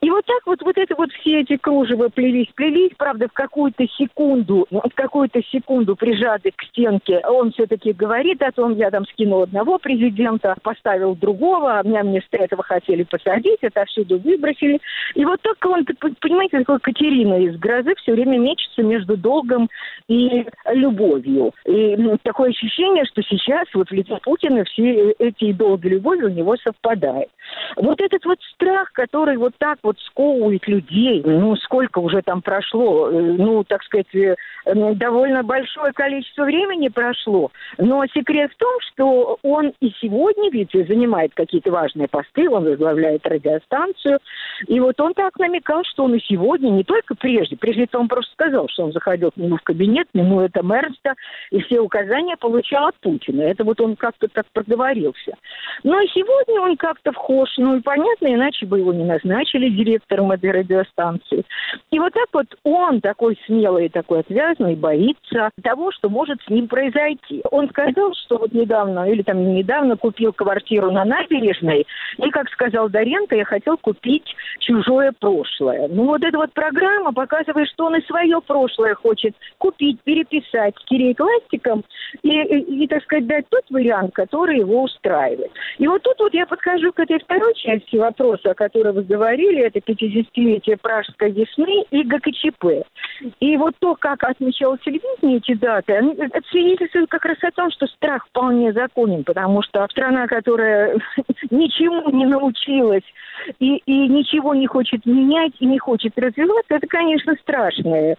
И 0.00 0.10
вот 0.10 0.24
так 0.26 0.46
вот, 0.46 0.62
вот 0.62 0.76
это 0.78 0.94
вот 0.96 1.10
все 1.12 1.40
эти 1.40 1.56
кружева 1.56 2.08
плелись, 2.08 2.48
плелись, 2.54 2.92
правда, 2.96 3.28
в 3.28 3.32
какую-то 3.32 3.86
секунду, 3.88 4.66
ну, 4.70 4.80
в 4.80 4.94
какую-то 4.94 5.42
секунду 5.50 5.96
прижатый 5.96 6.52
к 6.52 6.62
стенке, 6.64 7.20
он 7.26 7.52
все-таки 7.52 7.92
говорит 7.92 8.42
о 8.42 8.52
том, 8.52 8.76
я 8.76 8.90
там 8.90 9.04
скинул 9.06 9.42
одного 9.42 9.78
президента, 9.78 10.54
поставил 10.62 11.14
другого, 11.14 11.78
а 11.78 11.82
меня 11.82 12.02
вместо 12.02 12.36
этого 12.36 12.62
хотели 12.62 13.02
посадить, 13.02 13.58
это 13.62 13.84
всюду 13.86 14.18
выбросили. 14.18 14.80
И 15.14 15.24
вот 15.24 15.40
только 15.42 15.66
он, 15.68 15.84
понимаете, 16.20 16.58
такой 16.58 16.80
Катерина 16.80 17.34
из 17.34 17.56
«Грозы» 17.58 17.94
все 17.96 18.12
время 18.12 18.38
мечется 18.38 18.82
между 18.82 19.16
долгом 19.16 19.68
и 20.08 20.46
любовью. 20.70 21.52
И 21.66 21.96
такое 22.22 22.50
ощущение, 22.50 23.04
что 23.04 23.22
сейчас 23.22 23.66
вот 23.74 23.88
в 23.88 23.92
лице 23.92 24.18
Путина 24.22 24.64
все 24.64 25.12
эти 25.18 25.52
долги 25.52 25.88
любови 25.88 26.24
у 26.24 26.28
него 26.28 26.56
совпадают. 26.56 27.28
Вот 27.76 28.00
этот 28.00 28.24
вот 28.24 28.38
страх, 28.54 28.92
который 28.92 29.36
вот 29.36 29.54
так 29.58 29.78
вот 29.82 29.98
сковывает 30.00 30.66
людей, 30.68 31.22
ну, 31.24 31.56
сколько 31.56 31.98
уже 31.98 32.22
там 32.22 32.42
прошло, 32.42 33.10
э, 33.10 33.20
ну, 33.20 33.64
так 33.64 33.82
сказать, 33.82 34.14
э, 34.14 34.34
довольно 34.94 35.42
большое 35.42 35.92
количество 35.92 36.44
времени 36.44 36.88
прошло, 36.88 37.50
но 37.78 38.04
секрет 38.06 38.52
в 38.52 38.56
том, 38.56 38.74
что 38.92 39.38
он 39.42 39.72
и 39.80 39.90
сегодня 40.00 40.50
ведь 40.50 40.72
занимает 40.72 41.32
какие-то 41.34 41.70
важные 41.70 42.08
посты, 42.08 42.48
он 42.48 42.64
возглавляет 42.64 43.26
радиостанцию, 43.26 44.18
и 44.66 44.80
вот 44.80 45.00
он 45.00 45.14
так 45.14 45.38
намекал, 45.38 45.82
что 45.84 46.04
он 46.04 46.14
и 46.14 46.20
сегодня, 46.20 46.70
не 46.70 46.84
только 46.84 47.14
прежде, 47.14 47.56
прежде 47.56 47.88
он 47.92 48.08
просто 48.08 48.32
сказал, 48.32 48.68
что 48.68 48.84
он 48.84 48.92
заходил 48.92 49.30
к 49.30 49.36
нему 49.36 49.56
в 49.56 49.62
кабинет, 49.62 50.06
ему 50.14 50.40
Мерста, 50.61 51.14
и 51.50 51.61
все 51.61 51.80
указания 51.80 52.36
получал 52.36 52.88
от 52.88 52.96
Путина. 53.00 53.42
Это 53.42 53.64
вот 53.64 53.80
он 53.80 53.96
как-то 53.96 54.28
так 54.28 54.46
проговорился. 54.53 55.36
Но 55.82 56.00
и 56.00 56.09
сегодня 56.09 56.61
он 56.61 56.76
как-то 56.76 57.12
вхож, 57.12 57.48
ну 57.57 57.76
и 57.76 57.80
понятно, 57.80 58.34
иначе 58.34 58.66
бы 58.66 58.78
его 58.78 58.92
не 58.92 59.05
назначили 59.05 59.70
директором 59.70 60.32
этой 60.32 60.50
радиостанции. 60.50 61.44
И 61.90 61.98
вот 61.98 62.12
так 62.12 62.28
вот 62.32 62.46
он 62.64 63.00
такой 63.00 63.38
смелый, 63.46 63.88
такой 63.88 64.20
отвязный, 64.20 64.76
боится 64.76 65.50
того, 65.62 65.92
что 65.92 66.09
может 66.09 66.40
с 66.42 66.50
ним 66.50 66.68
произойти. 66.68 67.42
Он 67.50 67.68
сказал, 67.68 68.12
что 68.14 68.38
вот 68.38 68.53
недавно, 68.53 69.11
или 69.11 69.22
там 69.22 69.55
недавно 69.55 69.96
купил 69.96 70.32
квартиру 70.32 70.90
на 70.90 71.05
набережной, 71.05 71.86
и, 72.18 72.30
как 72.30 72.48
сказал 72.50 72.88
Доренко, 72.88 73.36
я 73.36 73.44
хотел 73.44 73.78
купить 73.78 74.34
чужое 74.59 75.12
прошлое. 75.18 75.88
Ну 75.88 76.05
вот 76.05 76.22
эта 76.24 76.36
вот 76.36 76.53
программа 76.53 77.12
показывает, 77.12 77.68
что 77.68 77.86
он 77.86 77.96
и 77.96 78.07
свое 78.07 78.40
прошлое 78.40 78.94
хочет 78.94 79.34
купить, 79.59 80.00
переписать, 80.03 80.41
стереть 80.43 81.20
ластиком 81.20 81.84
и, 82.22 82.28
и, 82.28 82.84
и, 82.84 82.86
так 82.86 83.03
сказать, 83.05 83.26
дать 83.26 83.49
тот 83.49 83.64
вариант, 83.70 84.14
который 84.14 84.59
его 84.59 84.82
устраивает. 84.82 85.51
И 85.78 85.86
вот 85.86 86.03
тут 86.03 86.18
вот 86.18 86.34
я 86.34 86.47
подхожу 86.47 86.93
к 86.93 87.01
этой 87.01 87.18
второй 87.18 87.55
части 87.55 87.97
вопроса, 87.97 88.51
о 88.51 88.55
которой 88.55 88.93
вы 88.93 89.03
говорили, 89.03 89.62
это 89.62 89.78
50-летие 89.78 90.76
Пражской 90.76 91.30
весны 91.30 91.84
и 91.90 92.03
ГКЧП. 92.03 92.86
И 93.40 93.57
вот 93.57 93.74
то, 93.78 93.95
как 93.95 94.24
отмечал 94.24 94.76
телевидение 94.78 95.38
эти 95.38 95.55
даты, 95.55 95.93
это 95.93 96.40
свидетельствует 96.51 97.09
как 97.09 97.24
раз 97.24 97.38
о 97.43 97.51
том, 97.51 97.70
что 97.70 97.86
страх 97.86 98.26
вполне 98.28 98.72
законен, 98.72 99.24
потому 99.24 99.62
что 99.62 99.86
страна, 99.90 100.26
которая 100.26 100.99
ничему 101.51 102.11
не 102.11 102.26
научилась 102.26 103.05
и, 103.59 103.76
и 103.76 104.09
ничего 104.09 104.55
не 104.55 104.66
хочет 104.66 105.05
менять 105.07 105.53
и 105.61 105.66
не 105.66 105.78
хочет 105.78 106.18
развиваться, 106.18 106.74
это, 106.74 106.86
конечно, 106.86 107.34
страшная, 107.40 108.16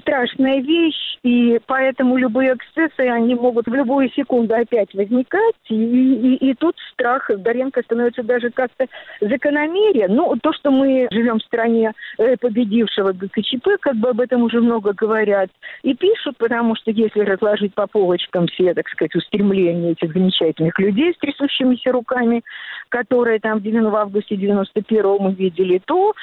страшная 0.00 0.60
вещь, 0.60 1.18
и 1.22 1.58
поэтому 1.66 2.16
любые 2.16 2.54
эксцессы, 2.54 3.00
они 3.00 3.34
могут 3.34 3.66
в 3.66 3.74
любую 3.74 4.10
секунду 4.10 4.54
опять 4.54 4.94
возникать, 4.94 5.54
и, 5.68 5.74
и, 5.74 6.50
и 6.50 6.54
тут 6.54 6.76
страх 6.92 7.30
Доренко 7.36 7.82
становится 7.82 8.22
даже 8.22 8.50
как-то 8.50 8.86
закономерен. 9.20 10.14
Ну, 10.14 10.34
то, 10.42 10.52
что 10.52 10.70
мы 10.70 11.08
живем 11.10 11.38
в 11.38 11.44
стране 11.44 11.92
э, 12.18 12.36
победившего 12.36 13.12
ГКЧП, 13.12 13.80
как 13.80 13.96
бы 13.96 14.10
об 14.10 14.20
этом 14.20 14.42
уже 14.42 14.60
много 14.60 14.92
говорят 14.92 15.50
и 15.82 15.94
пишут, 15.94 16.36
потому 16.38 16.76
что 16.76 16.90
если 16.90 17.20
разложить 17.20 17.74
по 17.74 17.86
полочкам 17.86 18.46
все, 18.46 18.74
так 18.74 18.88
сказать, 18.88 19.14
устремления 19.14 19.92
этих 19.92 20.12
замечательных 20.12 20.78
людей 20.78 21.12
с 21.12 21.18
трясущимися 21.18 21.92
руками, 21.92 22.42
которые 22.88 23.40
там 23.40 23.60
в 23.60 23.96
августе 23.96 24.36
91-го 24.36 25.18
мы 25.18 25.32
видели, 25.32 25.80
то 25.84 26.14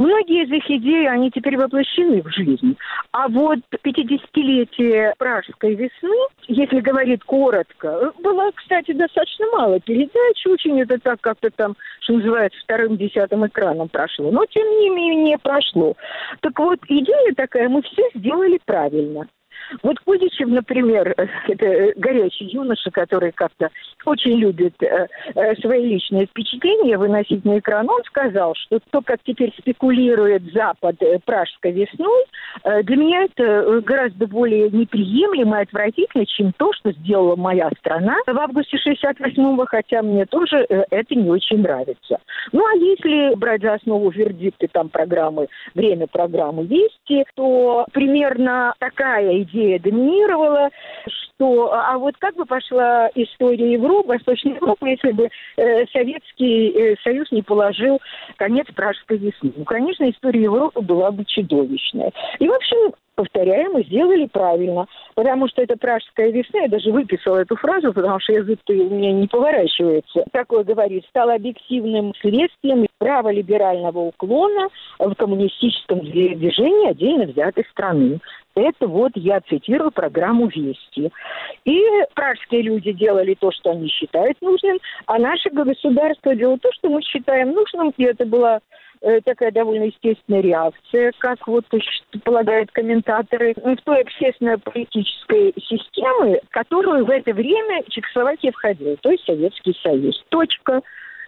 Многие 0.00 0.44
из 0.44 0.50
их 0.50 0.64
идей, 0.70 1.06
они 1.10 1.30
теперь 1.30 1.58
воплощены 1.58 2.22
в 2.22 2.30
жизнь. 2.30 2.74
А 3.12 3.28
вот 3.28 3.58
50-летие 3.84 5.12
Пражской 5.18 5.74
весны, 5.74 6.16
если 6.48 6.80
говорить 6.80 7.22
коротко, 7.24 8.10
было, 8.18 8.50
кстати, 8.54 8.92
достаточно 8.92 9.44
мало 9.52 9.78
передач, 9.78 10.46
очень 10.46 10.80
это 10.80 10.98
так 10.98 11.20
как-то 11.20 11.50
там, 11.50 11.76
что 12.00 12.14
называется, 12.14 12.58
вторым-десятым 12.64 13.46
экраном 13.46 13.90
прошло. 13.90 14.30
Но, 14.30 14.46
тем 14.46 14.66
не 14.78 14.88
менее, 14.88 15.36
прошло. 15.36 15.94
Так 16.40 16.58
вот, 16.58 16.78
идея 16.88 17.34
такая, 17.36 17.68
мы 17.68 17.82
все 17.82 18.08
сделали 18.14 18.58
правильно. 18.64 19.28
Вот 19.82 19.98
Кузичев, 20.00 20.48
например, 20.48 21.14
это 21.48 21.92
горячий 21.96 22.46
юноша, 22.46 22.90
который 22.90 23.32
как-то 23.32 23.70
очень 24.04 24.36
любит 24.36 24.74
э, 24.82 25.06
э, 25.34 25.54
свои 25.56 25.86
личные 25.86 26.26
впечатления 26.26 26.96
выносить 26.96 27.44
на 27.44 27.58
экран, 27.58 27.88
он 27.88 28.02
сказал, 28.04 28.54
что 28.54 28.80
то, 28.90 29.02
как 29.02 29.20
теперь 29.24 29.52
спекулирует 29.58 30.42
Запад 30.52 30.96
э, 31.02 31.18
пражской 31.24 31.72
весной, 31.72 32.24
э, 32.64 32.82
для 32.82 32.96
меня 32.96 33.24
это 33.24 33.42
э, 33.42 33.80
гораздо 33.80 34.26
более 34.26 34.70
неприемлемо 34.70 35.60
и 35.60 35.62
отвратительно, 35.62 36.26
чем 36.26 36.52
то, 36.52 36.72
что 36.72 36.92
сделала 36.92 37.36
моя 37.36 37.70
страна 37.78 38.16
в 38.26 38.38
августе 38.38 38.78
68-го, 38.78 39.66
хотя 39.66 40.02
мне 40.02 40.26
тоже 40.26 40.66
э, 40.68 40.84
это 40.90 41.14
не 41.14 41.30
очень 41.30 41.62
нравится. 41.62 42.18
Ну, 42.52 42.64
а 42.66 42.76
если 42.76 43.34
брать 43.36 43.62
за 43.62 43.74
основу 43.74 44.10
вердикты 44.10 44.68
там 44.72 44.88
программы, 44.88 45.48
время 45.74 46.06
программы 46.06 46.64
«Вести», 46.64 47.24
то 47.34 47.86
примерно 47.92 48.74
такая 48.78 49.42
идея 49.50 49.78
доминировала, 49.78 50.70
что 51.06 51.72
а 51.72 51.98
вот 51.98 52.16
как 52.18 52.36
бы 52.36 52.44
пошла 52.44 53.08
история 53.14 53.72
Европы, 53.72 54.08
Восточной 54.08 54.54
Европы, 54.54 54.90
если 54.90 55.12
бы 55.12 55.28
э, 55.56 55.86
Советский 55.92 56.70
э, 56.70 56.96
Союз 57.02 57.30
не 57.32 57.42
положил 57.42 58.00
конец 58.36 58.66
Пражской 58.74 59.16
весны. 59.18 59.52
Ну, 59.56 59.64
конечно, 59.64 60.08
история 60.10 60.42
Европы 60.42 60.80
была 60.80 61.10
бы 61.10 61.24
чудовищная. 61.24 62.12
И, 62.38 62.48
в 62.48 62.52
общем, 62.52 62.92
повторяем, 63.20 63.72
мы 63.72 63.82
сделали 63.84 64.26
правильно. 64.26 64.86
Потому 65.14 65.46
что 65.48 65.62
это 65.62 65.76
пражская 65.76 66.30
весна, 66.30 66.60
я 66.60 66.68
даже 66.68 66.90
выписала 66.90 67.38
эту 67.38 67.54
фразу, 67.56 67.92
потому 67.92 68.18
что 68.20 68.32
язык 68.32 68.60
у 68.68 68.72
меня 68.72 69.12
не 69.12 69.26
поворачивается. 69.26 70.24
Такое 70.32 70.64
говорит, 70.64 71.04
стал 71.10 71.28
объективным 71.28 72.14
следствием 72.20 72.86
праволиберального 72.98 73.98
уклона 73.98 74.68
в 74.98 75.14
коммунистическом 75.14 76.00
движении 76.00 76.90
отдельно 76.90 77.26
взятой 77.26 77.66
страны. 77.70 78.20
Это 78.54 78.86
вот 78.86 79.12
я 79.14 79.40
цитирую 79.42 79.90
программу 79.90 80.48
«Вести». 80.48 81.12
И 81.64 81.82
пражские 82.14 82.62
люди 82.62 82.92
делали 82.92 83.34
то, 83.34 83.52
что 83.52 83.70
они 83.70 83.88
считают 83.88 84.40
нужным, 84.40 84.78
а 85.06 85.18
наше 85.18 85.50
государство 85.50 86.34
делало 86.34 86.58
то, 86.58 86.70
что 86.72 86.88
мы 86.88 87.02
считаем 87.02 87.52
нужным. 87.52 87.92
И 87.96 88.04
это 88.04 88.24
была 88.24 88.60
Э, 88.60 88.89
такая 89.24 89.50
довольно 89.50 89.84
естественная 89.84 90.40
реакция, 90.40 91.12
как 91.18 91.46
вот 91.46 91.64
полагают 92.24 92.70
комментаторы, 92.72 93.54
в 93.54 93.76
той 93.84 94.02
общественно-политической 94.02 95.54
системы, 95.58 96.40
которую 96.50 97.04
в 97.04 97.10
это 97.10 97.32
время 97.32 97.82
Чехословакия 97.88 98.52
входила, 98.52 98.96
то 98.96 99.10
есть 99.10 99.24
Советский 99.24 99.76
Союз. 99.82 100.22
Точка. 100.28 100.82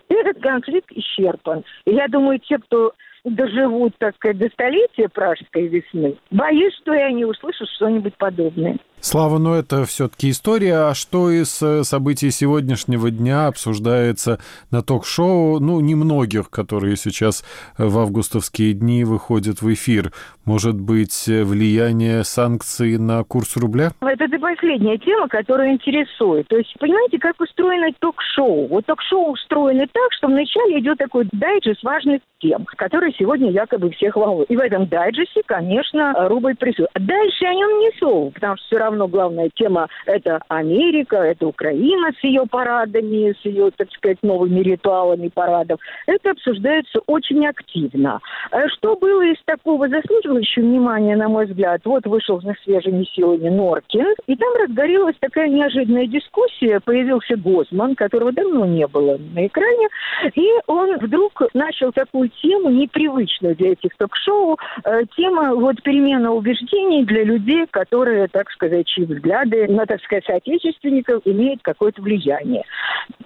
Этот 0.09 0.43
конфликт 0.43 0.91
исчерпан. 0.93 1.65
Я 1.87 2.07
думаю, 2.09 2.39
те, 2.39 2.59
кто 2.59 2.93
доживут, 3.25 3.95
так 3.99 4.15
сказать, 4.17 4.39
до 4.39 4.49
столетия 4.49 5.09
пражской 5.09 5.69
весны, 5.69 6.17
боюсь, 6.31 6.75
что 6.83 6.93
и 6.93 6.99
они 6.99 7.25
услышат 7.25 7.69
что-нибудь 7.71 8.17
подобное. 8.17 8.77
Слава, 9.05 9.39
но 9.39 9.57
это 9.57 9.85
все-таки 9.85 10.31
история. 10.31 10.91
А 10.91 10.95
что 10.95 11.29
из 11.29 11.61
э, 11.61 11.83
событий 11.83 12.31
сегодняшнего 12.31 13.11
дня 13.11 13.49
обсуждается 13.49 14.39
на 14.71 14.81
ток-шоу, 14.81 15.59
ну, 15.59 15.81
немногих, 15.81 16.51
которые 16.51 16.95
сейчас 16.95 17.45
в 17.77 17.99
августовские 17.99 18.75
дни 18.75 19.03
выходят 19.03 19.61
в 19.61 19.73
эфир? 19.73 20.13
Может 20.45 20.81
быть, 20.81 21.27
влияние 21.27 22.23
санкций 22.23 22.97
на 22.97 23.25
курс 23.25 23.57
рубля? 23.57 23.91
Это 24.01 24.25
и 24.25 24.39
последняя 24.39 24.99
тема, 24.99 25.27
которая 25.27 25.73
интересует. 25.73 26.47
То 26.47 26.57
есть, 26.57 26.73
понимаете, 26.79 27.19
как 27.19 27.41
устроено 27.41 27.89
ток-шоу? 27.99 28.69
Вот 28.69 28.87
ток-шоу 28.87 29.33
устроено 29.33 29.87
так, 29.93 30.13
что 30.17 30.29
вначале 30.29 30.79
идет 30.79 30.99
такой 30.99 31.29
дайджест 31.33 31.83
важных 31.83 32.21
тем, 32.41 32.67
которые 32.77 33.13
сегодня 33.19 33.51
якобы 33.51 33.91
всех 33.91 34.15
волнуют. 34.17 34.51
И 34.51 34.57
в 34.57 34.61
этом 34.61 34.87
дайджесте, 34.87 35.43
конечно, 35.45 36.29
рубль 36.29 36.55
присутствует. 36.55 36.91
А 36.95 37.01
дальше 37.01 37.45
о 37.47 37.55
нем 37.55 37.81
не 37.81 37.91
слово, 37.99 38.31
потому 38.31 38.57
что 38.57 38.67
все 38.67 38.79
равно 38.79 38.92
равно 38.93 39.09
главная 39.09 39.51
тема– 39.55 39.89
это 40.07 40.41
Америка, 40.49 41.17
это 41.17 41.47
Украина 41.47 42.11
с 42.19 42.25
ее 42.25 42.45
парадами, 42.49 43.35
с 43.41 43.45
ее, 43.45 43.71
так 43.77 43.91
сказать, 43.93 44.19
новыми 44.23 44.61
ритуалами 44.61 45.29
парадов. 45.29 45.81
Это 46.07 46.31
обсуждается 46.31 47.01
очень 47.07 47.47
активно. 47.47 48.21
Э, 48.51 48.69
что 48.69 48.97
было 48.97 49.23
из 49.23 49.37
такого 49.45 49.89
заслуживающего 49.89 50.65
внимания, 50.65 51.17
на 51.17 51.29
мой 51.29 51.47
взгляд? 51.47 51.81
Вот 51.85 52.07
вышел 52.07 52.41
на 52.43 52.55
свежими 52.65 53.05
силами 53.15 53.49
Норкин, 53.49 54.07
и 54.27 54.37
там 54.37 54.55
разгорелась 54.63 55.17
такая 55.21 55.49
неожиданная 55.49 56.07
дискуссия. 56.07 56.81
Появился 56.85 57.37
Гозман, 57.37 57.95
которого 57.95 58.33
давно 58.33 58.67
не 58.67 58.87
было 58.87 59.19
на 59.35 59.47
экране, 59.47 59.89
и 60.35 60.49
он 60.67 60.99
вдруг 60.99 61.43
начал 61.55 61.93
такую 61.93 62.29
тему, 62.43 62.71
непривычную 62.71 63.57
для 63.57 63.73
этих 63.73 63.97
ток-шоу, 63.97 64.59
э, 64.85 65.03
тема 65.17 65.55
вот 65.55 65.83
перемена 65.83 66.33
убеждений 66.33 67.05
для 67.05 67.25
людей, 67.25 67.67
которые, 67.71 68.29
так 68.29 68.51
сказать, 68.51 68.82
чьи 68.85 69.05
взгляды 69.05 69.69
на, 69.69 69.87
так 69.87 70.03
сказать, 70.03 70.25
соотечественников 70.27 71.23
имеют 71.25 71.63
какое-то 71.63 72.03
влияние. 72.03 72.65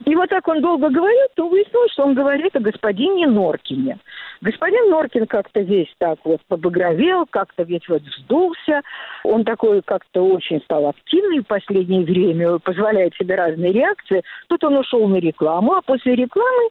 И 0.05 0.15
вот 0.15 0.29
так 0.29 0.47
он 0.49 0.61
долго 0.61 0.89
говорит, 0.89 1.31
то 1.35 1.49
выяснилось, 1.49 1.93
что 1.93 2.05
он 2.05 2.15
говорит 2.15 2.55
о 2.57 2.61
господине 2.61 3.27
Норкине. 3.27 3.99
Господин 4.41 4.91
Норкин 4.91 5.27
как-то 5.27 5.61
весь 5.61 5.93
так 5.99 6.19
вот 6.25 6.41
побагровел, 6.49 7.27
как-то 7.29 7.63
весь 7.63 7.89
вот 7.89 8.03
вздулся. 8.03 8.83
Он 9.25 9.45
такой 9.45 9.83
как-то 9.83 10.23
очень 10.23 10.61
стал 10.63 10.89
активный 10.89 11.41
в 11.41 11.47
последнее 11.47 12.05
время, 12.05 12.59
позволяет 12.59 13.15
себе 13.15 13.35
разные 13.35 13.73
реакции. 13.73 14.23
Тут 14.49 14.63
он 14.65 14.77
ушел 14.77 15.07
на 15.09 15.17
рекламу, 15.17 15.75
а 15.75 15.83
после 15.83 16.15
рекламы 16.15 16.69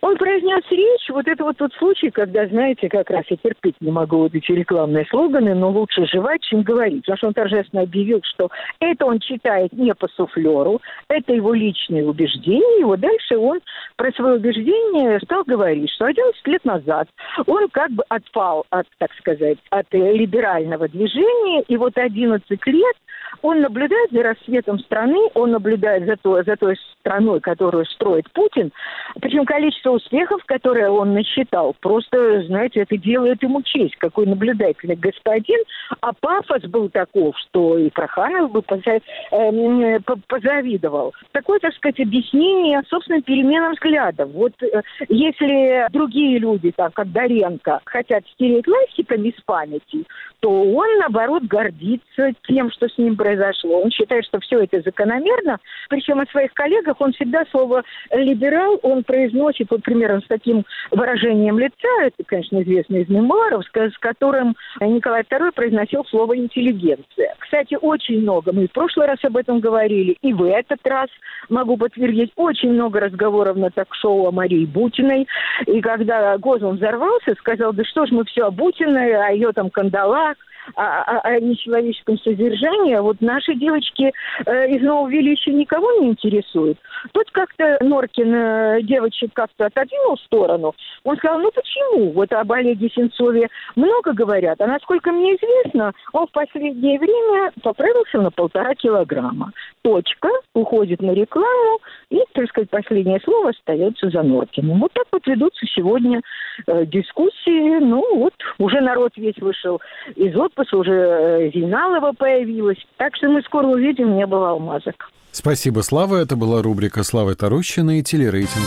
он 0.00 0.16
произнес 0.16 0.62
речь, 0.70 1.08
вот 1.10 1.26
это 1.26 1.44
вот 1.44 1.56
тот 1.58 1.72
случай, 1.74 2.10
когда, 2.10 2.46
знаете, 2.46 2.88
как 2.88 3.10
раз 3.10 3.24
я 3.28 3.36
терпеть 3.36 3.76
не 3.80 3.90
могу 3.90 4.18
вот 4.18 4.34
эти 4.34 4.52
рекламные 4.52 5.06
слоганы, 5.06 5.54
но 5.54 5.70
лучше 5.70 6.06
жевать, 6.06 6.42
чем 6.42 6.62
говорить. 6.62 7.02
Потому 7.02 7.16
что 7.18 7.26
он 7.28 7.34
торжественно 7.34 7.82
объявил, 7.82 8.20
что 8.22 8.50
это 8.80 9.06
он 9.06 9.18
читает 9.18 9.72
не 9.72 9.94
по 9.94 10.08
суфлеру, 10.08 10.80
это 11.08 11.32
его 11.32 11.52
личные 11.52 12.06
убеждения, 12.06 12.80
и 12.80 12.84
вот 12.84 13.00
дальше 13.00 13.36
он 13.36 13.60
про 13.96 14.10
свои 14.12 14.36
убеждения 14.36 15.20
стал 15.20 15.44
говорить, 15.44 15.90
что 15.90 16.06
11 16.06 16.46
лет 16.46 16.64
назад 16.64 17.08
он 17.46 17.68
как 17.68 17.90
бы 17.90 18.02
отпал 18.08 18.64
от, 18.70 18.86
так 18.98 19.12
сказать, 19.14 19.58
от 19.70 19.86
либерального 19.92 20.88
движения, 20.88 21.62
и 21.68 21.76
вот 21.76 21.96
11 21.96 22.48
лет 22.66 22.96
он 23.42 23.60
наблюдает 23.60 24.10
за 24.10 24.22
рассветом 24.22 24.78
страны, 24.80 25.18
он 25.34 25.52
наблюдает 25.52 26.06
за, 26.06 26.16
то, 26.16 26.42
за 26.42 26.56
той 26.56 26.76
страной, 27.00 27.40
которую 27.40 27.86
строит 27.86 28.30
Путин. 28.32 28.72
Причем 29.20 29.44
количество 29.44 29.90
успехов, 29.90 30.44
которые 30.44 30.90
он 30.90 31.14
насчитал, 31.14 31.74
просто, 31.80 32.42
знаете, 32.44 32.80
это 32.80 32.96
делает 32.96 33.42
ему 33.42 33.62
честь, 33.62 33.96
какой 33.96 34.26
наблюдательный 34.26 34.96
господин. 34.96 35.58
А 36.00 36.12
пафос 36.12 36.62
был 36.64 36.88
таков, 36.90 37.36
что 37.38 37.78
и 37.78 37.90
Проханов 37.90 38.52
бы 38.52 38.62
эм, 38.70 40.02
позавидовал. 40.28 41.14
Такое, 41.32 41.58
так 41.60 41.74
сказать, 41.74 42.00
объяснение 42.00 42.82
собственно 42.88 43.22
переменам 43.22 43.72
взглядов. 43.72 44.30
Вот 44.32 44.52
э, 44.62 44.82
если 45.08 45.86
другие 45.90 46.38
люди, 46.38 46.72
так 46.72 46.92
как 46.94 47.10
Доренко, 47.12 47.80
хотят 47.84 48.24
стереть 48.34 48.66
ластиками 48.66 49.28
из 49.28 49.40
памяти, 49.44 50.04
то 50.40 50.50
он, 50.50 50.98
наоборот, 50.98 51.44
гордится 51.44 52.32
тем, 52.46 52.70
что 52.70 52.88
с 52.88 52.98
ним 52.98 53.14
произошло. 53.20 53.82
Он 53.82 53.90
считает, 53.90 54.24
что 54.24 54.40
все 54.40 54.60
это 54.60 54.80
закономерно. 54.80 55.58
Причем 55.90 56.20
о 56.20 56.26
своих 56.26 56.54
коллегах 56.54 56.98
он 57.00 57.12
всегда 57.12 57.44
слово 57.50 57.82
«либерал» 58.10 58.80
он 58.82 59.04
произносит 59.04 59.70
вот 59.70 59.82
примерно 59.82 60.22
с 60.22 60.26
таким 60.26 60.64
выражением 60.90 61.58
лица. 61.58 61.88
Это, 62.02 62.24
конечно, 62.24 62.62
известно 62.62 62.96
из 62.96 63.10
мемуаров, 63.10 63.62
с 63.66 63.98
которым 63.98 64.56
Николай 64.80 65.20
II 65.20 65.52
произносил 65.52 66.06
слово 66.06 66.38
«интеллигенция». 66.38 67.34
Кстати, 67.38 67.76
очень 67.78 68.22
много. 68.22 68.52
Мы 68.52 68.68
в 68.68 68.72
прошлый 68.72 69.06
раз 69.06 69.18
об 69.22 69.36
этом 69.36 69.60
говорили, 69.60 70.16
и 70.22 70.32
в 70.32 70.42
этот 70.44 70.80
раз 70.86 71.08
могу 71.50 71.76
подтвердить 71.76 72.32
очень 72.36 72.70
много 72.72 73.00
разговоров 73.00 73.56
на 73.56 73.70
ток-шоу 73.70 74.28
о 74.28 74.30
Марии 74.30 74.64
Бутиной. 74.64 75.28
И 75.66 75.82
когда 75.82 76.38
Гозман 76.38 76.76
взорвался, 76.76 77.34
сказал, 77.38 77.74
да 77.74 77.84
что 77.84 78.06
ж 78.06 78.12
мы 78.12 78.24
все 78.24 78.46
о 78.46 78.50
Бутиной, 78.50 79.12
о 79.14 79.30
ее 79.32 79.52
там 79.52 79.68
кандалах, 79.68 80.36
о, 80.76 81.02
о, 81.02 81.20
о 81.20 81.40
нечеловеческом 81.40 82.18
содержании, 82.18 82.94
а 82.94 83.02
вот 83.02 83.20
наши 83.20 83.54
девочки 83.54 84.12
э, 84.46 84.70
из 84.70 84.82
Нового 84.82 85.08
Величия 85.08 85.52
никого 85.52 85.92
не 86.00 86.08
интересуют. 86.08 86.78
Тут 87.12 87.30
как-то 87.30 87.78
Норкин 87.80 88.34
э, 88.34 88.82
девочек 88.82 89.32
как-то 89.32 89.66
отодвинул 89.66 90.16
в 90.16 90.20
сторону. 90.20 90.74
Он 91.04 91.16
сказал, 91.16 91.40
ну 91.40 91.50
почему? 91.50 92.12
Вот 92.12 92.32
об 92.32 92.52
Олеге 92.52 92.88
Сенцове 92.90 93.48
много 93.76 94.12
говорят, 94.12 94.60
а 94.60 94.66
насколько 94.66 95.12
мне 95.12 95.36
известно, 95.36 95.92
он 96.12 96.26
в 96.26 96.32
последнее 96.32 96.98
время 96.98 97.52
поправился 97.62 98.18
на 98.18 98.30
полтора 98.30 98.74
килограмма. 98.74 99.52
Точка, 99.82 100.28
уходит 100.54 101.00
на 101.00 101.12
рекламу, 101.12 101.80
и, 102.10 102.20
так 102.32 102.48
сказать, 102.48 102.70
последнее 102.70 103.20
слово 103.20 103.50
остается 103.50 104.10
за 104.10 104.22
Норкиным. 104.22 104.80
Вот 104.80 104.92
так 104.92 105.06
вот 105.12 105.26
ведутся 105.26 105.66
сегодня 105.74 106.20
э, 106.66 106.86
дискуссии. 106.86 107.78
Ну 107.80 108.16
вот, 108.16 108.34
уже 108.58 108.80
народ 108.80 109.12
весь 109.16 109.38
вышел 109.38 109.80
из 110.16 110.36
отпуска, 110.36 110.59
уже 110.72 110.92
э, 110.92 111.50
Зиналова 111.54 112.12
появилась. 112.12 112.78
Так 112.96 113.16
что 113.16 113.28
мы 113.28 113.42
скоро 113.42 113.66
увидим 113.66 114.16
«Небо 114.16 114.48
алмазок». 114.50 115.10
Спасибо, 115.32 115.80
Слава. 115.80 116.16
Это 116.16 116.36
была 116.36 116.62
рубрика 116.62 117.02
«Славы 117.02 117.34
Тарущина» 117.34 117.98
и 117.98 118.02
«Телерейтинг». 118.02 118.66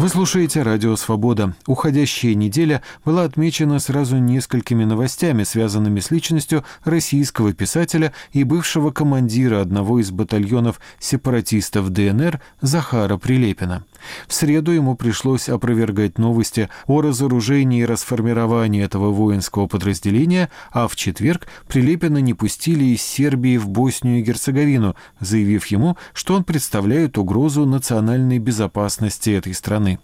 Вы 0.00 0.08
слушаете 0.08 0.62
«Радио 0.62 0.96
Свобода». 0.96 1.54
Уходящая 1.66 2.34
неделя 2.34 2.82
была 3.04 3.24
отмечена 3.24 3.78
сразу 3.80 4.16
несколькими 4.16 4.84
новостями, 4.84 5.42
связанными 5.42 6.00
с 6.00 6.10
личностью 6.10 6.64
российского 6.84 7.52
писателя 7.52 8.14
и 8.32 8.44
бывшего 8.44 8.92
командира 8.92 9.60
одного 9.60 9.98
из 10.00 10.10
батальонов 10.10 10.80
сепаратистов 10.98 11.90
ДНР 11.90 12.40
Захара 12.62 13.18
Прилепина. 13.18 13.84
В 14.26 14.34
среду 14.34 14.72
ему 14.72 14.94
пришлось 14.96 15.48
опровергать 15.48 16.18
новости 16.18 16.68
о 16.86 17.00
разоружении 17.00 17.80
и 17.80 17.84
расформировании 17.86 18.82
этого 18.82 19.10
воинского 19.10 19.66
подразделения, 19.66 20.50
а 20.72 20.88
в 20.88 20.96
четверг 20.96 21.46
Прилепина 21.68 22.18
не 22.18 22.34
пустили 22.34 22.84
из 22.84 23.02
Сербии 23.02 23.56
в 23.56 23.68
Боснию 23.68 24.20
и 24.20 24.22
Герцеговину, 24.22 24.96
заявив 25.20 25.66
ему, 25.66 25.96
что 26.12 26.34
он 26.34 26.44
представляет 26.44 27.18
угрозу 27.18 27.66
национальной 27.66 28.38
безопасности 28.38 29.30
этой 29.30 29.54
страны. 29.54 29.98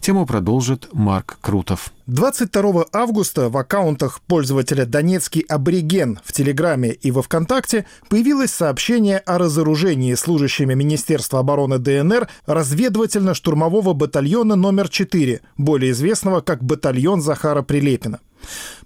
Тему 0.00 0.26
продолжит 0.26 0.88
Марк 0.92 1.38
Крутов. 1.40 1.92
22 2.06 2.86
августа 2.92 3.50
в 3.50 3.56
аккаунтах 3.56 4.20
пользователя 4.22 4.86
«Донецкий 4.86 5.42
абориген» 5.42 6.20
в 6.24 6.32
Телеграме 6.32 6.92
и 6.92 7.10
во 7.10 7.22
Вконтакте 7.22 7.84
появилось 8.08 8.50
сообщение 8.50 9.18
о 9.18 9.38
разоружении 9.38 10.14
служащими 10.14 10.74
Министерства 10.74 11.40
обороны 11.40 11.78
ДНР 11.78 12.28
разведывательно-штурмового 12.46 13.92
батальона 13.92 14.56
номер 14.56 14.88
4, 14.88 15.40
более 15.58 15.90
известного 15.92 16.40
как 16.40 16.64
батальон 16.64 17.20
Захара 17.20 17.62
Прилепина. 17.62 18.20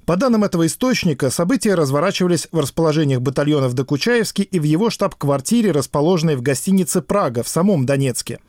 По 0.05 0.17
данным 0.17 0.43
этого 0.43 0.67
источника, 0.67 1.31
события 1.31 1.75
разворачивались 1.75 2.49
в 2.51 2.59
расположениях 2.59 3.21
батальона 3.21 3.69
в 3.69 3.75
Докучаевске 3.75 4.43
и 4.43 4.59
в 4.59 4.65
его 4.65 4.91
штаб-квартире, 4.91 5.71
расположенной 5.71 6.35
в 6.35 6.43
гостинице 6.43 7.03
«Прага» 7.03 7.45
в 7.45 7.49
самом 7.49 7.87
Донецке. 7.87 8.41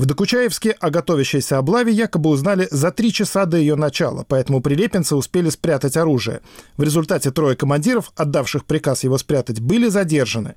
В 0.00 0.06
Докучаевске 0.06 0.70
о 0.80 0.88
готовящейся 0.88 1.58
облаве 1.58 1.92
якобы 1.92 2.30
узнали 2.30 2.68
за 2.70 2.90
три 2.90 3.12
часа 3.12 3.44
до 3.44 3.58
ее 3.58 3.74
начала, 3.74 4.24
поэтому 4.26 4.62
прилепинцы 4.62 5.14
успели 5.14 5.50
спрятать 5.50 5.98
оружие. 5.98 6.40
В 6.78 6.82
результате 6.82 7.30
трое 7.30 7.54
командиров, 7.54 8.10
отдавших 8.16 8.64
приказ 8.64 9.04
его 9.04 9.18
спрятать, 9.18 9.60
были 9.60 9.90
задержаны. 9.90 10.54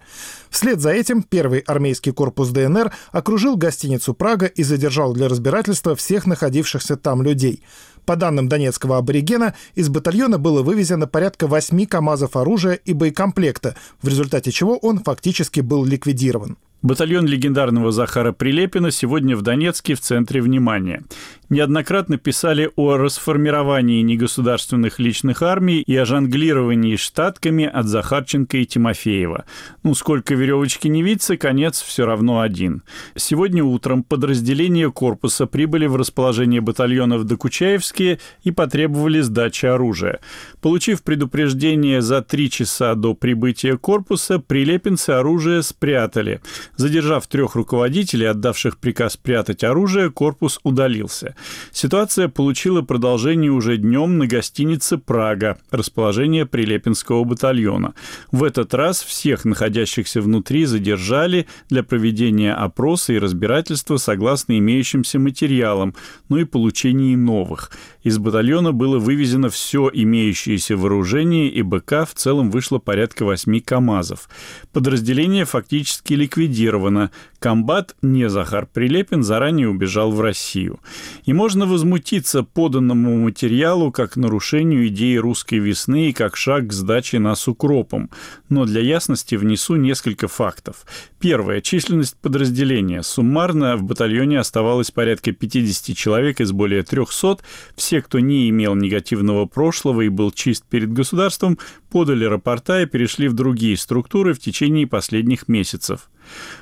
Вслед 0.49 0.79
за 0.79 0.91
этим 0.91 1.23
первый 1.23 1.59
армейский 1.59 2.13
корпус 2.13 2.51
ДНР 2.51 2.93
окружил 3.11 3.57
гостиницу 3.57 4.13
«Прага» 4.13 4.45
и 4.45 4.63
задержал 4.63 5.11
для 5.11 5.27
разбирательства 5.27 5.93
всех 5.97 6.25
находившихся 6.25 6.95
там 6.95 7.21
людей. 7.21 7.65
По 8.05 8.15
данным 8.15 8.47
донецкого 8.47 8.97
аборигена, 8.97 9.55
из 9.75 9.89
батальона 9.89 10.37
было 10.37 10.61
вывезено 10.61 11.05
порядка 11.05 11.47
8 11.47 11.85
КАМАЗов 11.85 12.37
оружия 12.37 12.75
и 12.75 12.93
боекомплекта, 12.93 13.75
в 14.01 14.07
результате 14.07 14.51
чего 14.53 14.77
он 14.77 14.99
фактически 14.99 15.59
был 15.59 15.83
ликвидирован. 15.83 16.55
Батальон 16.83 17.25
легендарного 17.25 17.93
Захара 17.93 18.33
Прилепина 18.33 18.91
сегодня 18.91 19.37
в 19.37 19.41
Донецке 19.41 19.95
в 19.95 20.01
центре 20.01 20.41
внимания. 20.41 21.03
Неоднократно 21.47 22.17
писали 22.17 22.71
о 22.75 22.97
расформировании 22.97 24.01
негосударственных 24.01 24.99
личных 24.99 25.41
армий 25.43 25.79
и 25.79 25.95
о 25.95 26.03
жонглировании 26.03 26.97
штатками 26.97 27.63
от 27.63 27.85
Захарченко 27.85 28.57
и 28.57 28.65
Тимофеева. 28.65 29.45
Ну, 29.83 29.95
сколько 29.95 30.35
веревочки 30.35 30.89
не 30.89 31.03
виться, 31.03 31.37
конец 31.37 31.81
все 31.81 32.05
равно 32.05 32.41
один. 32.41 32.83
Сегодня 33.15 33.63
утром 33.63 34.03
подразделения 34.03 34.91
корпуса 34.91 35.45
прибыли 35.45 35.85
в 35.85 35.95
расположение 35.95 36.59
батальона 36.59 37.17
в 37.17 37.23
Докучаевске 37.23 38.19
и 38.43 38.51
потребовали 38.51 39.21
сдачи 39.21 39.67
оружия. 39.67 40.19
Получив 40.59 41.01
предупреждение 41.03 42.01
за 42.01 42.21
три 42.21 42.49
часа 42.49 42.95
до 42.95 43.13
прибытия 43.13 43.77
корпуса, 43.77 44.39
прилепинцы 44.39 45.11
оружие 45.11 45.63
спрятали– 45.63 46.41
Задержав 46.75 47.27
трех 47.27 47.55
руководителей, 47.55 48.25
отдавших 48.25 48.77
приказ 48.77 49.15
прятать 49.15 49.63
оружие, 49.63 50.09
корпус 50.09 50.59
удалился. 50.63 51.35
Ситуация 51.71 52.27
получила 52.27 52.81
продолжение 52.81 53.51
уже 53.51 53.77
днем 53.77 54.17
на 54.17 54.25
гостинице 54.25 54.97
«Прага», 54.97 55.59
расположение 55.69 56.45
Прилепинского 56.47 57.23
батальона. 57.23 57.93
В 58.31 58.43
этот 58.43 58.73
раз 58.73 59.03
всех 59.03 59.45
находящихся 59.45 60.19
внутри 60.21 60.65
задержали 60.65 61.47
для 61.69 61.83
проведения 61.83 62.53
опроса 62.53 63.13
и 63.13 63.19
разбирательства 63.19 63.97
согласно 63.97 64.57
имеющимся 64.57 65.19
материалам, 65.19 65.93
ну 66.29 66.37
и 66.37 66.43
получения 66.43 67.15
новых. 67.15 67.71
Из 68.03 68.17
батальона 68.17 68.73
было 68.73 68.99
вывезено 68.99 69.49
все 69.49 69.89
имеющееся 69.91 70.75
вооружение, 70.75 71.49
и 71.49 71.61
БК 71.61 72.05
в 72.05 72.13
целом 72.13 72.51
вышло 72.51 72.77
порядка 72.77 73.23
восьми 73.23 73.61
КАМАЗов. 73.61 74.29
Подразделение 74.73 75.45
фактически 75.45 76.13
ликвидировано. 76.13 77.11
Комбат, 77.43 77.93
не 78.01 78.29
Захар 78.29 78.65
Прилепин, 78.65 79.21
заранее 79.21 79.67
убежал 79.67 80.13
в 80.13 80.21
Россию. 80.21 80.79
И 81.25 81.33
можно 81.33 81.65
возмутиться 81.65 82.43
поданному 82.43 83.17
материалу 83.17 83.91
как 83.91 84.15
нарушению 84.15 84.87
идеи 84.87 85.17
русской 85.17 85.59
весны 85.59 86.07
и 86.07 86.13
как 86.13 86.37
шаг 86.37 86.67
к 86.67 86.71
сдаче 86.71 87.19
нас 87.19 87.49
укропом. 87.49 88.09
Но 88.47 88.63
для 88.63 88.79
ясности 88.79 89.35
внесу 89.35 89.75
несколько 89.75 90.29
фактов. 90.29 90.85
Первое. 91.19 91.59
Численность 91.59 92.15
подразделения. 92.21 93.03
Суммарно 93.03 93.75
в 93.75 93.83
батальоне 93.83 94.39
оставалось 94.39 94.91
порядка 94.91 95.33
50 95.33 95.97
человек 95.97 96.39
из 96.39 96.53
более 96.53 96.83
300. 96.83 97.39
Все 97.75 98.01
кто 98.01 98.21
не 98.21 98.49
имел 98.51 98.73
негативного 98.73 99.47
прошлого 99.47 99.99
и 99.99 100.07
был 100.07 100.31
чист 100.31 100.63
перед 100.69 100.93
государством, 100.93 101.59
подали 101.91 102.23
рапорта 102.23 102.83
и 102.83 102.85
перешли 102.85 103.27
в 103.27 103.33
другие 103.33 103.75
структуры 103.75 104.33
в 104.33 104.39
течение 104.39 104.87
последних 104.87 105.49
месяцев. 105.49 106.07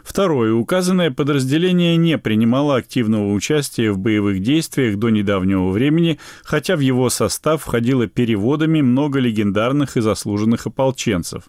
Второе. 0.03 0.53
Указанное 0.53 1.11
подразделение 1.11 1.95
не 1.97 2.17
принимало 2.17 2.75
активного 2.75 3.31
участия 3.33 3.91
в 3.91 3.97
боевых 3.97 4.41
действиях 4.41 4.97
до 4.97 5.09
недавнего 5.09 5.69
времени, 5.69 6.19
хотя 6.43 6.75
в 6.75 6.79
его 6.79 7.09
состав 7.09 7.61
входило 7.61 8.07
переводами 8.07 8.81
много 8.81 9.19
легендарных 9.19 9.97
и 9.97 10.01
заслуженных 10.01 10.67
ополченцев. 10.67 11.43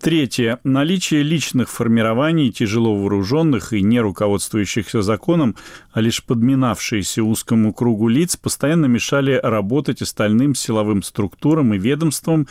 Третье. 0.00 0.58
Наличие 0.64 1.22
личных 1.22 1.70
формирований, 1.70 2.52
тяжело 2.52 2.94
вооруженных 2.94 3.72
и 3.72 3.82
не 3.82 4.00
руководствующихся 4.00 5.02
законом, 5.02 5.56
а 5.92 6.00
лишь 6.00 6.22
подминавшиеся 6.24 7.22
узкому 7.22 7.72
кругу 7.72 8.08
лиц, 8.08 8.36
постоянно 8.36 8.86
мешали 8.86 9.40
работать 9.42 10.02
остальным 10.02 10.54
силовым 10.54 11.02
структурам 11.02 11.74
и 11.74 11.78
ведомствам, 11.78 12.48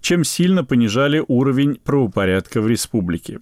чем 0.00 0.24
сильно 0.24 0.64
понижали 0.64 1.24
уровень 1.26 1.76
правопорядка 1.76 2.60
в 2.60 2.68
республике. 2.68 3.40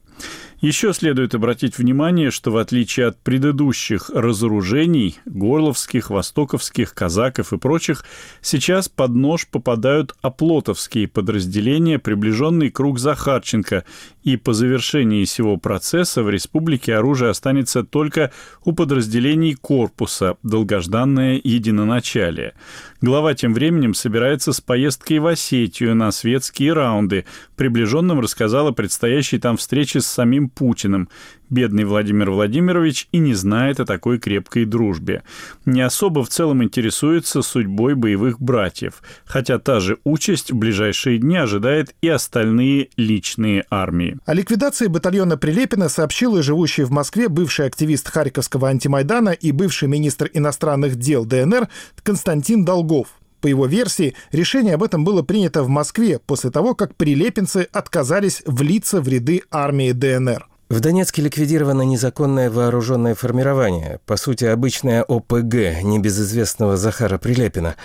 Еще 0.60 0.92
следует 0.92 1.36
обратить 1.36 1.78
внимание, 1.78 2.32
что 2.32 2.50
в 2.50 2.56
отличие 2.56 3.06
от 3.06 3.22
предыдущих 3.22 4.10
разоружений, 4.12 5.16
горловских, 5.24 6.10
востоковских, 6.10 6.94
казаков 6.94 7.52
и 7.52 7.58
прочих, 7.58 8.04
сейчас 8.40 8.88
под 8.88 9.14
нож 9.14 9.46
попадают 9.46 10.16
оплотовские 10.20 11.06
подразделения, 11.06 12.00
приближенный 12.00 12.70
круг 12.70 12.98
Захарченко, 12.98 13.84
и 14.24 14.36
по 14.36 14.52
завершении 14.52 15.24
всего 15.24 15.56
процесса 15.56 16.22
в 16.22 16.28
республике 16.28 16.96
оружие 16.96 17.30
останется 17.30 17.84
только 17.84 18.32
у 18.64 18.72
подразделений 18.72 19.54
корпуса, 19.54 20.36
долгожданное 20.42 21.40
единоначалие. 21.42 22.54
Глава 23.00 23.34
тем 23.34 23.54
временем 23.54 23.94
собирается 23.94 24.52
с 24.52 24.60
поездкой 24.60 25.20
в 25.20 25.26
Осетию 25.28 25.94
на 25.94 26.10
светские 26.10 26.72
раунды. 26.72 27.26
Приближенным 27.56 28.20
рассказал 28.20 28.66
о 28.66 28.72
предстоящей 28.72 29.38
там 29.38 29.56
встрече 29.56 30.00
с 30.00 30.07
самим 30.09 30.48
Путиным. 30.48 31.09
Бедный 31.50 31.84
Владимир 31.84 32.30
Владимирович 32.30 33.09
и 33.11 33.18
не 33.18 33.32
знает 33.32 33.80
о 33.80 33.86
такой 33.86 34.18
крепкой 34.18 34.66
дружбе. 34.66 35.22
Не 35.64 35.80
особо 35.80 36.22
в 36.22 36.28
целом 36.28 36.62
интересуется 36.62 37.40
судьбой 37.40 37.94
боевых 37.94 38.40
братьев, 38.40 39.02
хотя 39.24 39.59
та 39.59 39.80
же 39.80 39.98
участь 40.04 40.50
в 40.50 40.56
ближайшие 40.56 41.18
дни 41.18 41.36
ожидает 41.36 41.94
и 42.02 42.09
остальные 42.09 42.90
личные 42.96 43.64
армии. 43.70 44.18
О 44.26 44.34
ликвидации 44.34 44.88
батальона 44.88 45.38
Прилепина 45.38 45.88
сообщил 45.88 46.36
и 46.36 46.42
живущий 46.42 46.82
в 46.82 46.90
Москве 46.90 47.28
бывший 47.28 47.66
активист 47.66 48.09
Харьковского 48.09 48.68
антимайдана 48.68 49.30
и 49.30 49.52
бывший 49.52 49.88
министр 49.88 50.30
иностранных 50.34 50.96
дел 50.96 51.24
ДНР 51.24 51.68
Константин 52.02 52.64
Долгов. 52.64 53.09
По 53.41 53.47
его 53.47 53.66
версии, 53.66 54.14
решение 54.32 54.74
об 54.74 54.82
этом 54.82 55.05
было 55.05 55.22
принято 55.22 55.62
в 55.62 55.68
Москве 55.68 56.18
после 56.18 56.51
того, 56.51 56.74
как 56.74 56.97
прилепинцы 56.97 57.68
отказались 57.72 58.43
влиться 58.47 59.01
в 59.01 59.09
ряды 59.09 59.43
армии 59.51 59.93
ДНР. 59.93 60.47
В 60.68 60.80
Донецке 60.80 61.22
ликвидировано 61.22 61.80
незаконное 61.80 62.50
вооруженное 62.50 63.14
формирование, 63.14 64.00
по 64.04 64.18
сути, 64.18 64.44
обычное 64.44 65.02
ОПГ, 65.02 65.82
небезызвестного 65.82 66.76
Захара 66.76 67.16
Прилепина. 67.16 67.76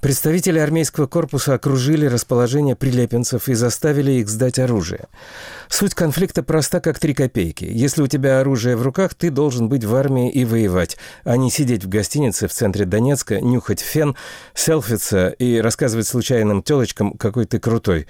Представители 0.00 0.58
армейского 0.58 1.06
корпуса 1.06 1.52
окружили 1.52 2.06
расположение 2.06 2.76
прилепинцев 2.76 3.50
и 3.50 3.52
заставили 3.52 4.12
их 4.12 4.30
сдать 4.30 4.58
оружие. 4.58 5.08
Суть 5.68 5.94
конфликта 5.94 6.42
проста, 6.42 6.80
как 6.80 6.98
три 6.98 7.12
копейки. 7.12 7.66
Если 7.70 8.00
у 8.00 8.06
тебя 8.06 8.40
оружие 8.40 8.74
в 8.74 8.80
руках, 8.80 9.14
ты 9.14 9.28
должен 9.28 9.68
быть 9.68 9.84
в 9.84 9.94
армии 9.94 10.30
и 10.30 10.46
воевать, 10.46 10.96
а 11.24 11.36
не 11.36 11.50
сидеть 11.50 11.84
в 11.84 11.90
гостинице 11.90 12.48
в 12.48 12.52
центре 12.52 12.86
Донецка, 12.86 13.42
нюхать 13.42 13.80
фен, 13.80 14.16
селфиться 14.54 15.28
и 15.28 15.60
рассказывать 15.60 16.06
случайным 16.06 16.62
телочкам, 16.62 17.12
какой 17.18 17.44
ты 17.44 17.58
крутой. 17.58 18.06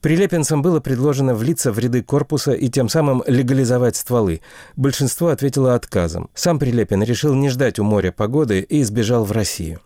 Прилепинцам 0.00 0.62
было 0.62 0.80
предложено 0.80 1.34
влиться 1.34 1.72
в 1.72 1.78
ряды 1.78 2.02
корпуса 2.02 2.52
и 2.52 2.70
тем 2.70 2.88
самым 2.88 3.22
легализовать 3.26 3.65
легализовать 3.66 3.96
стволы. 3.96 4.40
Большинство 4.76 5.28
ответило 5.28 5.74
отказом. 5.74 6.30
Сам 6.34 6.58
Прилепин 6.58 7.02
решил 7.02 7.34
не 7.34 7.50
ждать 7.50 7.78
у 7.78 7.84
моря 7.84 8.12
погоды 8.12 8.60
и 8.60 8.82
сбежал 8.84 9.24
в 9.24 9.32
Россию. 9.32 9.80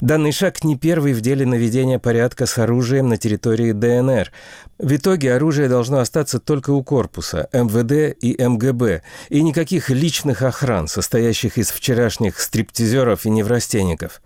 Данный 0.00 0.32
шаг 0.32 0.64
не 0.64 0.76
первый 0.76 1.14
в 1.14 1.20
деле 1.20 1.46
наведения 1.46 1.98
порядка 1.98 2.46
с 2.46 2.58
оружием 2.58 3.08
на 3.08 3.16
территории 3.16 3.72
ДНР. 3.72 4.30
В 4.78 4.96
итоге 4.96 5.34
оружие 5.34 5.68
должно 5.68 6.00
остаться 6.00 6.40
только 6.40 6.72
у 6.72 6.82
корпуса, 6.82 7.48
МВД 7.52 8.16
и 8.20 8.36
МГБ, 8.42 9.02
и 9.30 9.42
никаких 9.42 9.88
личных 9.88 10.42
охран, 10.42 10.88
состоящих 10.88 11.58
из 11.58 11.70
вчерашних 11.70 12.40
стриптизеров 12.40 13.24
и 13.24 13.30
неврастенников. 13.30 14.20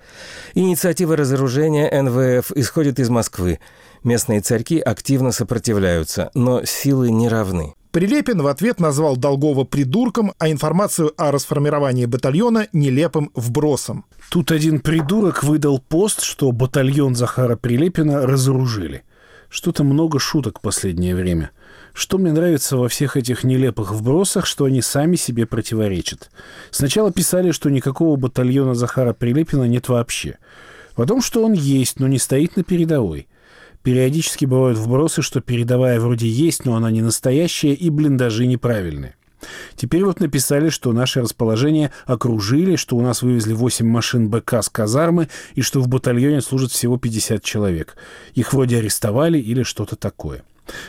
Инициатива 0.54 1.16
разоружения 1.16 1.90
НВФ 2.02 2.52
исходит 2.52 2.98
из 2.98 3.10
Москвы. 3.10 3.60
Местные 4.02 4.40
царьки 4.40 4.80
активно 4.80 5.32
сопротивляются, 5.32 6.30
но 6.34 6.64
силы 6.64 7.10
не 7.10 7.28
равны. 7.28 7.74
Прилепин 7.96 8.42
в 8.42 8.46
ответ 8.46 8.78
назвал 8.78 9.16
Долгова 9.16 9.64
придурком, 9.64 10.34
а 10.38 10.50
информацию 10.50 11.14
о 11.16 11.32
расформировании 11.32 12.04
батальона 12.04 12.68
нелепым 12.74 13.30
вбросом. 13.34 14.04
Тут 14.28 14.52
один 14.52 14.80
придурок 14.80 15.42
выдал 15.42 15.78
пост, 15.78 16.20
что 16.20 16.52
батальон 16.52 17.14
Захара 17.14 17.56
Прилепина 17.56 18.26
разоружили. 18.26 19.04
Что-то 19.48 19.82
много 19.82 20.18
шуток 20.18 20.60
последнее 20.60 21.16
время. 21.16 21.52
Что 21.94 22.18
мне 22.18 22.32
нравится 22.32 22.76
во 22.76 22.90
всех 22.90 23.16
этих 23.16 23.44
нелепых 23.44 23.92
вбросах, 23.92 24.44
что 24.44 24.66
они 24.66 24.82
сами 24.82 25.16
себе 25.16 25.46
противоречат. 25.46 26.30
Сначала 26.70 27.10
писали, 27.10 27.50
что 27.50 27.70
никакого 27.70 28.16
батальона 28.16 28.74
Захара 28.74 29.14
Прилепина 29.14 29.64
нет 29.64 29.88
вообще. 29.88 30.36
Потом, 30.96 31.22
что 31.22 31.42
он 31.42 31.54
есть, 31.54 31.98
но 31.98 32.08
не 32.08 32.18
стоит 32.18 32.56
на 32.56 32.62
передовой. 32.62 33.26
Периодически 33.86 34.46
бывают 34.46 34.78
вбросы, 34.78 35.22
что 35.22 35.40
передовая 35.40 36.00
вроде 36.00 36.26
есть, 36.26 36.64
но 36.64 36.74
она 36.74 36.90
не 36.90 37.02
настоящая 37.02 37.72
и 37.72 37.88
блиндажи 37.88 38.44
неправильные. 38.44 39.14
Теперь 39.76 40.04
вот 40.04 40.18
написали, 40.18 40.70
что 40.70 40.92
наше 40.92 41.20
расположение 41.20 41.92
окружили, 42.04 42.74
что 42.74 42.96
у 42.96 43.00
нас 43.00 43.22
вывезли 43.22 43.52
8 43.52 43.86
машин 43.86 44.28
БК 44.28 44.62
с 44.62 44.68
казармы 44.68 45.28
и 45.54 45.62
что 45.62 45.80
в 45.80 45.86
батальоне 45.86 46.40
служат 46.40 46.72
всего 46.72 46.98
50 46.98 47.44
человек. 47.44 47.96
Их 48.34 48.52
вроде 48.52 48.78
арестовали 48.78 49.38
или 49.38 49.62
что-то 49.62 49.94
такое. 49.94 50.42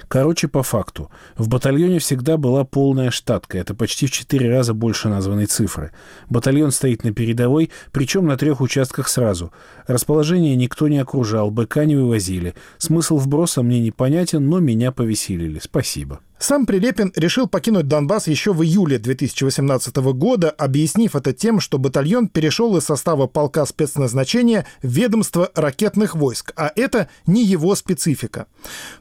Короче, 0.08 0.48
по 0.48 0.64
факту, 0.64 1.12
в 1.38 1.48
батальоне 1.48 2.00
всегда 2.00 2.38
была 2.38 2.64
полная 2.64 3.12
штатка, 3.12 3.58
это 3.58 3.74
почти 3.74 4.08
в 4.08 4.12
четыре 4.12 4.50
раза 4.50 4.74
больше 4.74 5.10
названной 5.10 5.46
цифры. 5.46 5.92
Батальон 6.30 6.72
стоит 6.72 7.04
на 7.04 7.14
передовой, 7.14 7.72
причем 7.92 8.28
на 8.28 8.38
трех 8.38 8.62
участках 8.62 9.08
сразу. 9.08 9.52
Расположение 9.88 10.56
никто 10.56 10.88
не 10.88 10.98
окружал, 10.98 11.52
БК 11.52 11.86
не 11.86 11.96
вывозили. 11.96 12.56
Смысл 12.78 13.18
вброса 13.18 13.64
мне 13.64 13.80
непонятен, 13.80 14.48
но 14.48 14.60
меня 14.60 14.92
повеселили. 14.92 15.60
Спасибо. 15.60 16.20
Сам 16.40 16.68
Прилепин 16.68 17.12
решил 17.16 17.48
покинуть 17.48 17.88
Донбасс 17.88 18.28
еще 18.28 18.54
в 18.54 18.62
июле 18.62 19.00
2018 19.00 19.96
года, 20.14 20.52
объяснив 20.52 21.16
это 21.16 21.34
тем, 21.34 21.60
что 21.60 21.80
батальон 21.80 22.28
перешел 22.28 22.78
из 22.78 22.84
состава 22.84 23.26
полка 23.26 23.66
спецназначения 23.66 24.68
в 24.84 24.88
ведомство 24.88 25.52
ракетных 25.56 26.16
войск, 26.16 26.54
а 26.56 26.72
это 26.76 27.10
не 27.26 27.44
его 27.44 27.74
специфика. 27.76 28.46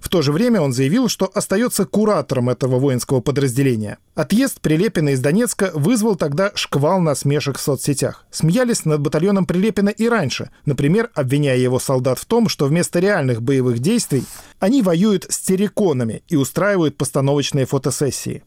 В 0.00 0.08
то 0.08 0.22
же 0.22 0.32
время 0.32 0.62
он 0.62 0.72
заявил, 0.72 1.08
что 1.08 1.30
остается 1.32 1.84
куратором 1.84 2.48
этого 2.48 2.78
воинского 2.78 3.20
подразделения. 3.20 3.98
Отъезд 4.14 4.62
Прилепина 4.62 5.10
из 5.10 5.20
Донецка 5.20 5.70
вызвал 5.74 6.16
тогда 6.16 6.52
шквал 6.54 7.00
насмешек 7.00 7.58
в 7.58 7.60
соцсетях. 7.60 8.24
Смеялись 8.30 8.86
над 8.86 9.02
батальоном 9.02 9.44
Прилепина 9.44 9.90
и 9.90 10.08
раньше, 10.08 10.50
например, 10.64 11.10
обвиняя 11.14 11.58
его 11.58 11.78
солдат 11.78 12.18
в 12.18 12.24
том, 12.24 12.48
что 12.48 12.64
вместо 12.64 12.98
реальных 12.98 13.42
боевых 13.42 13.80
действий 13.80 14.24
они 14.66 14.82
воюют 14.82 15.26
с 15.28 15.38
терриконами 15.38 16.24
и 16.26 16.34
устраивают 16.34 16.96
постановочные 16.96 17.66
фотосессии. 17.66 18.42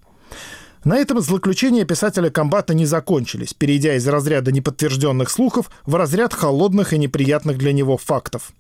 На 0.83 0.97
этом 0.97 1.21
злоключения 1.21 1.85
писателя 1.85 2.29
комбата 2.29 2.73
не 2.73 2.85
закончились, 2.85 3.53
перейдя 3.53 3.95
из 3.95 4.05
разряда 4.05 4.51
неподтвержденных 4.51 5.29
слухов 5.29 5.71
в 5.85 5.95
разряд 5.95 6.33
холодных 6.33 6.91
и 6.91 6.97
неприятных 6.97 7.57
для 7.57 7.71
него 7.71 7.97
фактов. 7.97 8.51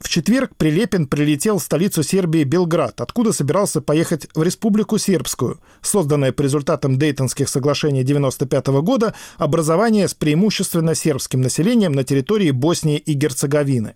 В 0.00 0.08
четверг 0.08 0.56
Прилепин 0.56 1.06
прилетел 1.06 1.58
в 1.58 1.62
столицу 1.62 2.02
Сербии 2.02 2.42
Белград, 2.42 3.00
откуда 3.00 3.32
собирался 3.32 3.80
поехать 3.80 4.28
в 4.34 4.42
Республику 4.42 4.98
Сербскую, 4.98 5.60
созданное 5.82 6.32
по 6.32 6.42
результатам 6.42 6.98
Дейтонских 6.98 7.48
соглашений 7.48 8.02
1995 8.02 8.66
года 8.82 9.14
образование 9.38 10.08
с 10.08 10.14
преимущественно 10.14 10.96
сербским 10.96 11.42
населением 11.42 11.92
на 11.92 12.02
территории 12.02 12.50
Боснии 12.50 12.98
и 12.98 13.12
Герцеговины. 13.12 13.94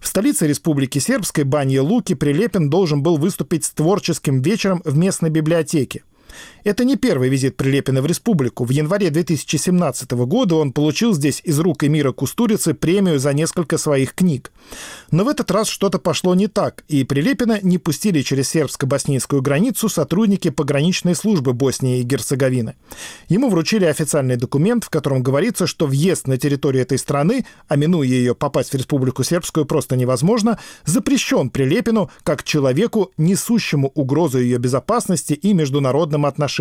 В 0.00 0.06
столице 0.06 0.46
Республики 0.46 0.98
Сербской 0.98 1.44
Банье 1.44 1.80
Луки 1.80 2.14
Прилепин 2.14 2.70
должен 2.70 3.02
был 3.02 3.16
выступить 3.16 3.64
с 3.64 3.70
творческим 3.70 4.42
вечером 4.42 4.82
в 4.84 4.96
местной 4.96 5.30
библиотеке. 5.30 6.02
Это 6.68 6.84
не 6.84 6.96
первый 6.96 7.30
визит 7.30 7.56
Прилепина 7.56 8.02
в 8.02 8.06
республику. 8.06 8.66
В 8.66 8.68
январе 8.68 9.08
2017 9.08 10.10
года 10.10 10.56
он 10.56 10.72
получил 10.72 11.14
здесь 11.14 11.40
из 11.42 11.58
рук 11.60 11.82
Эмира 11.82 12.12
Кустурицы 12.12 12.74
премию 12.74 13.18
за 13.18 13.32
несколько 13.32 13.78
своих 13.78 14.12
книг. 14.12 14.52
Но 15.10 15.24
в 15.24 15.28
этот 15.28 15.50
раз 15.50 15.68
что-то 15.68 15.98
пошло 15.98 16.34
не 16.34 16.46
так, 16.46 16.84
и 16.86 17.04
Прилепина 17.04 17.58
не 17.62 17.78
пустили 17.78 18.20
через 18.20 18.54
сербско-боснийскую 18.54 19.40
границу 19.40 19.88
сотрудники 19.88 20.50
пограничной 20.50 21.14
службы 21.14 21.54
Боснии 21.54 22.00
и 22.00 22.02
Герцеговины. 22.02 22.74
Ему 23.30 23.48
вручили 23.48 23.86
официальный 23.86 24.36
документ, 24.36 24.84
в 24.84 24.90
котором 24.90 25.22
говорится, 25.22 25.66
что 25.66 25.86
въезд 25.86 26.26
на 26.26 26.36
территорию 26.36 26.82
этой 26.82 26.98
страны, 26.98 27.46
а 27.68 27.76
минуя 27.76 28.06
ее 28.06 28.34
попасть 28.34 28.74
в 28.74 28.76
Республику 28.76 29.24
Сербскую 29.24 29.64
просто 29.64 29.96
невозможно, 29.96 30.58
запрещен 30.84 31.48
Прилепину 31.48 32.10
как 32.24 32.44
человеку, 32.44 33.10
несущему 33.16 33.90
угрозу 33.94 34.38
ее 34.38 34.58
безопасности 34.58 35.32
и 35.32 35.54
международным 35.54 36.26
отношениям. 36.26 36.57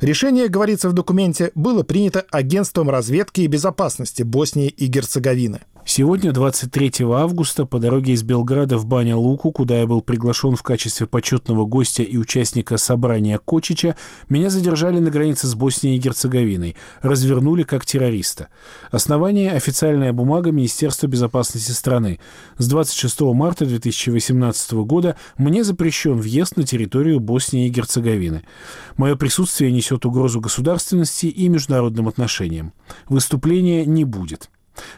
Решение, 0.00 0.48
говорится 0.48 0.88
в 0.88 0.92
документе, 0.92 1.50
было 1.54 1.82
принято 1.82 2.24
Агентством 2.30 2.90
разведки 2.90 3.40
и 3.42 3.46
безопасности 3.46 4.22
Боснии 4.22 4.68
и 4.68 4.86
Герцеговины. 4.86 5.60
Сегодня, 5.90 6.32
23 6.32 6.92
августа, 7.14 7.64
по 7.64 7.78
дороге 7.78 8.12
из 8.12 8.22
Белграда 8.22 8.76
в 8.76 8.84
Баня-Луку, 8.84 9.52
куда 9.52 9.80
я 9.80 9.86
был 9.86 10.02
приглашен 10.02 10.54
в 10.54 10.62
качестве 10.62 11.06
почетного 11.06 11.64
гостя 11.64 12.02
и 12.02 12.18
участника 12.18 12.76
собрания 12.76 13.40
Кочича, 13.42 13.96
меня 14.28 14.50
задержали 14.50 14.98
на 14.98 15.10
границе 15.10 15.46
с 15.46 15.54
Боснией 15.54 15.96
и 15.96 15.98
Герцеговиной, 15.98 16.76
развернули 17.00 17.62
как 17.62 17.86
террориста. 17.86 18.48
Основание– 18.90 19.50
официальная 19.52 20.12
бумага 20.12 20.52
Министерства 20.52 21.06
безопасности 21.06 21.70
страны. 21.70 22.20
С 22.58 22.68
26 22.68 23.22
марта 23.32 23.64
2018 23.64 24.72
года 24.84 25.16
мне 25.38 25.64
запрещен 25.64 26.18
въезд 26.18 26.58
на 26.58 26.64
территорию 26.64 27.18
Боснии 27.18 27.66
и 27.66 27.70
Герцеговины. 27.70 28.42
Мое 28.98 29.16
присутствие 29.16 29.72
несет 29.72 30.04
угрозу 30.04 30.42
государственности 30.42 31.26
и 31.26 31.48
международным 31.48 32.08
отношениям. 32.08 32.74
Выступления 33.08 33.86
не 33.86 34.04
будет. 34.04 34.50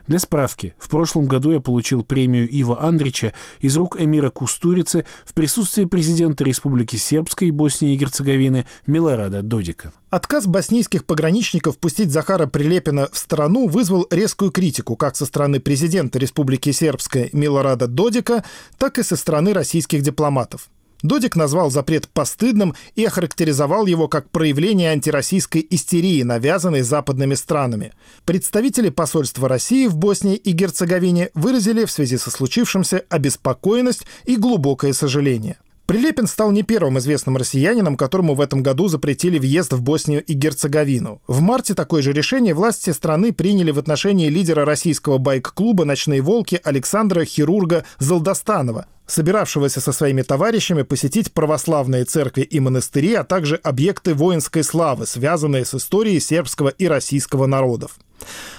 Для 0.06 0.18
справки, 0.18 0.74
в 0.78 0.88
прошлом 0.88 1.26
году 1.26 1.52
я 1.52 1.60
получил 1.60 2.02
премию 2.02 2.48
Ива 2.48 2.82
Андрича 2.82 3.32
из 3.60 3.76
рук 3.76 4.00
эмира 4.00 4.30
Кустурицы 4.30 5.04
в 5.24 5.34
присутствии 5.34 5.84
президента 5.84 6.44
Республики 6.44 6.96
Сербской 6.96 7.50
Боснии 7.50 7.94
и 7.94 7.96
Герцеговины 7.96 8.66
Милорада 8.86 9.42
Додика. 9.42 9.92
Отказ 10.10 10.46
боснийских 10.46 11.04
пограничников 11.04 11.78
пустить 11.78 12.10
Захара 12.10 12.46
Прилепина 12.46 13.08
в 13.12 13.16
страну 13.16 13.68
вызвал 13.68 14.06
резкую 14.10 14.50
критику 14.50 14.96
как 14.96 15.16
со 15.16 15.24
стороны 15.24 15.60
президента 15.60 16.18
Республики 16.18 16.72
Сербской 16.72 17.30
Милорада 17.32 17.86
Додика, 17.86 18.44
так 18.76 18.98
и 18.98 19.02
со 19.02 19.16
стороны 19.16 19.52
российских 19.52 20.02
дипломатов. 20.02 20.68
Додик 21.02 21.36
назвал 21.36 21.70
запрет 21.70 22.08
постыдным 22.08 22.74
и 22.94 23.04
охарактеризовал 23.04 23.86
его 23.86 24.08
как 24.08 24.30
проявление 24.30 24.90
антироссийской 24.90 25.66
истерии, 25.70 26.22
навязанной 26.22 26.82
западными 26.82 27.34
странами. 27.34 27.92
Представители 28.24 28.90
посольства 28.90 29.48
России 29.48 29.86
в 29.86 29.96
Боснии 29.96 30.36
и 30.36 30.52
Герцеговине 30.52 31.30
выразили 31.34 31.84
в 31.84 31.90
связи 31.90 32.18
со 32.18 32.30
случившимся 32.30 33.04
обеспокоенность 33.08 34.06
и 34.24 34.36
глубокое 34.36 34.92
сожаление. 34.92 35.58
Прилепин 35.90 36.28
стал 36.28 36.52
не 36.52 36.62
первым 36.62 37.00
известным 37.00 37.36
россиянином, 37.36 37.96
которому 37.96 38.36
в 38.36 38.40
этом 38.40 38.62
году 38.62 38.86
запретили 38.86 39.40
въезд 39.40 39.72
в 39.72 39.82
Боснию 39.82 40.22
и 40.22 40.34
Герцеговину. 40.34 41.20
В 41.26 41.40
марте 41.40 41.74
такое 41.74 42.00
же 42.00 42.12
решение 42.12 42.54
власти 42.54 42.90
страны 42.90 43.32
приняли 43.32 43.72
в 43.72 43.78
отношении 43.80 44.28
лидера 44.28 44.64
российского 44.64 45.18
байк-клуба 45.18 45.84
«Ночные 45.84 46.20
волки» 46.20 46.60
Александра 46.62 47.24
Хирурга 47.24 47.84
Залдостанова, 47.98 48.86
собиравшегося 49.08 49.80
со 49.80 49.90
своими 49.90 50.22
товарищами 50.22 50.82
посетить 50.82 51.32
православные 51.32 52.04
церкви 52.04 52.42
и 52.42 52.60
монастыри, 52.60 53.14
а 53.14 53.24
также 53.24 53.56
объекты 53.56 54.14
воинской 54.14 54.62
славы, 54.62 55.06
связанные 55.06 55.64
с 55.64 55.74
историей 55.74 56.20
сербского 56.20 56.68
и 56.68 56.86
российского 56.86 57.46
народов. 57.46 57.98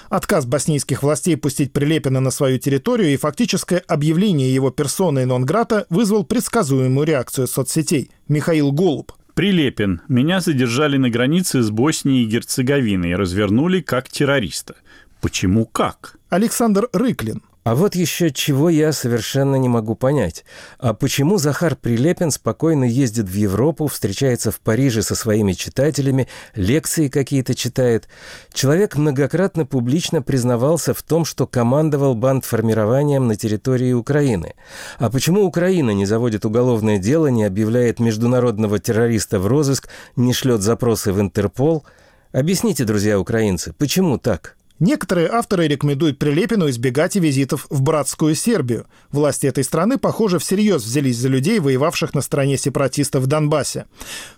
Отказ 0.09 0.45
боснийских 0.45 1.03
властей 1.03 1.37
пустить 1.37 1.73
Прилепина 1.73 2.19
на 2.19 2.31
свою 2.31 2.59
территорию 2.59 3.13
и 3.13 3.17
фактическое 3.17 3.79
объявление 3.87 4.53
его 4.53 4.71
персоной 4.71 5.25
нон-грата 5.25 5.85
вызвал 5.89 6.23
предсказуемую 6.25 7.05
реакцию 7.05 7.47
соцсетей. 7.47 8.11
Михаил 8.27 8.71
Голуб. 8.71 9.13
Прилепин. 9.33 10.01
Меня 10.07 10.41
задержали 10.41 10.97
на 10.97 11.09
границе 11.09 11.61
с 11.61 11.69
Боснией 11.69 12.23
и 12.23 12.27
Герцеговиной 12.27 13.11
и 13.11 13.15
развернули 13.15 13.81
как 13.81 14.09
террориста. 14.09 14.75
Почему 15.21 15.65
как? 15.65 16.17
Александр 16.29 16.89
Рыклин. 16.93 17.41
А 17.63 17.75
вот 17.75 17.93
еще 17.93 18.31
чего 18.31 18.69
я 18.69 18.91
совершенно 18.91 19.55
не 19.55 19.69
могу 19.69 19.93
понять. 19.93 20.45
А 20.79 20.95
почему 20.95 21.37
Захар 21.37 21.75
Прилепин 21.75 22.31
спокойно 22.31 22.85
ездит 22.85 23.29
в 23.29 23.33
Европу, 23.35 23.85
встречается 23.85 24.49
в 24.49 24.59
Париже 24.59 25.03
со 25.03 25.13
своими 25.13 25.53
читателями, 25.53 26.27
лекции 26.55 27.07
какие-то 27.07 27.53
читает? 27.53 28.07
Человек 28.51 28.95
многократно 28.95 29.67
публично 29.67 30.23
признавался 30.23 30.95
в 30.95 31.03
том, 31.03 31.23
что 31.23 31.45
командовал 31.45 32.15
бандформированием 32.15 33.27
на 33.27 33.35
территории 33.35 33.93
Украины. 33.93 34.55
А 34.97 35.11
почему 35.11 35.45
Украина 35.45 35.91
не 35.91 36.07
заводит 36.07 36.45
уголовное 36.45 36.97
дело, 36.97 37.27
не 37.27 37.43
объявляет 37.43 37.99
международного 37.99 38.79
террориста 38.79 39.39
в 39.39 39.45
розыск, 39.45 39.87
не 40.15 40.33
шлет 40.33 40.61
запросы 40.61 41.13
в 41.13 41.21
Интерпол? 41.21 41.85
Объясните, 42.31 42.85
друзья 42.85 43.19
украинцы, 43.19 43.71
почему 43.77 44.17
так? 44.17 44.55
Некоторые 44.81 45.27
авторы 45.29 45.67
рекомендуют 45.67 46.17
Прилепину 46.17 46.67
избегать 46.67 47.15
и 47.15 47.19
визитов 47.19 47.67
в 47.69 47.83
братскую 47.83 48.33
Сербию. 48.33 48.87
Власти 49.11 49.45
этой 49.45 49.63
страны, 49.63 49.99
похоже, 49.99 50.39
всерьез 50.39 50.83
взялись 50.83 51.17
за 51.17 51.27
людей, 51.27 51.59
воевавших 51.59 52.15
на 52.15 52.21
стороне 52.21 52.57
сепаратистов 52.57 53.21
в 53.21 53.27
Донбассе. 53.27 53.85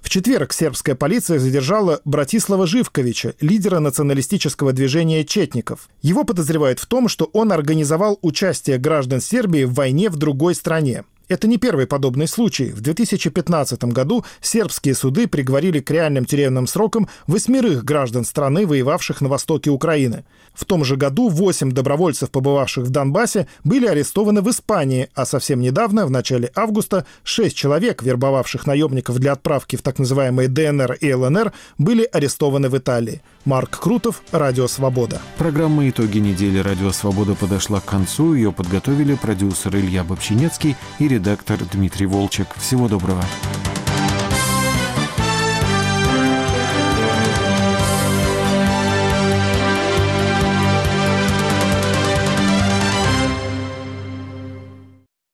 В 0.01 0.09
четверг 0.09 0.51
сербская 0.51 0.95
полиция 0.95 1.39
задержала 1.39 2.01
Братислава 2.03 2.67
Живковича, 2.67 3.35
лидера 3.39 3.79
националистического 3.79 4.73
движения 4.73 5.23
«Четников». 5.23 5.87
Его 6.01 6.25
подозревают 6.25 6.81
в 6.81 6.87
том, 6.87 7.07
что 7.07 7.29
он 7.31 7.53
организовал 7.53 8.19
участие 8.21 8.77
граждан 8.77 9.21
Сербии 9.21 9.63
в 9.63 9.73
войне 9.73 10.09
в 10.09 10.17
другой 10.17 10.55
стране. 10.55 11.05
Это 11.29 11.47
не 11.47 11.57
первый 11.57 11.87
подобный 11.87 12.27
случай. 12.27 12.71
В 12.71 12.81
2015 12.81 13.85
году 13.85 14.25
сербские 14.41 14.93
суды 14.93 15.27
приговорили 15.27 15.79
к 15.79 15.89
реальным 15.89 16.25
тюремным 16.25 16.67
срокам 16.67 17.07
восьмерых 17.27 17.85
граждан 17.85 18.25
страны, 18.25 18.67
воевавших 18.67 19.21
на 19.21 19.29
востоке 19.29 19.69
Украины. 19.69 20.25
В 20.53 20.65
том 20.65 20.83
же 20.83 20.97
году 20.97 21.29
восемь 21.29 21.71
добровольцев, 21.71 22.29
побывавших 22.29 22.85
в 22.85 22.89
Донбассе, 22.89 23.47
были 23.63 23.87
арестованы 23.87 24.41
в 24.41 24.49
Испании, 24.49 25.09
а 25.15 25.25
совсем 25.25 25.61
недавно, 25.61 26.05
в 26.05 26.11
начале 26.11 26.51
августа, 26.55 27.05
шесть 27.23 27.55
человек, 27.55 28.03
вербовавших 28.03 28.67
наемников 28.67 29.17
для 29.17 29.31
отправки 29.31 29.77
в 29.77 29.81
так 29.81 29.99
называемые 29.99 30.49
ДНР 30.49 30.97
и 30.99 31.13
ЛНР, 31.13 31.53
были 31.77 32.03
арестованы 32.11 32.69
в 32.69 32.77
Италии. 32.77 33.21
Марк 33.45 33.79
Крутов, 33.79 34.21
Радио 34.31 34.67
Свобода. 34.67 35.21
Программа 35.37 35.89
«Итоги 35.89 36.19
недели 36.19 36.59
Радио 36.59 36.91
Свобода» 36.91 37.35
подошла 37.35 37.81
к 37.81 37.85
концу. 37.85 38.35
Ее 38.35 38.53
подготовили 38.53 39.15
продюсер 39.15 39.75
Илья 39.75 40.05
Бобчинецкий 40.05 40.77
и 40.99 41.07
редактор 41.09 41.59
Дмитрий 41.71 42.05
Волчек. 42.05 42.47
Всего 42.55 42.87
доброго. 42.87 43.21